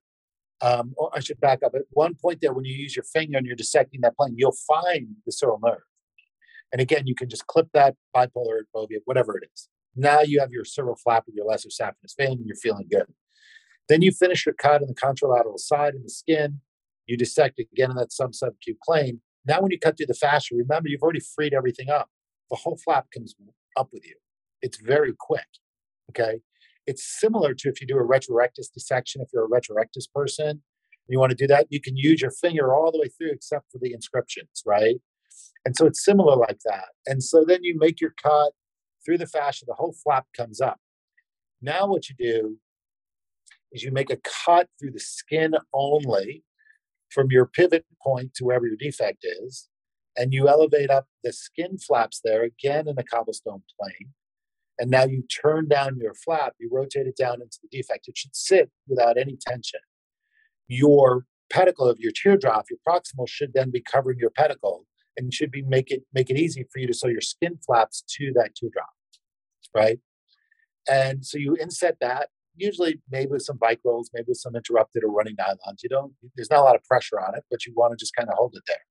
um, 0.62 0.93
I 1.13 1.19
should 1.19 1.39
back 1.39 1.60
up. 1.63 1.74
At 1.76 1.84
one 1.91 2.15
point 2.15 2.39
there, 2.41 2.54
when 2.54 2.65
you 2.65 2.76
use 2.76 2.95
your 2.95 3.06
finger 3.06 3.38
and 3.38 3.47
you're 3.47 3.56
dissecting 3.56 4.02
that 4.02 4.15
plane, 4.15 4.36
you'll 4.38 4.56
find 4.67 5.15
the 5.26 5.32
sural 5.32 5.60
nerve. 5.63 5.82
And 6.71 6.80
again, 6.80 7.08
you 7.08 7.15
can 7.15 7.30
just 7.30 7.47
clip 7.47 7.67
that 7.74 7.95
bipolar 8.15 8.62
bovia, 8.76 9.00
whatever 9.06 9.38
it 9.38 9.50
is. 9.54 9.69
Now 9.95 10.21
you 10.21 10.39
have 10.39 10.52
your 10.52 10.63
sural 10.63 10.97
flap 10.97 11.24
with 11.26 11.36
your 11.36 11.45
lesser 11.45 11.69
saphenous 11.69 12.15
vein 12.17 12.34
and 12.34 12.45
you're 12.45 12.56
feeling 12.56 12.88
good. 12.89 13.08
Then 13.89 14.02
you 14.02 14.12
finish 14.12 14.45
your 14.45 14.56
cut 14.56 14.82
on 14.82 14.88
the 14.88 14.93
contralateral 14.93 15.60
side 15.60 15.95
in 15.95 16.04
the 16.04 16.10
skin. 16.10 16.62
You 17.08 17.17
dissect 17.17 17.60
again 17.60 17.91
in 17.91 17.97
that 17.97 18.13
sub 18.13 18.32
subacute 18.32 18.78
plane. 18.86 19.21
Now, 19.45 19.60
when 19.62 19.71
you 19.71 19.80
cut 19.80 19.97
through 19.97 20.06
the 20.06 20.13
fascia, 20.13 20.56
remember 20.56 20.88
you've 20.88 21.02
already 21.02 21.19
freed 21.19 21.54
everything 21.54 21.89
up. 21.89 22.10
The 22.50 22.58
whole 22.58 22.78
flap 22.78 23.08
comes 23.13 23.36
up 23.76 23.89
with 23.91 24.06
you. 24.06 24.15
It's 24.62 24.78
very 24.78 25.13
quick. 25.19 25.47
Okay. 26.12 26.39
It's 26.88 27.20
similar 27.20 27.54
to 27.54 27.70
if 27.70 27.80
you 27.80 27.88
do 27.88 27.98
a 27.98 28.04
retrorectus 28.04 28.72
dissection, 28.74 29.22
if 29.22 29.30
you're 29.34 29.46
a 29.46 29.50
retrorectus 29.50 30.06
person, 30.13 30.63
you 31.12 31.20
want 31.20 31.32
to 31.32 31.36
do 31.36 31.48
that, 31.48 31.67
you 31.70 31.82
can 31.82 31.98
use 31.98 32.22
your 32.22 32.32
finger 32.32 32.74
all 32.74 32.91
the 32.91 33.00
way 33.00 33.10
through 33.10 33.32
except 33.32 33.72
for 33.72 33.80
the 33.80 33.94
inscriptions, 33.94 34.63
right? 34.65 34.96
And 35.65 35.76
so 35.76 35.86
it's 35.86 36.04
similar 36.04 36.36
like 36.36 36.60
that. 36.65 36.86
And 37.06 37.22
so 37.24 37.44
then 37.46 37.63
you 37.63 37.78
make 37.78 38.00
your 38.00 38.13
cut 38.22 38.54
through 39.06 39.17
the 39.17 39.28
fascia, 39.28 39.65
the 39.67 39.74
whole 39.74 39.94
flap 40.04 40.26
comes 40.36 40.62
up. 40.62 40.80
Now, 41.62 41.88
what 41.88 42.10
you 42.10 42.15
do 42.17 42.58
is 43.72 43.84
you 43.84 43.91
make 43.91 44.10
a 44.10 44.17
cut 44.46 44.67
through 44.80 44.91
the 44.91 45.00
skin 45.00 45.54
only 45.74 46.44
from 47.10 47.28
your 47.30 47.46
pivot 47.46 47.86
point 48.02 48.34
to 48.36 48.46
wherever 48.46 48.65
your 48.65 48.78
defect 48.78 49.26
is, 49.44 49.67
and 50.17 50.34
you 50.34 50.48
elevate 50.48 50.89
up 50.89 51.08
the 51.24 51.34
skin 51.34 51.78
flaps 51.78 52.22
there 52.24 52.44
again 52.44 52.88
in 52.88 52.98
a 52.98 53.04
cobblestone 53.04 53.63
plane. 53.80 54.13
And 54.82 54.89
now 54.89 55.06
you 55.06 55.22
turn 55.22 55.67
down 55.67 56.00
your 56.02 56.15
flap, 56.15 56.56
you 56.60 56.67
rotate 56.74 57.06
it 57.06 57.15
down 57.15 57.36
into 57.36 57.60
the 57.62 57.67
defect. 57.72 58.08
It 58.08 58.17
should 58.17 58.36
sit 58.36 58.72
without 58.88 59.15
any 59.15 59.38
tension. 59.39 59.80
Your 60.67 61.28
pedicle 61.52 61.88
of 61.88 62.00
your 62.00 62.12
teardrop, 62.12 62.66
your 62.72 62.80
proximal, 62.88 63.30
should 63.30 63.53
then 63.53 63.70
be 63.70 63.80
covering 63.80 64.18
your 64.18 64.32
pedicle 64.32 64.88
and 65.16 65.32
should 65.32 65.51
be 65.51 65.62
make 65.62 65.91
it 65.91 66.01
make 66.16 66.32
it 66.32 66.38
easy 66.38 66.66
for 66.74 66.80
you 66.80 66.88
to 66.88 66.95
sew 66.95 67.10
your 67.10 67.22
skin 67.22 67.60
flaps 67.64 68.03
to 68.18 68.32
that 68.34 68.56
teardrop, 68.56 68.89
right? 69.76 69.99
And 70.89 71.24
so 71.24 71.38
you 71.38 71.56
inset 71.62 71.97
that, 72.01 72.30
usually 72.56 73.01
maybe 73.12 73.34
with 73.34 73.43
some 73.43 73.58
bike 73.58 73.82
rolls, 73.86 74.10
maybe 74.16 74.30
with 74.30 74.39
some 74.39 74.56
interrupted 74.56 75.03
or 75.03 75.12
running 75.12 75.36
nylons. 75.36 75.84
You 75.84 75.89
don't, 75.89 76.14
there's 76.36 76.49
not 76.49 76.62
a 76.62 76.64
lot 76.64 76.76
of 76.76 76.84
pressure 76.86 77.20
on 77.20 77.36
it, 77.36 77.43
but 77.51 77.68
you 77.68 77.74
want 77.76 77.91
to 77.91 78.03
just 78.03 78.16
kind 78.16 78.30
of 78.30 78.36
hold 78.36 78.56
it 78.56 78.64
there. 78.66 78.86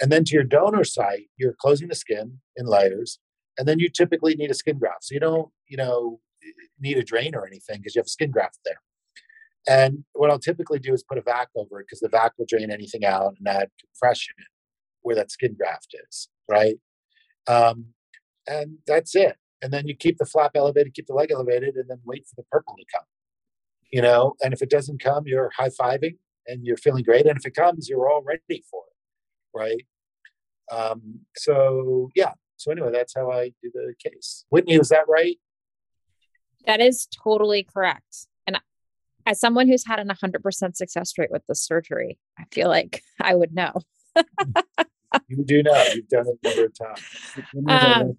And 0.00 0.12
then 0.12 0.22
to 0.22 0.34
your 0.34 0.44
donor 0.44 0.84
site, 0.84 1.30
you're 1.36 1.56
closing 1.60 1.88
the 1.88 1.96
skin 1.96 2.38
in 2.56 2.66
layers 2.66 3.18
and 3.58 3.66
then 3.68 3.78
you 3.78 3.88
typically 3.88 4.34
need 4.34 4.50
a 4.50 4.54
skin 4.54 4.78
graft. 4.78 5.04
So 5.04 5.14
you 5.14 5.20
don't, 5.20 5.50
you 5.68 5.76
know, 5.76 6.20
need 6.80 6.96
a 6.98 7.02
drain 7.04 7.34
or 7.34 7.46
anything 7.46 7.78
because 7.78 7.94
you 7.94 8.00
have 8.00 8.06
a 8.06 8.10
skin 8.10 8.30
graft 8.30 8.58
there. 8.64 8.80
And 9.68 10.04
what 10.14 10.30
I'll 10.30 10.38
typically 10.38 10.78
do 10.78 10.94
is 10.94 11.02
put 11.02 11.18
a 11.18 11.22
vac 11.22 11.48
over 11.54 11.80
it 11.80 11.86
because 11.86 12.00
the 12.00 12.08
vac 12.08 12.32
will 12.38 12.46
drain 12.48 12.70
anything 12.70 13.04
out 13.04 13.34
and 13.38 13.46
add 13.46 13.68
compression 13.78 14.34
where 15.02 15.16
that 15.16 15.30
skin 15.30 15.54
graft 15.54 15.94
is, 16.08 16.28
right? 16.48 16.76
Um, 17.46 17.86
and 18.46 18.78
that's 18.86 19.14
it. 19.14 19.36
and 19.62 19.72
then 19.72 19.86
you 19.86 19.94
keep 19.94 20.18
the 20.18 20.24
flap 20.26 20.52
elevated, 20.54 20.94
keep 20.94 21.06
the 21.06 21.14
leg 21.14 21.30
elevated, 21.30 21.74
and 21.76 21.88
then 21.88 22.00
wait 22.04 22.26
for 22.26 22.34
the 22.36 22.46
purple 22.50 22.76
to 22.76 22.84
come. 22.94 23.04
You 23.92 24.02
know, 24.02 24.34
and 24.42 24.54
if 24.54 24.62
it 24.62 24.70
doesn't 24.70 25.02
come, 25.02 25.24
you're 25.26 25.50
high 25.56 25.68
fiving 25.70 26.16
and 26.46 26.64
you're 26.64 26.76
feeling 26.76 27.02
great. 27.02 27.26
And 27.26 27.36
if 27.36 27.44
it 27.46 27.54
comes, 27.54 27.88
you're 27.88 28.08
all 28.08 28.22
ready 28.22 28.64
for 28.70 28.82
it, 28.86 29.58
right? 29.58 29.86
Um, 30.70 31.20
so 31.36 32.08
yeah. 32.14 32.32
So 32.60 32.70
anyway, 32.70 32.90
that's 32.92 33.14
how 33.14 33.30
I 33.30 33.52
do 33.62 33.70
the 33.72 33.94
case. 33.98 34.44
Whitney, 34.50 34.74
is 34.74 34.90
that 34.90 35.08
right? 35.08 35.38
That 36.66 36.80
is 36.80 37.06
totally 37.06 37.62
correct. 37.62 38.26
And 38.46 38.60
as 39.24 39.40
someone 39.40 39.66
who's 39.66 39.86
had 39.86 39.98
an 39.98 40.08
100% 40.08 40.76
success 40.76 41.14
rate 41.16 41.30
with 41.30 41.42
the 41.48 41.54
surgery, 41.54 42.18
I 42.38 42.44
feel 42.52 42.68
like 42.68 43.02
I 43.18 43.34
would 43.34 43.54
know. 43.54 43.72
you 45.28 45.42
do 45.42 45.62
know. 45.62 45.84
You've 45.94 46.08
done 46.08 46.26
it 46.28 46.38
a 46.42 46.48
number 46.48 46.64
of 46.66 46.78
times. 46.78 47.02
Um, 47.66 48.18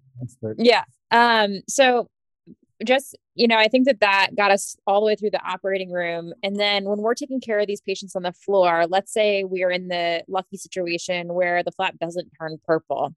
yeah. 0.58 0.82
Um, 1.12 1.60
so 1.68 2.08
just 2.84 3.16
you 3.34 3.46
know 3.48 3.56
i 3.56 3.68
think 3.68 3.86
that 3.86 4.00
that 4.00 4.30
got 4.36 4.50
us 4.50 4.76
all 4.86 5.00
the 5.00 5.06
way 5.06 5.16
through 5.16 5.30
the 5.30 5.44
operating 5.44 5.90
room. 5.90 6.32
And 6.42 6.58
then 6.58 6.84
when 6.84 6.98
we're 6.98 7.14
taking 7.14 7.40
care 7.40 7.58
of 7.58 7.66
these 7.66 7.80
patients 7.80 8.16
on 8.16 8.22
the 8.22 8.32
floor 8.32 8.86
let's 8.88 9.12
say 9.12 9.44
we 9.44 9.62
are 9.62 9.70
in 9.70 9.88
the 9.88 10.22
lucky 10.28 10.56
situation 10.56 11.34
where 11.34 11.62
the 11.62 11.72
flap 11.72 11.98
doesn't 11.98 12.30
turn 12.38 12.58
purple. 12.66 13.14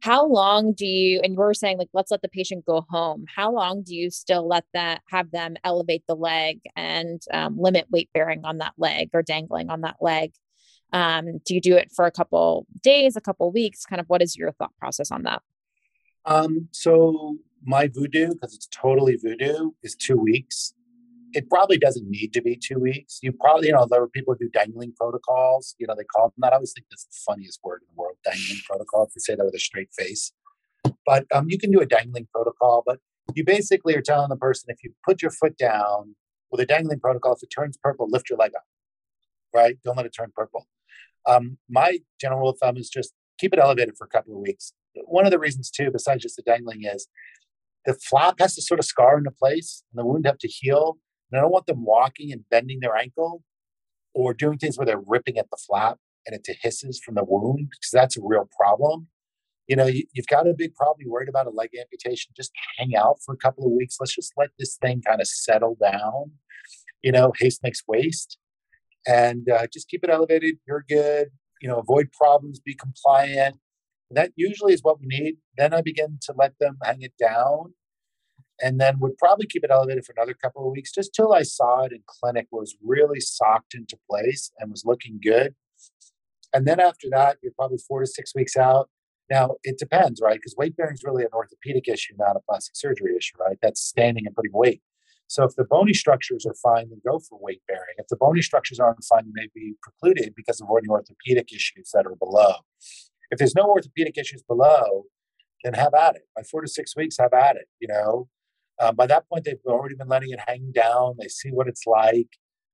How 0.00 0.26
long 0.26 0.72
do 0.72 0.86
you 0.86 1.20
and 1.22 1.36
we're 1.36 1.54
saying 1.54 1.78
like 1.78 1.90
let's 1.92 2.10
let 2.10 2.22
the 2.22 2.28
patient 2.28 2.64
go 2.64 2.84
home. 2.88 3.24
How 3.34 3.52
long 3.52 3.82
do 3.82 3.94
you 3.94 4.10
still 4.10 4.46
let 4.46 4.64
that 4.74 5.02
have 5.10 5.30
them 5.30 5.56
elevate 5.64 6.04
the 6.08 6.16
leg 6.16 6.60
and 6.76 7.20
um, 7.32 7.58
limit 7.58 7.86
weight 7.90 8.10
bearing 8.14 8.44
on 8.44 8.58
that 8.58 8.74
leg 8.78 9.10
or 9.12 9.22
dangling 9.22 9.70
on 9.70 9.82
that 9.82 9.96
leg? 10.00 10.32
Um, 10.92 11.38
do 11.44 11.54
you 11.54 11.60
do 11.60 11.76
it 11.76 11.90
for 11.94 12.04
a 12.04 12.10
couple 12.10 12.66
days 12.82 13.16
a 13.16 13.20
couple 13.20 13.50
weeks? 13.50 13.84
Kind 13.84 14.00
of 14.00 14.06
what 14.08 14.22
is 14.22 14.36
your 14.36 14.52
thought 14.52 14.76
process 14.78 15.10
on 15.10 15.22
that? 15.22 15.42
Um, 16.24 16.68
so 16.70 17.38
my 17.64 17.88
voodoo, 17.88 18.28
because 18.34 18.54
it's 18.54 18.68
totally 18.68 19.16
voodoo, 19.16 19.70
is 19.82 19.94
two 19.94 20.16
weeks. 20.16 20.74
It 21.32 21.48
probably 21.48 21.78
doesn't 21.78 22.08
need 22.08 22.32
to 22.34 22.42
be 22.42 22.56
two 22.56 22.78
weeks. 22.78 23.20
You 23.22 23.32
probably, 23.32 23.68
you 23.68 23.72
know, 23.72 23.86
there 23.90 24.02
are 24.02 24.08
people 24.08 24.34
who 24.34 24.46
do 24.46 24.50
dangling 24.50 24.92
protocols. 24.98 25.74
You 25.78 25.86
know, 25.86 25.94
they 25.96 26.04
call 26.04 26.28
them 26.28 26.34
that. 26.38 26.52
I 26.52 26.56
always 26.56 26.72
think 26.72 26.86
that's 26.90 27.04
the 27.04 27.16
funniest 27.26 27.60
word 27.64 27.80
in 27.82 27.94
the 27.94 28.00
world, 28.00 28.16
dangling 28.24 28.60
protocol, 28.66 29.06
if 29.06 29.12
you 29.14 29.20
say 29.20 29.34
that 29.34 29.44
with 29.44 29.54
a 29.54 29.58
straight 29.58 29.88
face. 29.96 30.32
But 31.06 31.26
um, 31.32 31.46
you 31.48 31.58
can 31.58 31.70
do 31.70 31.80
a 31.80 31.86
dangling 31.86 32.28
protocol, 32.34 32.82
but 32.84 32.98
you 33.34 33.44
basically 33.44 33.96
are 33.96 34.02
telling 34.02 34.28
the 34.28 34.36
person 34.36 34.70
if 34.70 34.82
you 34.84 34.92
put 35.06 35.22
your 35.22 35.30
foot 35.30 35.56
down 35.56 36.16
with 36.50 36.60
a 36.60 36.66
dangling 36.66 37.00
protocol, 37.00 37.32
if 37.32 37.42
it 37.42 37.48
turns 37.48 37.78
purple, 37.78 38.08
lift 38.10 38.28
your 38.28 38.38
leg 38.38 38.52
up, 38.54 38.64
right? 39.54 39.78
Don't 39.84 39.96
let 39.96 40.06
it 40.06 40.12
turn 40.12 40.32
purple. 40.34 40.66
Um, 41.26 41.56
my 41.68 42.00
general 42.20 42.40
rule 42.40 42.50
of 42.50 42.58
thumb 42.58 42.76
is 42.76 42.90
just 42.90 43.14
keep 43.38 43.52
it 43.52 43.58
elevated 43.58 43.96
for 43.96 44.04
a 44.04 44.08
couple 44.08 44.34
of 44.34 44.40
weeks. 44.40 44.72
One 45.06 45.24
of 45.24 45.30
the 45.30 45.38
reasons, 45.38 45.70
too, 45.70 45.90
besides 45.90 46.22
just 46.22 46.36
the 46.36 46.42
dangling, 46.42 46.84
is 46.84 47.08
the 47.84 47.94
flap 47.94 48.36
has 48.38 48.54
to 48.54 48.62
sort 48.62 48.80
of 48.80 48.86
scar 48.86 49.18
into 49.18 49.30
place 49.30 49.82
and 49.92 49.98
the 49.98 50.06
wound 50.06 50.26
have 50.26 50.38
to 50.38 50.48
heal. 50.48 50.98
And 51.30 51.38
I 51.38 51.42
don't 51.42 51.52
want 51.52 51.66
them 51.66 51.84
walking 51.84 52.32
and 52.32 52.48
bending 52.50 52.80
their 52.80 52.96
ankle 52.96 53.42
or 54.14 54.34
doing 54.34 54.58
things 54.58 54.76
where 54.76 54.86
they're 54.86 55.02
ripping 55.06 55.38
at 55.38 55.50
the 55.50 55.56
flap 55.56 55.98
and 56.26 56.36
it 56.36 56.46
hisses 56.62 57.00
from 57.04 57.14
the 57.14 57.24
wound 57.24 57.70
because 57.70 57.90
that's 57.92 58.16
a 58.16 58.22
real 58.22 58.48
problem. 58.58 59.08
You 59.68 59.76
know, 59.76 59.86
you, 59.86 60.04
have 60.16 60.26
got 60.26 60.48
a 60.48 60.54
big 60.54 60.74
problem. 60.74 60.98
You're 61.00 61.12
worried 61.12 61.28
about 61.28 61.46
a 61.46 61.50
leg 61.50 61.70
amputation. 61.80 62.32
Just 62.36 62.52
hang 62.76 62.94
out 62.96 63.18
for 63.24 63.34
a 63.34 63.38
couple 63.38 63.64
of 63.64 63.72
weeks. 63.72 63.96
Let's 63.98 64.14
just 64.14 64.32
let 64.36 64.50
this 64.58 64.76
thing 64.76 65.02
kind 65.02 65.20
of 65.20 65.26
settle 65.26 65.76
down. 65.80 66.32
You 67.02 67.12
know, 67.12 67.32
haste 67.38 67.62
makes 67.62 67.82
waste, 67.88 68.38
and 69.06 69.48
uh, 69.48 69.66
just 69.72 69.88
keep 69.88 70.04
it 70.04 70.10
elevated. 70.10 70.56
You're 70.66 70.84
good. 70.88 71.28
You 71.60 71.68
know, 71.68 71.78
avoid 71.78 72.10
problems. 72.12 72.60
Be 72.60 72.74
compliant 72.74 73.56
that 74.16 74.32
usually 74.36 74.72
is 74.72 74.82
what 74.82 75.00
we 75.00 75.06
need. 75.06 75.36
Then 75.56 75.72
I 75.72 75.82
begin 75.82 76.18
to 76.22 76.34
let 76.36 76.54
them 76.58 76.78
hang 76.82 77.02
it 77.02 77.14
down 77.18 77.74
and 78.60 78.80
then 78.80 78.98
would 79.00 79.18
probably 79.18 79.46
keep 79.46 79.64
it 79.64 79.70
elevated 79.70 80.04
for 80.04 80.12
another 80.16 80.34
couple 80.34 80.66
of 80.66 80.72
weeks 80.72 80.92
just 80.92 81.12
till 81.14 81.32
I 81.32 81.42
saw 81.42 81.82
it 81.82 81.92
in 81.92 82.02
clinic 82.06 82.46
was 82.50 82.76
really 82.82 83.20
socked 83.20 83.74
into 83.74 83.98
place 84.08 84.52
and 84.58 84.70
was 84.70 84.84
looking 84.84 85.18
good. 85.22 85.54
And 86.54 86.66
then 86.66 86.80
after 86.80 87.08
that, 87.10 87.38
you're 87.42 87.52
probably 87.56 87.78
four 87.78 88.00
to 88.00 88.06
six 88.06 88.34
weeks 88.34 88.56
out. 88.56 88.88
Now 89.30 89.56
it 89.64 89.78
depends, 89.78 90.20
right? 90.22 90.36
Because 90.36 90.54
weight 90.56 90.76
bearing 90.76 90.94
is 90.94 91.02
really 91.04 91.24
an 91.24 91.30
orthopedic 91.32 91.88
issue, 91.88 92.14
not 92.18 92.36
a 92.36 92.40
plastic 92.48 92.76
surgery 92.76 93.16
issue, 93.16 93.36
right? 93.40 93.56
That's 93.62 93.80
standing 93.80 94.26
and 94.26 94.34
putting 94.34 94.52
weight. 94.52 94.82
So 95.28 95.44
if 95.44 95.56
the 95.56 95.64
bony 95.64 95.94
structures 95.94 96.44
are 96.44 96.54
fine, 96.62 96.90
then 96.90 97.00
go 97.06 97.18
for 97.18 97.38
weight 97.40 97.62
bearing. 97.66 97.94
If 97.96 98.08
the 98.08 98.16
bony 98.16 98.42
structures 98.42 98.78
aren't 98.78 99.02
fine, 99.02 99.24
you 99.24 99.32
may 99.34 99.48
be 99.54 99.74
precluded 99.80 100.34
because 100.36 100.60
of 100.60 100.68
any 100.76 100.88
orthopedic 100.88 101.50
issues 101.52 101.90
that 101.94 102.06
are 102.06 102.16
below. 102.16 102.56
If 103.32 103.38
there's 103.38 103.56
no 103.56 103.64
orthopedic 103.64 104.16
issues 104.18 104.42
below, 104.42 105.06
then 105.64 105.72
have 105.74 105.94
at 105.94 106.16
it. 106.16 106.22
By 106.36 106.42
four 106.42 106.60
to 106.60 106.68
six 106.68 106.94
weeks, 106.94 107.16
have 107.18 107.32
at 107.32 107.56
it. 107.56 107.66
You 107.80 107.88
know, 107.88 108.28
um, 108.80 108.94
by 108.94 109.06
that 109.06 109.28
point, 109.28 109.44
they've 109.44 109.56
already 109.66 109.96
been 109.96 110.08
letting 110.08 110.30
it 110.30 110.40
hang 110.46 110.70
down. 110.72 111.14
They 111.18 111.28
see 111.28 111.48
what 111.48 111.66
it's 111.66 111.86
like. 111.86 112.28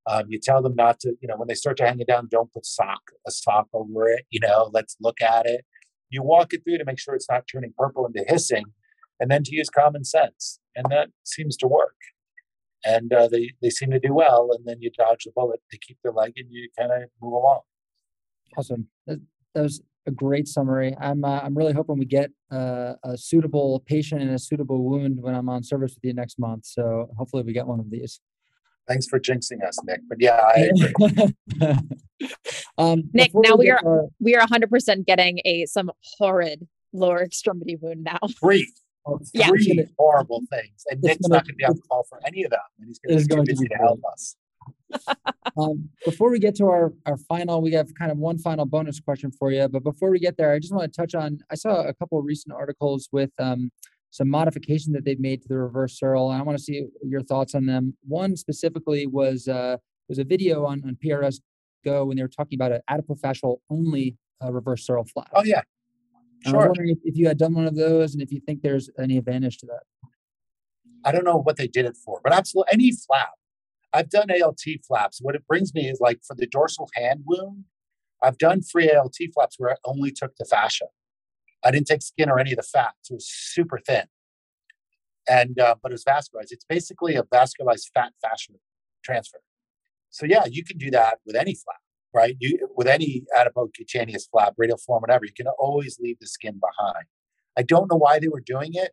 Um, 0.06 0.24
you 0.28 0.40
tell 0.42 0.60
them 0.60 0.74
not 0.74 0.98
to, 1.00 1.14
you 1.20 1.28
know, 1.28 1.36
when 1.36 1.48
they 1.48 1.54
start 1.54 1.76
to 1.78 1.86
hang 1.86 2.00
it 2.00 2.08
down, 2.08 2.28
don't 2.30 2.52
put 2.52 2.66
sock 2.66 3.00
a 3.26 3.30
sock 3.30 3.68
over 3.72 4.08
it. 4.08 4.24
You 4.30 4.40
know, 4.40 4.70
let's 4.72 4.96
look 5.00 5.20
at 5.20 5.46
it. 5.46 5.64
You 6.10 6.22
walk 6.22 6.52
it 6.52 6.62
through 6.64 6.78
to 6.78 6.84
make 6.84 6.98
sure 6.98 7.14
it's 7.14 7.30
not 7.30 7.44
turning 7.46 7.74
purple 7.76 8.06
into 8.06 8.24
hissing, 8.26 8.64
and 9.20 9.30
then 9.30 9.44
to 9.44 9.54
use 9.54 9.70
common 9.70 10.04
sense, 10.04 10.58
and 10.74 10.86
that 10.90 11.10
seems 11.24 11.56
to 11.58 11.68
work. 11.68 11.96
And 12.84 13.12
uh, 13.12 13.28
they 13.28 13.52
they 13.60 13.70
seem 13.70 13.90
to 13.90 14.00
do 14.00 14.14
well, 14.14 14.50
and 14.52 14.66
then 14.66 14.78
you 14.80 14.90
dodge 14.90 15.24
the 15.24 15.32
bullet. 15.36 15.60
They 15.70 15.78
keep 15.78 15.98
their 16.02 16.12
leg, 16.12 16.32
and 16.36 16.48
you 16.50 16.68
kind 16.78 16.90
of 16.90 17.10
move 17.20 17.34
along. 17.34 17.60
Awesome. 18.56 18.88
Was 19.54 19.82
a 20.06 20.10
great 20.10 20.48
summary. 20.48 20.94
I'm 21.00 21.24
uh, 21.24 21.40
I'm 21.40 21.56
really 21.56 21.72
hoping 21.72 21.98
we 21.98 22.06
get 22.06 22.30
uh, 22.50 22.94
a 23.04 23.16
suitable 23.16 23.82
patient 23.86 24.22
and 24.22 24.30
a 24.30 24.38
suitable 24.38 24.82
wound 24.82 25.20
when 25.20 25.34
I'm 25.34 25.48
on 25.48 25.62
service 25.62 25.94
with 25.94 26.04
you 26.04 26.14
next 26.14 26.38
month. 26.38 26.66
So 26.66 27.10
hopefully 27.16 27.42
we 27.42 27.52
get 27.52 27.66
one 27.66 27.80
of 27.80 27.90
these. 27.90 28.20
Thanks 28.86 29.06
for 29.06 29.20
jinxing 29.20 29.66
us, 29.66 29.78
Nick. 29.84 30.00
But 30.08 30.18
yeah, 30.20 30.40
I 30.40 30.70
um, 32.78 33.02
Nick, 33.12 33.32
now 33.34 33.54
we, 33.56 33.66
we 33.66 33.70
are 33.70 33.80
our... 33.84 34.08
we 34.18 34.34
are 34.34 34.40
100 34.40 34.70
percent 34.70 35.06
getting 35.06 35.40
a 35.44 35.66
some 35.66 35.90
horrid 36.18 36.66
lower 36.92 37.22
extremity 37.22 37.76
wound 37.76 38.04
now. 38.04 38.18
Three, 38.40 38.66
oh, 39.06 39.18
three 39.18 39.74
yeah. 39.76 39.84
horrible 39.98 40.42
things, 40.50 40.84
and 40.90 41.02
Nick's 41.02 41.26
gonna, 41.26 41.36
not 41.36 41.44
going 41.44 41.54
to 41.54 41.56
be 41.56 41.64
on 41.64 41.74
the 41.74 41.82
call 41.82 42.04
for 42.08 42.18
any 42.26 42.44
of 42.44 42.50
them, 42.50 42.60
and 42.80 42.88
he's 42.88 42.98
going 42.98 43.18
to 43.18 43.24
be 43.24 43.34
too 43.34 43.42
busy 43.44 43.68
to 43.68 43.74
help 43.74 44.00
us 44.10 44.36
um, 45.58 45.88
before 46.04 46.30
we 46.30 46.38
get 46.38 46.54
to 46.56 46.66
our, 46.66 46.92
our 47.06 47.16
final, 47.16 47.60
we 47.60 47.72
have 47.72 47.94
kind 47.94 48.10
of 48.10 48.18
one 48.18 48.38
final 48.38 48.64
bonus 48.64 49.00
question 49.00 49.30
for 49.30 49.50
you. 49.50 49.68
But 49.68 49.84
before 49.84 50.10
we 50.10 50.18
get 50.18 50.36
there, 50.36 50.52
I 50.52 50.58
just 50.58 50.74
want 50.74 50.92
to 50.92 50.96
touch 51.00 51.14
on 51.14 51.38
I 51.50 51.54
saw 51.54 51.82
a 51.82 51.94
couple 51.94 52.18
of 52.18 52.24
recent 52.24 52.54
articles 52.54 53.08
with 53.12 53.30
um, 53.38 53.70
some 54.10 54.28
modification 54.28 54.92
that 54.94 55.04
they've 55.04 55.20
made 55.20 55.42
to 55.42 55.48
the 55.48 55.58
reverse 55.58 55.98
sural, 55.98 56.32
and 56.32 56.40
I 56.40 56.44
want 56.44 56.58
to 56.58 56.64
see 56.64 56.86
your 57.02 57.22
thoughts 57.22 57.54
on 57.54 57.66
them. 57.66 57.94
One 58.06 58.36
specifically 58.36 59.06
was 59.06 59.48
uh, 59.48 59.76
was 60.08 60.18
a 60.18 60.24
video 60.24 60.64
on, 60.64 60.82
on 60.86 60.96
PRS 61.04 61.40
Go 61.84 62.06
when 62.06 62.16
they 62.16 62.22
were 62.22 62.28
talking 62.28 62.58
about 62.58 62.72
an 62.72 62.80
adipofascial 62.90 63.58
only 63.70 64.16
uh, 64.42 64.52
reverse 64.52 64.86
sural 64.86 65.08
flap. 65.08 65.28
Oh, 65.32 65.44
yeah. 65.44 65.62
Sure. 66.44 66.54
I 66.54 66.58
was 66.58 66.66
wondering 66.66 66.90
if, 66.90 66.98
if 67.04 67.16
you 67.16 67.28
had 67.28 67.38
done 67.38 67.54
one 67.54 67.66
of 67.66 67.76
those 67.76 68.14
and 68.14 68.22
if 68.22 68.32
you 68.32 68.40
think 68.40 68.62
there's 68.62 68.90
any 68.98 69.16
advantage 69.16 69.58
to 69.58 69.66
that. 69.66 69.82
I 71.04 71.12
don't 71.12 71.24
know 71.24 71.36
what 71.36 71.56
they 71.56 71.68
did 71.68 71.86
it 71.86 71.96
for, 71.96 72.20
but 72.22 72.32
absolutely 72.32 72.72
any 72.72 72.92
flap 72.92 73.30
I've 73.92 74.10
done 74.10 74.28
ALT 74.42 74.60
flaps. 74.86 75.18
What 75.20 75.34
it 75.34 75.46
brings 75.46 75.74
me 75.74 75.88
is 75.88 76.00
like 76.00 76.20
for 76.26 76.34
the 76.34 76.46
dorsal 76.46 76.88
hand 76.94 77.22
wound, 77.24 77.64
I've 78.22 78.38
done 78.38 78.62
free 78.62 78.90
ALT 78.90 79.16
flaps 79.34 79.56
where 79.58 79.72
I 79.72 79.76
only 79.84 80.10
took 80.10 80.36
the 80.36 80.44
fascia. 80.44 80.86
I 81.64 81.70
didn't 81.70 81.86
take 81.86 82.02
skin 82.02 82.30
or 82.30 82.38
any 82.38 82.52
of 82.52 82.56
the 82.56 82.62
fat. 82.62 82.92
So 83.02 83.14
it 83.14 83.16
was 83.16 83.28
super 83.28 83.78
thin. 83.84 84.04
And, 85.28 85.58
uh, 85.58 85.76
but 85.82 85.92
it 85.92 85.94
was 85.94 86.04
vascularized. 86.04 86.50
It's 86.50 86.64
basically 86.68 87.16
a 87.16 87.22
vascularized 87.22 87.90
fat 87.94 88.12
fascia 88.22 88.52
transfer. 89.04 89.40
So 90.10 90.26
yeah, 90.26 90.44
you 90.50 90.64
can 90.64 90.78
do 90.78 90.90
that 90.90 91.18
with 91.26 91.36
any 91.36 91.54
flap, 91.54 91.80
right? 92.14 92.36
You, 92.38 92.68
with 92.76 92.86
any 92.86 93.24
adipocutaneous 93.36 94.28
flap, 94.30 94.54
radial 94.56 94.78
forearm, 94.78 95.02
whatever, 95.02 95.24
you 95.26 95.32
can 95.36 95.48
always 95.58 95.98
leave 96.00 96.18
the 96.20 96.26
skin 96.26 96.60
behind. 96.60 97.04
I 97.56 97.62
don't 97.62 97.90
know 97.90 97.96
why 97.96 98.18
they 98.18 98.28
were 98.28 98.42
doing 98.44 98.70
it 98.72 98.92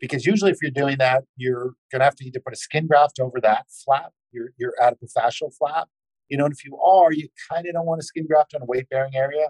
because 0.00 0.26
usually 0.26 0.50
if 0.50 0.58
you're 0.62 0.70
doing 0.70 0.98
that, 0.98 1.24
you're 1.36 1.74
going 1.92 2.00
to 2.00 2.04
have 2.04 2.16
to 2.16 2.24
either 2.24 2.40
put 2.40 2.54
a 2.54 2.56
skin 2.56 2.86
graft 2.86 3.20
over 3.20 3.40
that 3.40 3.66
flap, 3.84 4.12
your, 4.32 4.52
your 4.56 4.74
adipofascial 4.82 5.54
flap. 5.56 5.88
You 6.28 6.38
know, 6.38 6.44
and 6.44 6.54
if 6.54 6.64
you 6.64 6.76
are, 6.78 7.12
you 7.12 7.28
kind 7.50 7.66
of 7.66 7.74
don't 7.74 7.86
want 7.86 8.00
a 8.00 8.04
skin 8.04 8.26
graft 8.26 8.54
on 8.54 8.62
a 8.62 8.64
weight 8.64 8.88
bearing 8.88 9.16
area. 9.16 9.48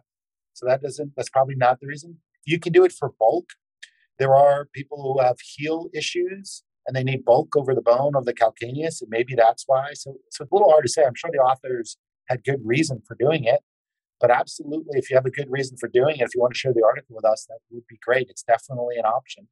So 0.55 0.67
that 0.67 0.83
doesn't, 0.83 1.13
that's 1.17 1.29
probably 1.29 1.55
not 1.55 1.81
the 1.81 1.87
reason. 1.87 2.19
You 2.47 2.59
can 2.59 2.73
do 2.73 2.85
it 2.85 2.93
for 2.93 3.13
bulk. 3.19 3.51
There 4.19 4.35
are 4.35 4.67
people 4.75 5.03
who 5.03 5.23
have 5.23 5.37
heel 5.41 5.89
issues 5.95 6.63
and 6.87 6.97
they 6.97 7.05
need 7.05 7.25
bulk 7.25 7.55
over 7.57 7.75
the 7.75 7.83
bone 7.83 8.17
of 8.17 8.25
the 8.25 8.35
calcaneus, 8.35 9.01
and 9.01 9.11
maybe 9.11 9.35
that's 9.35 9.65
why. 9.67 9.91
So, 9.93 10.17
so 10.31 10.43
it's 10.43 10.51
a 10.51 10.55
little 10.55 10.71
hard 10.71 10.85
to 10.85 10.91
say. 10.91 11.05
I'm 11.05 11.15
sure 11.15 11.31
the 11.33 11.39
authors 11.39 11.97
had 12.29 12.43
good 12.43 12.61
reason 12.65 13.03
for 13.07 13.17
doing 13.19 13.45
it. 13.45 13.61
But 14.21 14.31
absolutely, 14.31 14.99
if 14.99 15.09
you 15.09 15.17
have 15.17 15.25
a 15.27 15.31
good 15.31 15.51
reason 15.51 15.77
for 15.79 15.89
doing 15.89 16.17
it, 16.17 16.23
if 16.23 16.35
you 16.35 16.41
want 16.41 16.53
to 16.53 16.59
share 16.59 16.75
the 16.75 16.85
article 16.85 17.17
with 17.17 17.25
us, 17.25 17.47
that 17.49 17.59
would 17.71 17.87
be 17.87 17.99
great. 18.05 18.29
It's 18.29 18.43
definitely 18.43 18.97
an 18.97 19.05
option. 19.05 19.49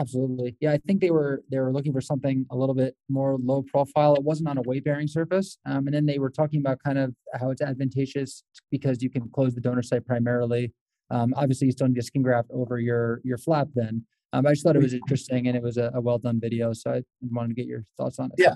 Absolutely. 0.00 0.56
Yeah, 0.60 0.72
I 0.72 0.78
think 0.78 1.02
they 1.02 1.10
were 1.10 1.42
they 1.50 1.58
were 1.58 1.72
looking 1.72 1.92
for 1.92 2.00
something 2.00 2.46
a 2.50 2.56
little 2.56 2.74
bit 2.74 2.96
more 3.10 3.36
low 3.38 3.62
profile. 3.62 4.14
It 4.14 4.22
wasn't 4.22 4.48
on 4.48 4.56
a 4.56 4.62
weight 4.62 4.82
bearing 4.82 5.06
surface. 5.06 5.58
Um, 5.66 5.86
and 5.86 5.94
then 5.94 6.06
they 6.06 6.18
were 6.18 6.30
talking 6.30 6.60
about 6.60 6.78
kind 6.82 6.96
of 6.96 7.14
how 7.38 7.50
it's 7.50 7.60
advantageous 7.60 8.42
because 8.70 9.02
you 9.02 9.10
can 9.10 9.28
close 9.28 9.54
the 9.54 9.60
donor 9.60 9.82
site 9.82 10.06
primarily. 10.06 10.72
Um, 11.10 11.34
obviously, 11.36 11.66
you 11.66 11.72
still 11.72 11.88
need 11.88 11.98
a 11.98 12.02
skin 12.02 12.22
graft 12.22 12.48
over 12.50 12.78
your 12.78 13.20
your 13.24 13.36
flap 13.36 13.68
then. 13.74 14.06
Um, 14.32 14.46
I 14.46 14.52
just 14.52 14.62
thought 14.62 14.76
it 14.76 14.82
was 14.82 14.94
interesting 14.94 15.48
and 15.48 15.56
it 15.56 15.62
was 15.62 15.76
a, 15.76 15.90
a 15.92 16.00
well 16.00 16.18
done 16.18 16.40
video. 16.40 16.72
So 16.72 16.92
I 16.92 17.02
wanted 17.30 17.48
to 17.48 17.54
get 17.54 17.66
your 17.66 17.84
thoughts 17.98 18.18
on 18.18 18.26
it. 18.26 18.36
Yeah. 18.38 18.54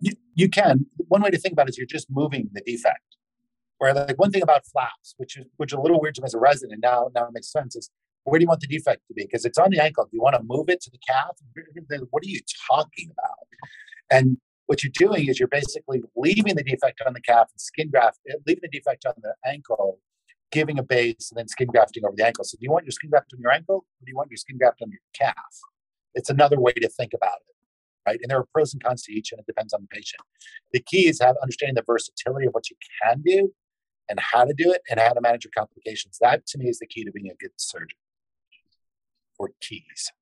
You, 0.00 0.12
you 0.34 0.48
can. 0.48 0.86
One 1.08 1.22
way 1.22 1.30
to 1.30 1.38
think 1.38 1.52
about 1.52 1.66
it 1.66 1.70
is 1.70 1.78
you're 1.78 1.86
just 1.86 2.08
moving 2.10 2.48
the 2.52 2.62
defect. 2.62 3.16
Where 3.78 3.92
like 3.92 4.18
one 4.18 4.30
thing 4.30 4.42
about 4.42 4.66
flaps, 4.66 5.14
which 5.18 5.36
is 5.36 5.44
which 5.58 5.72
is 5.72 5.78
a 5.78 5.80
little 5.80 6.00
weird 6.00 6.14
to 6.16 6.22
me 6.22 6.26
as 6.26 6.34
a 6.34 6.38
resident, 6.38 6.80
now 6.82 7.10
now 7.14 7.26
it 7.26 7.32
makes 7.32 7.52
sense, 7.52 7.76
is 7.76 7.90
where 8.28 8.38
do 8.38 8.44
you 8.44 8.48
want 8.48 8.60
the 8.60 8.66
defect 8.66 9.02
to 9.08 9.14
be? 9.14 9.24
Because 9.24 9.44
it's 9.44 9.58
on 9.58 9.70
the 9.70 9.82
ankle. 9.82 10.04
Do 10.04 10.10
you 10.12 10.22
want 10.22 10.36
to 10.36 10.42
move 10.44 10.68
it 10.68 10.80
to 10.82 10.90
the 10.90 10.98
calf? 11.06 11.36
What 12.10 12.22
are 12.22 12.28
you 12.28 12.40
talking 12.70 13.10
about? 13.10 13.46
And 14.10 14.38
what 14.66 14.84
you're 14.84 14.92
doing 14.94 15.28
is 15.28 15.38
you're 15.38 15.48
basically 15.48 16.02
leaving 16.14 16.54
the 16.54 16.62
defect 16.62 17.00
on 17.06 17.14
the 17.14 17.20
calf 17.20 17.48
and 17.52 17.60
skin 17.60 17.90
graft, 17.90 18.18
eh, 18.28 18.34
leaving 18.46 18.60
the 18.62 18.68
defect 18.68 19.06
on 19.06 19.14
the 19.22 19.34
ankle, 19.46 19.98
giving 20.52 20.78
a 20.78 20.82
base, 20.82 21.30
and 21.30 21.38
then 21.38 21.48
skin 21.48 21.68
grafting 21.68 22.04
over 22.04 22.14
the 22.16 22.26
ankle. 22.26 22.44
So 22.44 22.56
do 22.58 22.64
you 22.64 22.70
want 22.70 22.84
your 22.84 22.92
skin 22.92 23.10
graft 23.10 23.32
on 23.32 23.40
your 23.40 23.50
ankle, 23.50 23.76
or 23.76 24.04
do 24.04 24.10
you 24.10 24.16
want 24.16 24.30
your 24.30 24.36
skin 24.36 24.58
graft 24.58 24.82
on 24.82 24.90
your 24.90 25.00
calf? 25.14 25.34
It's 26.14 26.30
another 26.30 26.60
way 26.60 26.72
to 26.72 26.88
think 26.88 27.12
about 27.14 27.38
it, 27.48 28.10
right? 28.10 28.18
And 28.20 28.30
there 28.30 28.38
are 28.38 28.46
pros 28.52 28.74
and 28.74 28.82
cons 28.82 29.02
to 29.04 29.12
each, 29.12 29.32
and 29.32 29.40
it 29.40 29.46
depends 29.46 29.72
on 29.72 29.80
the 29.80 29.88
patient. 29.88 30.20
The 30.72 30.80
key 30.80 31.08
is 31.08 31.20
have 31.20 31.36
understanding 31.42 31.74
the 31.74 31.84
versatility 31.86 32.46
of 32.46 32.52
what 32.52 32.68
you 32.68 32.76
can 33.02 33.22
do, 33.24 33.52
and 34.10 34.18
how 34.20 34.44
to 34.44 34.54
do 34.54 34.70
it, 34.72 34.82
and 34.90 35.00
how 35.00 35.12
to 35.12 35.20
manage 35.20 35.44
your 35.44 35.52
complications. 35.56 36.18
That 36.20 36.46
to 36.48 36.58
me 36.58 36.68
is 36.68 36.78
the 36.78 36.86
key 36.86 37.04
to 37.04 37.12
being 37.12 37.30
a 37.30 37.36
good 37.36 37.52
surgeon. 37.56 37.98
Or 39.38 39.50
keys. 39.60 40.12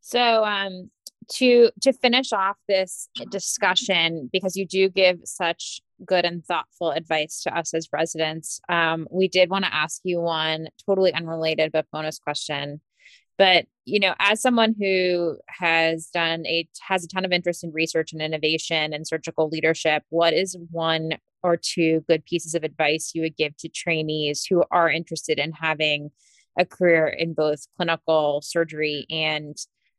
So, 0.00 0.44
um, 0.44 0.90
to 1.30 1.70
to 1.80 1.92
finish 1.92 2.32
off 2.32 2.56
this 2.68 3.08
discussion 3.30 4.28
because 4.32 4.56
you 4.56 4.66
do 4.66 4.88
give 4.88 5.20
such 5.24 5.80
good 6.04 6.24
and 6.24 6.44
thoughtful 6.44 6.90
advice 6.90 7.42
to 7.42 7.56
us 7.56 7.72
as 7.74 7.88
residents 7.92 8.60
um, 8.68 9.06
we 9.10 9.28
did 9.28 9.50
want 9.50 9.64
to 9.64 9.74
ask 9.74 10.00
you 10.04 10.20
one 10.20 10.68
totally 10.86 11.12
unrelated 11.12 11.70
but 11.72 11.86
bonus 11.92 12.18
question 12.18 12.80
but 13.38 13.66
you 13.84 14.00
know 14.00 14.14
as 14.18 14.40
someone 14.40 14.74
who 14.78 15.36
has 15.46 16.08
done 16.12 16.44
a 16.46 16.66
has 16.80 17.04
a 17.04 17.08
ton 17.08 17.24
of 17.24 17.32
interest 17.32 17.62
in 17.62 17.72
research 17.72 18.12
and 18.12 18.22
innovation 18.22 18.92
and 18.92 19.06
surgical 19.06 19.48
leadership 19.48 20.02
what 20.08 20.32
is 20.32 20.56
one 20.70 21.12
or 21.42 21.56
two 21.56 22.04
good 22.08 22.24
pieces 22.24 22.54
of 22.54 22.64
advice 22.64 23.12
you 23.14 23.22
would 23.22 23.36
give 23.36 23.56
to 23.56 23.68
trainees 23.68 24.44
who 24.48 24.64
are 24.70 24.90
interested 24.90 25.38
in 25.38 25.52
having 25.52 26.10
a 26.58 26.64
career 26.64 27.06
in 27.06 27.34
both 27.34 27.66
clinical 27.76 28.40
surgery 28.42 29.06
and 29.10 29.56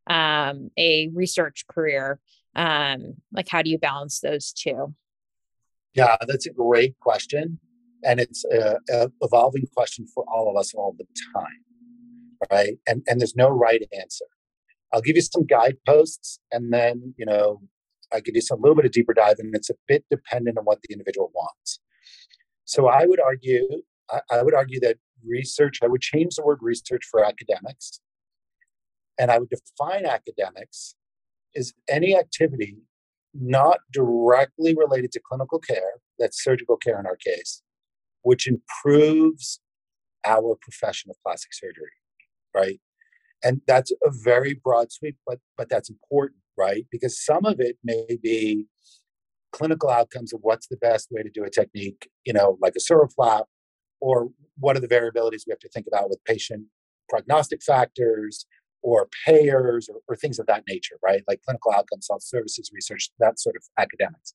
um, 0.08 0.70
a 0.78 1.10
research 1.14 1.66
career. 1.68 2.20
Um, 2.56 3.16
like 3.32 3.48
how 3.48 3.62
do 3.62 3.70
you 3.70 3.78
balance 3.78 4.20
those 4.20 4.52
two? 4.52 4.94
Yeah 5.94 6.18
that's 6.28 6.46
a 6.48 6.54
great 6.54 6.98
question 7.00 7.60
and 8.04 8.20
it's 8.20 8.46
a, 8.46 8.78
a 8.90 9.12
evolving 9.22 9.68
question 9.74 10.06
for 10.14 10.26
all 10.28 10.50
of 10.50 10.58
us 10.58 10.74
all 10.74 10.96
the 10.98 11.06
time 11.34 11.62
right? 12.52 12.78
And 12.88 13.04
and 13.08 13.20
there's 13.20 13.36
no 13.36 13.50
right 13.50 13.84
answer. 14.00 14.26
I'll 14.94 15.02
give 15.02 15.16
you 15.16 15.22
some 15.22 15.46
guideposts 15.46 16.40
and 16.52 16.74
then 16.74 17.14
you 17.18 17.26
know 17.26 17.62
i 18.14 18.20
could 18.20 18.34
do 18.34 18.42
some 18.42 18.62
little 18.62 18.76
bit 18.76 18.86
of 18.86 18.92
deeper 18.92 19.14
dive 19.14 19.36
and 19.40 19.56
it's 19.56 19.70
a 19.70 19.76
bit 19.88 20.04
dependent 20.10 20.58
on 20.58 20.66
what 20.66 20.80
the 20.82 20.94
individual 20.94 21.32
wants. 21.34 21.80
So 22.66 22.88
i 22.88 23.06
would 23.06 23.20
argue 23.20 23.68
I, 24.10 24.22
I 24.32 24.44
would 24.44 24.54
argue 24.54 24.80
that 24.82 24.98
research 25.26 25.80
i 25.84 25.88
would 25.88 26.02
change 26.02 26.36
the 26.36 26.44
word 26.44 26.60
research 26.62 27.04
for 27.10 27.24
academics 27.24 28.02
and 29.22 29.30
I 29.30 29.38
would 29.38 29.50
define 29.50 30.06
academics 30.08 30.96
as 31.56 31.74
any 31.88 32.18
activity 32.18 32.78
not 33.34 33.78
directly 33.94 34.76
related 34.76 35.12
to 35.14 35.22
clinical 35.24 35.60
care, 35.60 35.94
that's 36.18 36.44
surgical 36.44 36.76
care 36.76 37.00
in 37.00 37.06
our 37.06 37.16
case, 37.16 37.62
which 38.24 38.48
improves 38.48 39.60
our 40.26 40.58
profession 40.60 41.12
of 41.12 41.18
plastic 41.24 41.54
surgery, 41.54 41.92
right? 42.54 42.80
And 43.44 43.62
that's 43.68 43.92
a 43.92 44.12
very 44.12 44.56
broad 44.56 44.92
sweep, 44.92 45.18
but 45.26 45.40
but 45.58 45.70
that's 45.70 45.90
important, 45.90 46.42
right? 46.58 46.86
Because 46.92 47.24
some 47.24 47.46
of 47.46 47.60
it 47.60 47.78
may 47.84 48.18
be 48.22 48.66
clinical 49.52 49.90
outcomes 49.90 50.34
of 50.34 50.40
what's 50.42 50.68
the 50.68 50.78
best 50.78 51.10
way 51.12 51.22
to 51.22 51.30
do 51.30 51.44
a 51.44 51.50
technique, 51.50 52.10
you 52.26 52.34
know, 52.34 52.58
like 52.60 52.74
a 52.76 52.80
sural 52.80 53.12
flap, 53.14 53.46
or 54.02 54.30
what 54.60 54.76
are 54.76 54.82
the 54.82 54.88
variabilities 54.88 55.44
we 55.48 55.52
have 55.52 55.60
to 55.60 55.70
think 55.70 55.88
about 55.88 56.10
with 56.10 56.24
patient 56.26 56.66
prognostic 57.10 57.62
factors, 57.62 58.46
or 58.84 59.08
payers 59.26 59.90
or, 59.90 60.00
or 60.08 60.16
things 60.16 60.40
of 60.40 60.48
that 60.48 60.64
nature, 60.68 60.98
right? 61.04 61.24
Like 61.28 61.42
clinical 61.44 61.72
outcomes, 61.72 62.08
health 62.10 62.24
services 62.24 62.72
research, 62.74 63.12
that 63.20 63.40
sort 63.40 63.56
of 63.56 63.64
academics. 63.78 64.34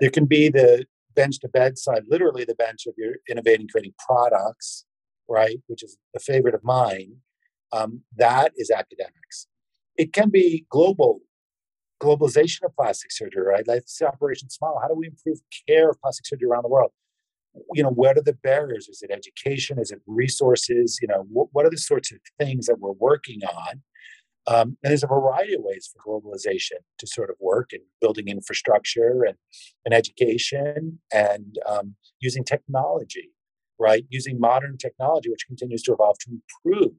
There 0.00 0.10
can 0.10 0.26
be 0.26 0.48
the 0.48 0.86
bench 1.14 1.38
to 1.40 1.48
bedside, 1.48 2.04
literally 2.08 2.44
the 2.44 2.56
bench 2.56 2.86
of 2.86 2.94
your 2.96 3.14
innovating, 3.30 3.68
creating 3.68 3.94
products, 4.04 4.84
right? 5.28 5.58
Which 5.68 5.84
is 5.84 5.96
a 6.16 6.20
favorite 6.20 6.54
of 6.54 6.64
mine. 6.64 7.16
Um, 7.72 8.02
that 8.16 8.52
is 8.56 8.70
academics. 8.70 9.46
It 9.96 10.12
can 10.12 10.30
be 10.30 10.66
global, 10.68 11.20
globalization 12.02 12.64
of 12.64 12.74
plastic 12.74 13.12
surgery, 13.12 13.46
right? 13.46 13.66
Let's 13.66 14.00
Operation 14.02 14.50
Smile. 14.50 14.80
How 14.82 14.88
do 14.88 14.94
we 14.94 15.06
improve 15.06 15.38
care 15.68 15.90
of 15.90 16.00
plastic 16.00 16.26
surgery 16.26 16.48
around 16.48 16.64
the 16.64 16.68
world? 16.68 16.90
You 17.74 17.82
know 17.82 17.90
what 17.90 18.18
are 18.18 18.22
the 18.22 18.32
barriers? 18.32 18.88
Is 18.88 19.02
it 19.02 19.10
education? 19.10 19.78
Is 19.78 19.90
it 19.90 20.00
resources? 20.06 20.98
You 21.00 21.08
know 21.08 21.26
what, 21.28 21.48
what 21.52 21.66
are 21.66 21.70
the 21.70 21.78
sorts 21.78 22.12
of 22.12 22.18
things 22.38 22.66
that 22.66 22.80
we're 22.80 22.92
working 22.92 23.40
on? 23.44 23.82
Um, 24.46 24.76
and 24.82 24.90
there's 24.90 25.02
a 25.02 25.06
variety 25.06 25.54
of 25.54 25.62
ways 25.62 25.90
for 25.90 26.20
globalization 26.20 26.82
to 26.98 27.06
sort 27.06 27.30
of 27.30 27.36
work 27.40 27.70
and 27.72 27.80
building 28.00 28.28
infrastructure 28.28 29.24
and, 29.26 29.36
and 29.86 29.94
education 29.94 31.00
and 31.12 31.58
um, 31.66 31.94
using 32.20 32.44
technology 32.44 33.30
right? 33.78 34.04
Using 34.08 34.38
modern 34.38 34.78
technology 34.78 35.30
which 35.30 35.46
continues 35.46 35.82
to 35.82 35.92
evolve 35.92 36.16
to 36.20 36.30
improve 36.30 36.92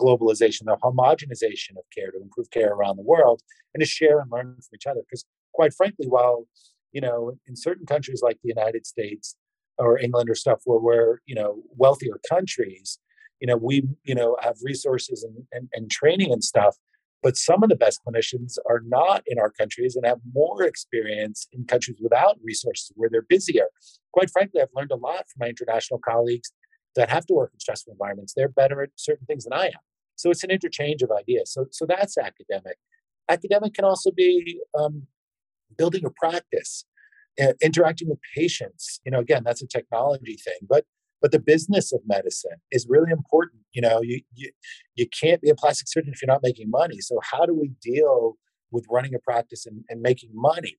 globalization 0.00 0.64
the 0.64 0.76
homogenization 0.82 1.72
of 1.76 1.84
care 1.94 2.10
to 2.10 2.20
improve 2.22 2.50
care 2.50 2.72
around 2.72 2.96
the 2.96 3.02
world 3.02 3.42
and 3.74 3.82
to 3.82 3.86
share 3.86 4.18
and 4.20 4.30
learn 4.30 4.54
from 4.54 4.74
each 4.74 4.86
other. 4.86 5.00
Because 5.00 5.24
quite 5.52 5.74
frankly 5.74 6.06
while 6.08 6.46
you 6.92 7.00
know 7.00 7.32
in 7.46 7.56
certain 7.56 7.86
countries 7.86 8.20
like 8.22 8.38
the 8.42 8.48
united 8.48 8.86
states 8.86 9.36
or 9.80 9.98
England 9.98 10.30
or 10.30 10.34
stuff 10.34 10.60
where 10.64 10.78
we're 10.78 11.18
you 11.26 11.34
know 11.34 11.62
wealthier 11.76 12.20
countries, 12.28 12.98
you 13.40 13.46
know 13.46 13.56
we 13.56 13.82
you 14.04 14.14
know 14.14 14.36
have 14.40 14.56
resources 14.62 15.24
and, 15.24 15.46
and, 15.52 15.68
and 15.72 15.90
training 15.90 16.32
and 16.32 16.44
stuff. 16.44 16.76
But 17.22 17.36
some 17.36 17.62
of 17.62 17.68
the 17.68 17.76
best 17.76 18.00
clinicians 18.06 18.56
are 18.66 18.80
not 18.86 19.22
in 19.26 19.38
our 19.38 19.50
countries 19.50 19.94
and 19.94 20.06
have 20.06 20.20
more 20.32 20.62
experience 20.62 21.46
in 21.52 21.64
countries 21.64 21.98
without 22.02 22.38
resources 22.42 22.92
where 22.96 23.10
they're 23.10 23.26
busier. 23.28 23.66
Quite 24.12 24.30
frankly, 24.30 24.62
I've 24.62 24.68
learned 24.74 24.90
a 24.90 24.96
lot 24.96 25.26
from 25.28 25.40
my 25.40 25.48
international 25.48 26.00
colleagues 26.00 26.50
that 26.96 27.10
have 27.10 27.26
to 27.26 27.34
work 27.34 27.50
in 27.52 27.60
stressful 27.60 27.92
environments. 27.92 28.32
They're 28.34 28.48
better 28.48 28.82
at 28.82 28.90
certain 28.96 29.26
things 29.26 29.44
than 29.44 29.52
I 29.52 29.66
am. 29.66 29.80
So 30.16 30.30
it's 30.30 30.44
an 30.44 30.50
interchange 30.50 31.02
of 31.02 31.10
ideas. 31.10 31.52
So, 31.52 31.66
so 31.70 31.86
that's 31.86 32.18
academic. 32.18 32.76
Academic 33.28 33.74
can 33.74 33.84
also 33.84 34.10
be 34.10 34.60
um, 34.78 35.06
building 35.76 36.04
a 36.04 36.10
practice 36.10 36.84
Uh, 37.40 37.52
interacting 37.62 38.08
with 38.08 38.18
patients 38.36 39.00
you 39.04 39.10
know 39.10 39.20
again 39.20 39.42
that's 39.44 39.62
a 39.62 39.66
technology 39.66 40.36
thing 40.44 40.58
but 40.68 40.84
but 41.22 41.30
the 41.30 41.38
business 41.38 41.92
of 41.92 42.00
medicine 42.06 42.58
is 42.70 42.86
really 42.88 43.10
important 43.10 43.62
you 43.72 43.80
know 43.80 44.00
you 44.02 44.20
you, 44.34 44.50
you 44.96 45.06
can't 45.08 45.40
be 45.40 45.48
a 45.48 45.54
plastic 45.54 45.86
surgeon 45.88 46.12
if 46.12 46.20
you're 46.20 46.26
not 46.26 46.42
making 46.42 46.68
money 46.68 47.00
so 47.00 47.18
how 47.22 47.46
do 47.46 47.54
we 47.54 47.70
deal 47.80 48.36
with 48.72 48.84
running 48.90 49.14
a 49.14 49.18
practice 49.20 49.64
and, 49.64 49.84
and 49.88 50.02
making 50.02 50.30
money 50.34 50.76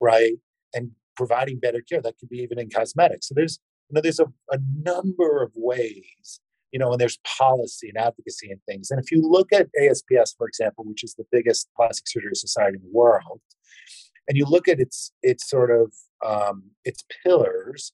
right 0.00 0.34
and 0.74 0.90
providing 1.16 1.58
better 1.60 1.80
care? 1.80 2.02
That 2.02 2.18
could 2.18 2.28
be 2.28 2.38
even 2.38 2.58
in 2.58 2.70
cosmetics 2.70 3.28
so 3.28 3.34
there's 3.34 3.58
you 3.88 3.94
know 3.94 4.00
there's 4.00 4.20
a, 4.20 4.26
a 4.50 4.58
number 4.82 5.42
of 5.42 5.52
ways 5.54 6.40
you 6.72 6.78
know 6.78 6.90
and 6.90 7.00
there's 7.00 7.18
policy 7.38 7.88
and 7.88 7.98
advocacy 7.98 8.50
and 8.50 8.60
things 8.68 8.90
and 8.90 9.00
if 9.00 9.12
you 9.12 9.22
look 9.22 9.52
at 9.52 9.68
asps 9.80 10.34
for 10.36 10.48
example 10.48 10.84
which 10.84 11.04
is 11.04 11.14
the 11.14 11.24
biggest 11.30 11.68
plastic 11.76 12.06
surgery 12.08 12.34
society 12.34 12.76
in 12.76 12.82
the 12.82 12.92
world 12.92 13.40
and 14.28 14.36
you 14.36 14.44
look 14.44 14.68
at 14.68 14.80
its 14.80 15.12
its 15.22 15.48
sort 15.48 15.70
of 15.70 15.92
um, 16.24 16.70
its 16.84 17.04
pillars 17.24 17.92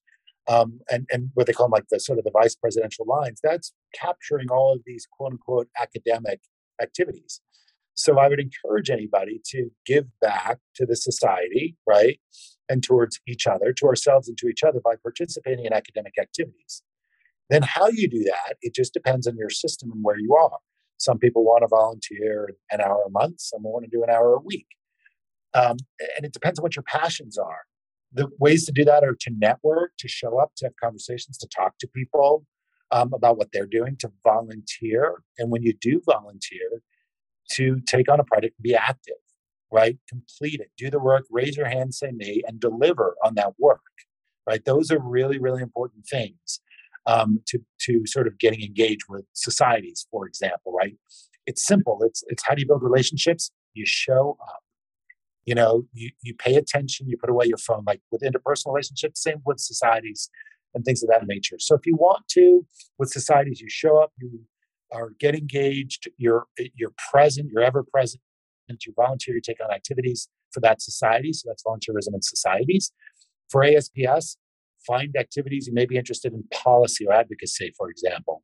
um, 0.48 0.80
and 0.90 1.06
and 1.10 1.30
what 1.34 1.46
they 1.46 1.52
call 1.52 1.66
them 1.66 1.72
like 1.72 1.88
the 1.90 2.00
sort 2.00 2.18
of 2.18 2.24
the 2.24 2.30
vice 2.30 2.54
presidential 2.54 3.06
lines 3.06 3.40
that's 3.42 3.72
capturing 3.94 4.50
all 4.50 4.74
of 4.74 4.80
these 4.86 5.06
quote 5.10 5.32
unquote 5.32 5.68
academic 5.80 6.40
activities. 6.80 7.40
So 7.94 8.18
i 8.18 8.28
would 8.28 8.40
encourage 8.40 8.88
anybody 8.88 9.42
to 9.46 9.70
give 9.84 10.06
back 10.20 10.58
to 10.76 10.86
the 10.86 10.96
society 10.96 11.76
right 11.86 12.18
and 12.68 12.82
towards 12.82 13.20
each 13.26 13.46
other 13.46 13.72
to 13.72 13.86
ourselves 13.86 14.28
and 14.28 14.38
to 14.38 14.48
each 14.48 14.62
other 14.62 14.80
by 14.82 14.94
participating 15.02 15.64
in 15.64 15.72
academic 15.72 16.14
activities. 16.18 16.82
Then 17.50 17.62
how 17.62 17.88
you 17.88 18.08
do 18.08 18.22
that 18.24 18.56
it 18.62 18.74
just 18.74 18.94
depends 18.94 19.26
on 19.26 19.36
your 19.36 19.50
system 19.50 19.90
and 19.92 20.02
where 20.02 20.18
you 20.18 20.34
are. 20.34 20.58
Some 20.98 21.18
people 21.18 21.44
want 21.44 21.62
to 21.62 21.68
volunteer 21.68 22.54
an 22.70 22.80
hour 22.80 23.04
a 23.06 23.10
month 23.10 23.40
some 23.40 23.62
want 23.62 23.84
to 23.84 23.90
do 23.90 24.02
an 24.02 24.10
hour 24.10 24.34
a 24.34 24.40
week 24.40 24.68
um, 25.54 25.76
and 26.16 26.24
it 26.26 26.32
depends 26.32 26.58
on 26.58 26.62
what 26.62 26.76
your 26.76 26.84
passions 26.84 27.38
are. 27.38 27.62
The 28.12 28.28
ways 28.38 28.66
to 28.66 28.72
do 28.72 28.84
that 28.84 29.04
are 29.04 29.16
to 29.20 29.30
network, 29.38 29.92
to 29.98 30.08
show 30.08 30.38
up, 30.40 30.52
to 30.58 30.66
have 30.66 30.74
conversations, 30.82 31.38
to 31.38 31.48
talk 31.48 31.78
to 31.78 31.88
people 31.88 32.46
um, 32.92 33.12
about 33.14 33.38
what 33.38 33.48
they're 33.52 33.66
doing, 33.66 33.96
to 33.98 34.10
volunteer. 34.24 35.22
And 35.38 35.50
when 35.50 35.62
you 35.62 35.74
do 35.80 36.02
volunteer, 36.06 36.82
to 37.52 37.80
take 37.86 38.10
on 38.10 38.20
a 38.20 38.24
project, 38.24 38.60
be 38.62 38.74
active, 38.74 39.16
right? 39.72 39.98
Complete 40.08 40.60
it, 40.60 40.70
do 40.76 40.90
the 40.90 40.98
work, 41.00 41.24
raise 41.30 41.56
your 41.56 41.68
hand, 41.68 41.94
say 41.94 42.10
me, 42.12 42.42
and 42.46 42.60
deliver 42.60 43.16
on 43.24 43.34
that 43.36 43.54
work, 43.58 43.80
right? 44.48 44.64
Those 44.64 44.90
are 44.90 44.98
really, 45.00 45.38
really 45.38 45.62
important 45.62 46.06
things. 46.06 46.60
um, 47.06 47.40
to 47.46 47.58
to 47.80 48.02
sort 48.06 48.26
of 48.26 48.38
getting 48.38 48.62
engaged 48.62 49.04
with 49.08 49.24
societies, 49.32 50.06
for 50.10 50.26
example, 50.26 50.72
right? 50.72 50.94
It's 51.46 51.64
simple. 51.66 52.00
It's 52.02 52.22
it's 52.28 52.42
how 52.46 52.54
do 52.54 52.60
you 52.62 52.66
build 52.66 52.82
relationships? 52.82 53.50
You 53.74 53.84
show 53.86 54.36
up. 54.42 54.60
You 55.46 55.54
know, 55.54 55.84
you 55.92 56.10
you 56.22 56.34
pay 56.34 56.54
attention. 56.56 57.08
You 57.08 57.16
put 57.16 57.30
away 57.30 57.46
your 57.46 57.58
phone. 57.58 57.84
Like 57.86 58.00
with 58.10 58.22
interpersonal 58.22 58.74
relationships, 58.74 59.22
same 59.22 59.40
with 59.44 59.58
societies 59.58 60.30
and 60.74 60.84
things 60.84 61.02
of 61.02 61.08
that 61.08 61.26
nature. 61.26 61.56
So 61.58 61.74
if 61.74 61.86
you 61.86 61.96
want 61.96 62.28
to, 62.28 62.64
with 62.98 63.10
societies, 63.10 63.60
you 63.60 63.68
show 63.68 63.98
up. 63.98 64.12
You 64.18 64.40
are 64.92 65.12
get 65.18 65.34
engaged. 65.34 66.08
You're 66.16 66.46
eh, 66.58 66.68
you're 66.74 66.92
present. 67.10 67.50
You're 67.52 67.62
ever 67.62 67.84
present. 67.84 68.22
And 68.68 68.78
you 68.86 68.92
volunteer. 68.94 69.34
You 69.34 69.40
take 69.40 69.62
on 69.62 69.72
activities 69.72 70.28
for 70.52 70.60
that 70.60 70.80
society. 70.82 71.32
So 71.32 71.48
that's 71.48 71.62
volunteerism 71.62 72.14
in 72.14 72.22
societies. 72.22 72.92
For 73.50 73.64
ASPS, 73.64 74.36
find 74.86 75.14
activities 75.18 75.66
you 75.66 75.74
may 75.74 75.86
be 75.86 75.96
interested 75.96 76.32
in 76.32 76.44
policy 76.52 77.06
or 77.06 77.12
advocacy, 77.12 77.72
for 77.76 77.90
example. 77.90 78.42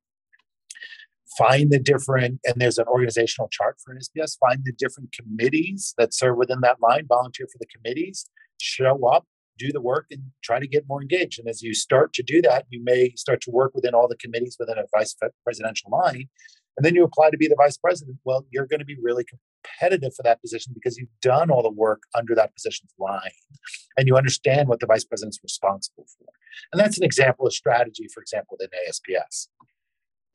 Find 1.36 1.70
the 1.70 1.78
different, 1.78 2.40
and 2.44 2.54
there's 2.56 2.78
an 2.78 2.86
organizational 2.86 3.48
chart 3.48 3.78
for 3.84 3.96
ASPS. 3.96 4.36
Find 4.36 4.62
the 4.64 4.72
different 4.72 5.12
committees 5.12 5.92
that 5.98 6.14
serve 6.14 6.36
within 6.36 6.60
that 6.60 6.80
line, 6.80 7.06
volunteer 7.08 7.46
for 7.50 7.58
the 7.58 7.66
committees, 7.66 8.30
show 8.60 9.06
up, 9.06 9.26
do 9.58 9.72
the 9.72 9.80
work, 9.80 10.06
and 10.10 10.22
try 10.42 10.60
to 10.60 10.66
get 10.66 10.84
more 10.88 11.02
engaged. 11.02 11.38
And 11.38 11.48
as 11.48 11.62
you 11.62 11.74
start 11.74 12.12
to 12.14 12.22
do 12.22 12.40
that, 12.42 12.66
you 12.70 12.82
may 12.82 13.12
start 13.16 13.40
to 13.42 13.50
work 13.50 13.72
within 13.74 13.94
all 13.94 14.06
the 14.06 14.16
committees 14.16 14.56
within 14.58 14.78
a 14.78 14.84
vice 14.96 15.16
presidential 15.44 15.90
line. 15.90 16.28
And 16.76 16.84
then 16.84 16.94
you 16.94 17.04
apply 17.04 17.30
to 17.30 17.38
be 17.38 17.48
the 17.48 17.56
vice 17.56 17.78
president. 17.78 18.18
Well, 18.24 18.46
you're 18.50 18.66
going 18.66 18.80
to 18.80 18.86
be 18.86 18.98
really 19.02 19.24
competitive 19.24 20.14
for 20.14 20.22
that 20.24 20.40
position 20.42 20.74
because 20.74 20.98
you've 20.98 21.08
done 21.22 21.50
all 21.50 21.62
the 21.62 21.70
work 21.70 22.02
under 22.14 22.34
that 22.34 22.54
position's 22.54 22.92
line 22.98 23.30
and 23.96 24.06
you 24.06 24.16
understand 24.16 24.68
what 24.68 24.80
the 24.80 24.86
vice 24.86 25.04
president's 25.04 25.40
responsible 25.42 26.04
for. 26.18 26.26
And 26.72 26.80
that's 26.80 26.98
an 26.98 27.04
example 27.04 27.46
of 27.46 27.54
strategy, 27.54 28.08
for 28.12 28.20
example, 28.20 28.58
within 28.60 28.78
ASPS. 28.86 29.48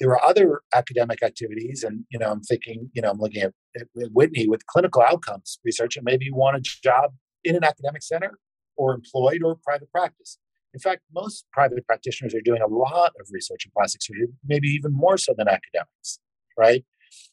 There 0.02 0.10
are 0.10 0.26
other 0.26 0.62
academic 0.74 1.22
activities, 1.22 1.84
and 1.84 2.06
you 2.10 2.18
know, 2.18 2.32
I'm 2.32 2.42
thinking, 2.42 2.90
you 2.94 3.04
know, 3.04 3.12
I'm 3.12 3.20
looking 3.20 3.44
at, 3.44 3.54
at 3.80 3.88
Whitney 3.94 4.48
with 4.48 4.66
clinical 4.66 5.04
outcomes 5.04 5.60
research, 5.64 5.96
and 5.96 6.04
maybe 6.04 6.26
you 6.26 6.36
want 6.36 6.58
a 6.58 6.62
job 6.62 7.12
in 7.44 7.56
an 7.56 7.64
academic 7.64 8.02
center 8.02 8.40
or 8.76 8.96
employed 8.96 9.44
or 9.44 9.58
private 9.64 9.92
practice. 9.92 10.40
In 10.74 10.80
fact, 10.80 11.02
most 11.14 11.46
private 11.54 11.86
practitioners 11.86 12.34
are 12.34 12.42
doing 12.42 12.64
a 12.64 12.68
lot 12.68 13.12
of 13.20 13.28
research 13.32 13.66
in 13.66 13.72
plastic 13.78 14.02
surgery, 14.02 14.30
maybe 14.44 14.70
even 14.70 14.92
more 14.92 15.18
so 15.18 15.36
than 15.38 15.48
academics, 15.48 16.20
right? 16.58 16.84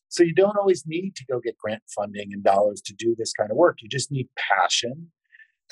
So 0.08 0.22
you 0.22 0.34
don't 0.34 0.58
always 0.58 0.84
need 0.86 1.16
to 1.16 1.24
go 1.24 1.40
get 1.40 1.56
grant 1.56 1.82
funding 1.94 2.34
and 2.34 2.44
dollars 2.44 2.82
to 2.82 2.94
do 2.94 3.14
this 3.16 3.32
kind 3.32 3.50
of 3.50 3.56
work. 3.56 3.78
You 3.80 3.88
just 3.88 4.12
need 4.12 4.28
passion, 4.36 5.12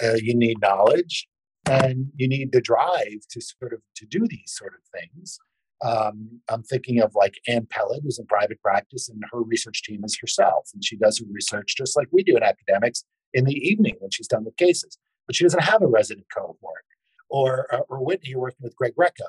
uh, 0.02 0.16
you 0.22 0.34
need 0.34 0.60
knowledge, 0.62 1.28
and 1.68 2.12
you 2.14 2.28
need 2.28 2.52
the 2.52 2.60
drive 2.60 3.26
to 3.30 3.40
sort 3.40 3.72
of 3.72 3.80
to 3.96 4.06
do 4.06 4.26
these 4.28 4.54
sort 4.54 4.74
of 4.74 4.80
things. 4.98 5.38
Um, 5.84 6.40
I'm 6.48 6.62
thinking 6.62 7.00
of 7.00 7.14
like 7.14 7.34
Anne 7.46 7.66
Peled, 7.66 8.00
who's 8.02 8.18
in 8.18 8.26
private 8.26 8.60
practice, 8.62 9.08
and 9.08 9.22
her 9.32 9.42
research 9.42 9.82
team 9.82 10.04
is 10.04 10.18
herself, 10.18 10.70
and 10.72 10.84
she 10.84 10.96
does 10.96 11.18
her 11.18 11.26
research 11.30 11.74
just 11.76 11.96
like 11.96 12.08
we 12.12 12.22
do 12.22 12.36
in 12.36 12.42
academics 12.42 13.04
in 13.34 13.44
the 13.44 13.54
evening 13.54 13.96
when 13.98 14.10
she's 14.10 14.28
done 14.28 14.44
with 14.44 14.56
cases. 14.56 14.98
But 15.26 15.36
she 15.36 15.44
doesn't 15.44 15.62
have 15.62 15.82
a 15.82 15.86
resident 15.86 16.26
cohort. 16.34 16.84
Or 17.28 17.66
uh, 17.74 17.80
or 17.88 18.04
Whitney, 18.04 18.30
you're 18.30 18.40
working 18.40 18.62
with 18.62 18.76
Greg 18.76 18.94
Greco, 18.94 19.24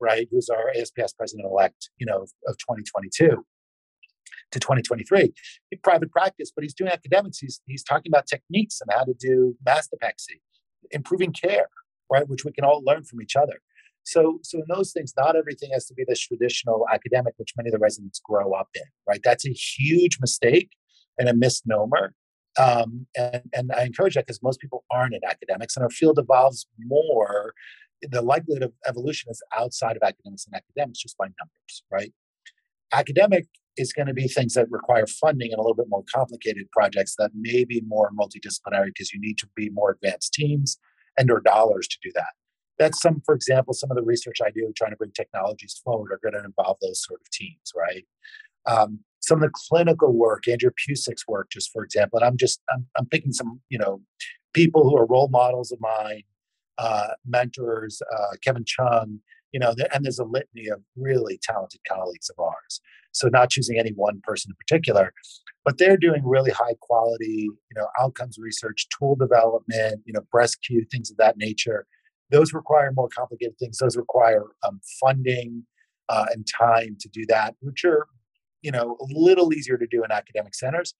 right, 0.00 0.28
who's 0.30 0.48
our 0.48 0.70
ASPS 0.76 1.12
president 1.14 1.46
elect, 1.46 1.90
you 1.98 2.06
know, 2.06 2.22
of 2.46 2.58
2022 2.58 3.44
to 4.52 4.60
2023 4.60 5.32
in 5.70 5.78
private 5.82 6.10
practice, 6.12 6.52
but 6.54 6.62
he's 6.62 6.74
doing 6.74 6.90
academics. 6.90 7.38
He's, 7.38 7.60
he's 7.66 7.82
talking 7.82 8.10
about 8.10 8.26
techniques 8.26 8.80
and 8.80 8.90
how 8.92 9.04
to 9.04 9.14
do 9.14 9.56
mastopexy, 9.66 10.40
improving 10.90 11.32
care, 11.32 11.66
right, 12.10 12.28
which 12.28 12.44
we 12.44 12.52
can 12.52 12.64
all 12.64 12.82
learn 12.84 13.04
from 13.04 13.20
each 13.20 13.34
other. 13.34 13.60
So, 14.04 14.38
so 14.42 14.58
in 14.58 14.64
those 14.68 14.92
things, 14.92 15.12
not 15.16 15.36
everything 15.36 15.70
has 15.72 15.86
to 15.86 15.94
be 15.94 16.04
this 16.06 16.20
traditional 16.20 16.86
academic, 16.92 17.34
which 17.36 17.54
many 17.56 17.68
of 17.68 17.72
the 17.72 17.78
residents 17.78 18.20
grow 18.24 18.52
up 18.52 18.68
in, 18.74 18.82
right? 19.08 19.20
That's 19.22 19.46
a 19.46 19.52
huge 19.52 20.18
mistake 20.20 20.70
and 21.18 21.28
a 21.28 21.34
misnomer. 21.34 22.14
Um, 22.58 23.06
and, 23.16 23.42
and 23.54 23.72
I 23.72 23.84
encourage 23.84 24.14
that 24.14 24.26
because 24.26 24.42
most 24.42 24.60
people 24.60 24.84
aren't 24.90 25.14
in 25.14 25.20
academics 25.24 25.76
and 25.76 25.84
our 25.84 25.90
field 25.90 26.18
evolves 26.18 26.66
more. 26.78 27.54
The 28.02 28.22
likelihood 28.22 28.64
of 28.64 28.72
evolution 28.86 29.30
is 29.30 29.42
outside 29.56 29.96
of 29.96 30.02
academics 30.02 30.46
and 30.46 30.54
academics 30.54 30.98
just 30.98 31.16
by 31.16 31.26
numbers, 31.26 31.82
right? 31.90 32.12
Academic 32.92 33.46
is 33.78 33.92
going 33.92 34.08
to 34.08 34.14
be 34.14 34.28
things 34.28 34.54
that 34.54 34.70
require 34.70 35.06
funding 35.06 35.50
and 35.50 35.58
a 35.58 35.62
little 35.62 35.76
bit 35.76 35.86
more 35.88 36.04
complicated 36.12 36.70
projects 36.72 37.14
that 37.18 37.30
may 37.34 37.64
be 37.64 37.82
more 37.86 38.10
multidisciplinary 38.10 38.86
because 38.86 39.12
you 39.12 39.20
need 39.20 39.38
to 39.38 39.48
be 39.56 39.70
more 39.70 39.92
advanced 39.92 40.34
teams 40.34 40.78
and 41.16 41.30
or 41.30 41.40
dollars 41.40 41.88
to 41.88 41.96
do 42.02 42.10
that. 42.14 42.32
That's 42.78 43.00
some, 43.00 43.22
for 43.24 43.34
example, 43.34 43.74
some 43.74 43.90
of 43.90 43.96
the 43.96 44.02
research 44.02 44.38
I 44.44 44.50
do 44.50 44.72
trying 44.76 44.92
to 44.92 44.96
bring 44.96 45.12
technologies 45.12 45.80
forward 45.84 46.12
are 46.12 46.20
going 46.22 46.40
to 46.40 46.46
involve 46.46 46.78
those 46.80 47.04
sort 47.04 47.20
of 47.20 47.30
teams, 47.30 47.72
right? 47.76 48.04
Um, 48.66 49.00
some 49.20 49.38
of 49.38 49.42
the 49.42 49.52
clinical 49.68 50.12
work, 50.12 50.48
Andrea 50.48 50.72
Pusic's 50.88 51.26
work, 51.28 51.48
just 51.50 51.70
for 51.72 51.84
example, 51.84 52.18
and 52.18 52.26
I'm 52.26 52.36
just 52.36 52.60
I'm, 52.72 52.86
I'm 52.98 53.06
picking 53.06 53.32
some, 53.32 53.60
you 53.68 53.78
know, 53.78 54.00
people 54.52 54.82
who 54.82 54.96
are 54.96 55.06
role 55.06 55.28
models 55.28 55.70
of 55.70 55.80
mine, 55.80 56.22
uh, 56.78 57.08
mentors, 57.26 58.02
uh, 58.12 58.36
Kevin 58.42 58.64
Chung, 58.66 59.20
you 59.52 59.60
know, 59.60 59.74
and 59.92 60.04
there's 60.04 60.18
a 60.18 60.24
litany 60.24 60.68
of 60.68 60.80
really 60.96 61.38
talented 61.42 61.80
colleagues 61.86 62.30
of 62.30 62.42
ours. 62.42 62.80
So 63.12 63.28
not 63.28 63.50
choosing 63.50 63.78
any 63.78 63.90
one 63.90 64.20
person 64.24 64.50
in 64.50 64.56
particular, 64.56 65.12
but 65.64 65.78
they're 65.78 65.98
doing 65.98 66.22
really 66.24 66.50
high 66.50 66.74
quality, 66.80 67.48
you 67.48 67.76
know, 67.76 67.86
outcomes 68.00 68.38
research, 68.38 68.88
tool 68.98 69.14
development, 69.14 70.00
you 70.06 70.12
know, 70.12 70.22
BreastQ, 70.34 70.90
things 70.90 71.10
of 71.10 71.18
that 71.18 71.36
nature. 71.36 71.86
Those 72.32 72.52
require 72.52 72.90
more 72.94 73.08
complicated 73.08 73.58
things. 73.58 73.78
Those 73.78 73.96
require 73.96 74.44
um, 74.66 74.80
funding 75.00 75.64
uh, 76.08 76.26
and 76.32 76.46
time 76.46 76.96
to 77.00 77.08
do 77.08 77.24
that, 77.28 77.54
which 77.60 77.84
are, 77.84 78.06
you 78.62 78.72
know, 78.72 78.96
a 79.00 79.06
little 79.10 79.52
easier 79.52 79.78
to 79.78 79.86
do 79.86 80.02
in 80.02 80.10
academic 80.10 80.54
centers, 80.54 80.94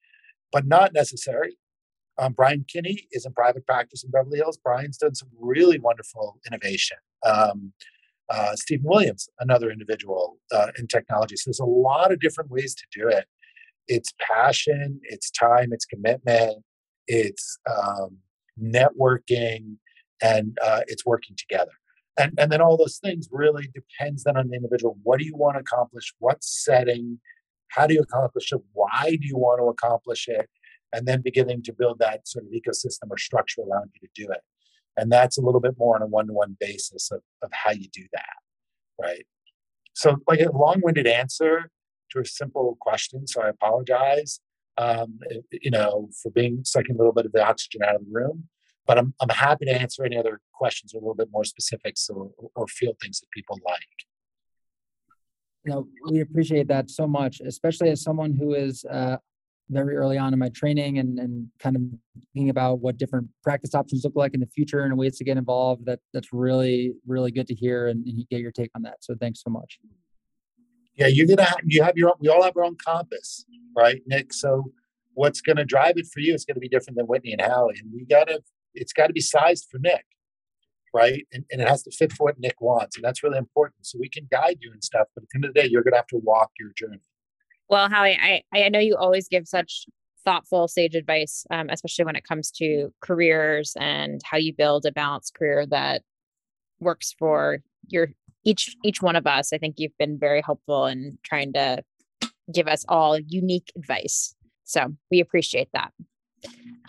but 0.51 0.65
not 0.65 0.93
necessary. 0.93 1.57
Um, 2.19 2.33
Brian 2.33 2.63
Kinney 2.71 3.07
is 3.11 3.25
in 3.25 3.33
private 3.33 3.65
practice 3.65 4.03
in 4.03 4.11
Beverly 4.11 4.37
Hills. 4.37 4.59
Brian's 4.63 4.97
done 4.97 5.15
some 5.15 5.29
really 5.39 5.79
wonderful 5.79 6.39
innovation. 6.45 6.97
Um, 7.25 7.73
uh, 8.29 8.55
Stephen 8.55 8.85
Williams, 8.87 9.27
another 9.39 9.69
individual 9.71 10.37
uh, 10.51 10.67
in 10.77 10.87
technology. 10.87 11.35
So 11.35 11.49
there's 11.49 11.59
a 11.59 11.65
lot 11.65 12.11
of 12.11 12.19
different 12.19 12.51
ways 12.51 12.75
to 12.75 12.83
do 12.97 13.07
it. 13.07 13.25
It's 13.87 14.13
passion, 14.31 15.01
it's 15.03 15.29
time, 15.29 15.69
it's 15.71 15.85
commitment, 15.85 16.63
it's 17.07 17.57
um, 17.69 18.17
networking, 18.61 19.75
and 20.21 20.57
uh, 20.63 20.81
it's 20.87 21.05
working 21.05 21.35
together. 21.37 21.71
And, 22.17 22.33
and 22.37 22.51
then 22.51 22.61
all 22.61 22.77
those 22.77 22.97
things 22.97 23.27
really 23.31 23.69
depends 23.73 24.23
then 24.23 24.37
on 24.37 24.49
the 24.49 24.55
individual. 24.55 24.97
What 25.03 25.19
do 25.19 25.25
you 25.25 25.35
want 25.35 25.55
to 25.55 25.61
accomplish? 25.61 26.13
What 26.19 26.43
setting? 26.43 27.19
How 27.69 27.87
do 27.87 27.95
you 27.95 28.01
accomplish 28.01 28.51
it? 28.51 28.61
Why 28.73 29.17
do 29.19 29.27
you 29.27 29.37
want 29.37 29.59
to 29.59 29.65
accomplish 29.65 30.27
it? 30.27 30.49
And 30.91 31.07
then 31.07 31.21
beginning 31.21 31.63
to 31.63 31.73
build 31.73 31.97
that 31.99 32.27
sort 32.27 32.45
of 32.45 32.51
ecosystem 32.51 33.09
or 33.09 33.17
structure 33.17 33.61
around 33.61 33.89
you 33.93 34.07
to 34.07 34.25
do 34.25 34.31
it. 34.31 34.41
And 34.95 35.11
that's 35.11 35.39
a 35.39 35.41
little 35.41 35.59
bit 35.59 35.73
more 35.77 35.95
on 35.95 36.03
a 36.03 36.05
one 36.05 36.27
to 36.27 36.33
one 36.33 36.55
basis 36.59 37.09
of, 37.11 37.21
of 37.41 37.49
how 37.51 37.71
you 37.71 37.87
do 37.91 38.03
that. 38.13 38.35
Right. 39.01 39.25
So, 39.93 40.17
like 40.27 40.39
a 40.39 40.51
long 40.51 40.81
winded 40.83 41.07
answer 41.07 41.71
to 42.11 42.19
a 42.19 42.25
simple 42.25 42.77
question. 42.79 43.25
So, 43.25 43.41
I 43.41 43.49
apologize, 43.49 44.39
um, 44.77 45.19
you 45.51 45.71
know, 45.71 46.09
for 46.21 46.31
being 46.31 46.61
sucking 46.63 46.95
a 46.95 46.97
little 46.97 47.13
bit 47.13 47.25
of 47.25 47.31
the 47.31 47.43
oxygen 47.43 47.81
out 47.83 47.95
of 47.95 48.01
the 48.05 48.11
room. 48.11 48.49
But 48.85 48.97
I'm, 48.97 49.13
I'm 49.21 49.29
happy 49.29 49.65
to 49.65 49.71
answer 49.71 50.03
any 50.03 50.17
other 50.17 50.41
questions 50.53 50.93
or 50.93 50.97
a 50.97 51.01
little 51.01 51.15
bit 51.15 51.29
more 51.31 51.45
specifics 51.45 52.09
or, 52.09 52.31
or 52.55 52.67
feel 52.67 52.93
things 53.01 53.19
that 53.21 53.31
people 53.31 53.59
like. 53.65 53.79
No, 55.65 55.87
we 56.09 56.19
appreciate 56.19 56.67
that 56.67 56.89
so 56.89 57.07
much, 57.07 57.39
especially 57.39 57.89
as 57.89 58.01
someone 58.01 58.33
who 58.33 58.53
is 58.53 58.83
uh, 58.83 59.17
very 59.69 59.95
early 59.95 60.17
on 60.17 60.33
in 60.33 60.39
my 60.39 60.49
training 60.49 60.99
and, 60.99 61.17
and 61.19 61.47
kind 61.59 61.77
of 61.77 61.81
thinking 62.33 62.49
about 62.49 62.79
what 62.79 62.97
different 62.97 63.29
practice 63.41 63.73
options 63.73 64.03
look 64.03 64.15
like 64.15 64.33
in 64.33 64.41
the 64.41 64.47
future 64.47 64.81
and 64.81 64.97
ways 64.97 65.17
to 65.17 65.23
get 65.23 65.37
involved. 65.37 65.85
That 65.85 65.99
that's 66.13 66.33
really 66.33 66.93
really 67.07 67.31
good 67.31 67.47
to 67.47 67.55
hear 67.55 67.87
and, 67.87 68.05
and 68.05 68.27
get 68.29 68.41
your 68.41 68.51
take 68.51 68.71
on 68.75 68.81
that. 68.81 68.97
So 69.03 69.15
thanks 69.19 69.41
so 69.41 69.49
much. 69.49 69.79
Yeah, 70.95 71.07
you're 71.07 71.27
gonna 71.27 71.43
have, 71.43 71.61
you 71.65 71.81
have 71.81 71.95
your 71.95 72.09
own, 72.09 72.15
we 72.19 72.27
all 72.27 72.43
have 72.43 72.55
our 72.57 72.63
own 72.65 72.75
compass, 72.75 73.45
right, 73.75 74.01
Nick? 74.05 74.33
So 74.33 74.71
what's 75.13 75.41
gonna 75.41 75.65
drive 75.65 75.93
it 75.97 76.07
for 76.07 76.19
you 76.19 76.33
is 76.33 76.45
gonna 76.45 76.59
be 76.59 76.69
different 76.69 76.97
than 76.97 77.07
Whitney 77.07 77.31
and 77.31 77.41
Hallie, 77.41 77.79
and 77.79 77.91
we 77.91 78.05
gotta 78.05 78.41
it's 78.73 78.93
got 78.93 79.07
to 79.07 79.13
be 79.13 79.21
sized 79.21 79.67
for 79.69 79.79
Nick, 79.79 80.05
right? 80.93 81.25
And, 81.31 81.45
and 81.51 81.61
it 81.61 81.67
has 81.67 81.83
to 81.83 81.91
fit 81.91 82.11
for 82.13 82.25
what 82.25 82.39
Nick 82.39 82.61
wants, 82.61 82.95
and 82.95 83.03
that's 83.03 83.23
really 83.23 83.37
important. 83.37 83.85
So 83.85 83.97
we 83.99 84.09
can 84.09 84.27
guide 84.31 84.57
you 84.61 84.71
and 84.71 84.83
stuff, 84.83 85.07
but 85.15 85.23
at 85.23 85.29
the 85.29 85.37
end 85.37 85.45
of 85.45 85.53
the 85.53 85.61
day, 85.61 85.67
you're 85.69 85.83
gonna 85.83 85.97
have 85.97 86.07
to 86.07 86.17
walk 86.17 86.51
your 86.59 86.71
journey. 86.75 87.01
Well, 87.69 87.89
Howie, 87.89 88.17
I, 88.21 88.43
I 88.53 88.69
know 88.69 88.79
you 88.79 88.95
always 88.95 89.27
give 89.27 89.47
such 89.47 89.85
thoughtful 90.23 90.67
sage 90.67 90.95
advice, 90.95 91.45
um, 91.51 91.69
especially 91.69 92.05
when 92.05 92.15
it 92.15 92.23
comes 92.23 92.51
to 92.51 92.93
careers 93.01 93.73
and 93.79 94.21
how 94.23 94.37
you 94.37 94.53
build 94.53 94.85
a 94.85 94.91
balanced 94.91 95.33
career 95.33 95.65
that 95.67 96.01
works 96.79 97.15
for 97.17 97.59
your 97.87 98.09
each 98.45 98.75
each 98.83 99.01
one 99.01 99.15
of 99.15 99.25
us. 99.25 99.53
I 99.53 99.57
think 99.57 99.75
you've 99.77 99.97
been 99.97 100.17
very 100.19 100.41
helpful 100.41 100.85
in 100.85 101.17
trying 101.23 101.53
to 101.53 101.83
give 102.53 102.67
us 102.67 102.85
all 102.89 103.17
unique 103.19 103.71
advice. 103.77 104.35
So 104.65 104.95
we 105.11 105.19
appreciate 105.19 105.69
that. 105.73 105.91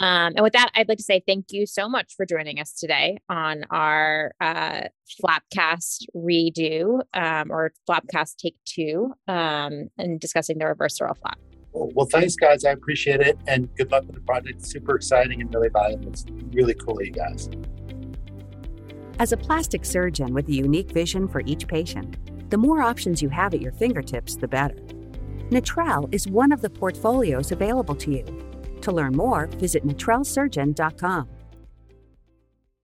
Um, 0.01 0.33
and 0.35 0.43
with 0.43 0.55
that, 0.55 0.71
I'd 0.75 0.89
like 0.89 0.99
to 0.99 1.05
say 1.05 1.23
thank 1.27 1.47
you 1.51 1.67
so 1.67 1.89
much 1.89 2.15
for 2.17 2.27
joining 2.27 2.59
us 2.59 2.73
today 2.73 3.19
on 3.29 3.65
our 3.71 4.33
uh, 4.41 4.83
Flapcast 5.23 6.07
redo 6.17 7.01
um, 7.15 7.51
or 7.51 7.73
Flapcast 7.89 8.37
take 8.37 8.57
two 8.65 9.13
um, 9.29 9.89
and 9.97 10.19
discussing 10.19 10.59
the 10.59 10.67
reverse 10.67 10.99
sural 10.99 11.17
flap. 11.17 11.39
Well, 11.73 12.07
thanks, 12.07 12.37
guys. 12.37 12.65
I 12.65 12.71
appreciate 12.71 13.21
it. 13.21 13.37
And 13.49 13.69
good 13.77 13.91
luck 13.91 14.05
with 14.07 14.15
the 14.15 14.21
project. 14.21 14.61
It's 14.61 14.71
super 14.71 14.95
exciting 14.97 15.41
and 15.41 15.53
really 15.53 15.69
valuable. 15.69 16.09
It's 16.09 16.25
really 16.53 16.75
cool, 16.75 17.03
you 17.03 17.11
guys. 17.11 17.49
As 19.19 19.33
a 19.33 19.37
plastic 19.37 19.85
surgeon 19.85 20.35
with 20.35 20.49
a 20.49 20.53
unique 20.53 20.91
vision 20.91 21.29
for 21.29 21.43
each 21.47 21.67
patient, 21.69 22.17
the 22.51 22.59
more 22.59 22.81
options 22.81 23.23
you 23.23 23.29
have 23.29 23.55
at 23.55 23.61
your 23.61 23.73
fingertips, 23.73 24.37
the 24.37 24.49
better. 24.49 24.77
Natrelle 25.51 26.13
is 26.13 26.27
one 26.27 26.53
of 26.53 26.63
the 26.63 26.71
portfolios 26.71 27.53
available 27.53 27.95
to 27.97 28.13
you. 28.13 28.54
To 28.85 28.93
learn 28.93 29.17
more, 29.17 29.47
visit 29.47 29.87
natrellesurgeon.com. 29.87 31.29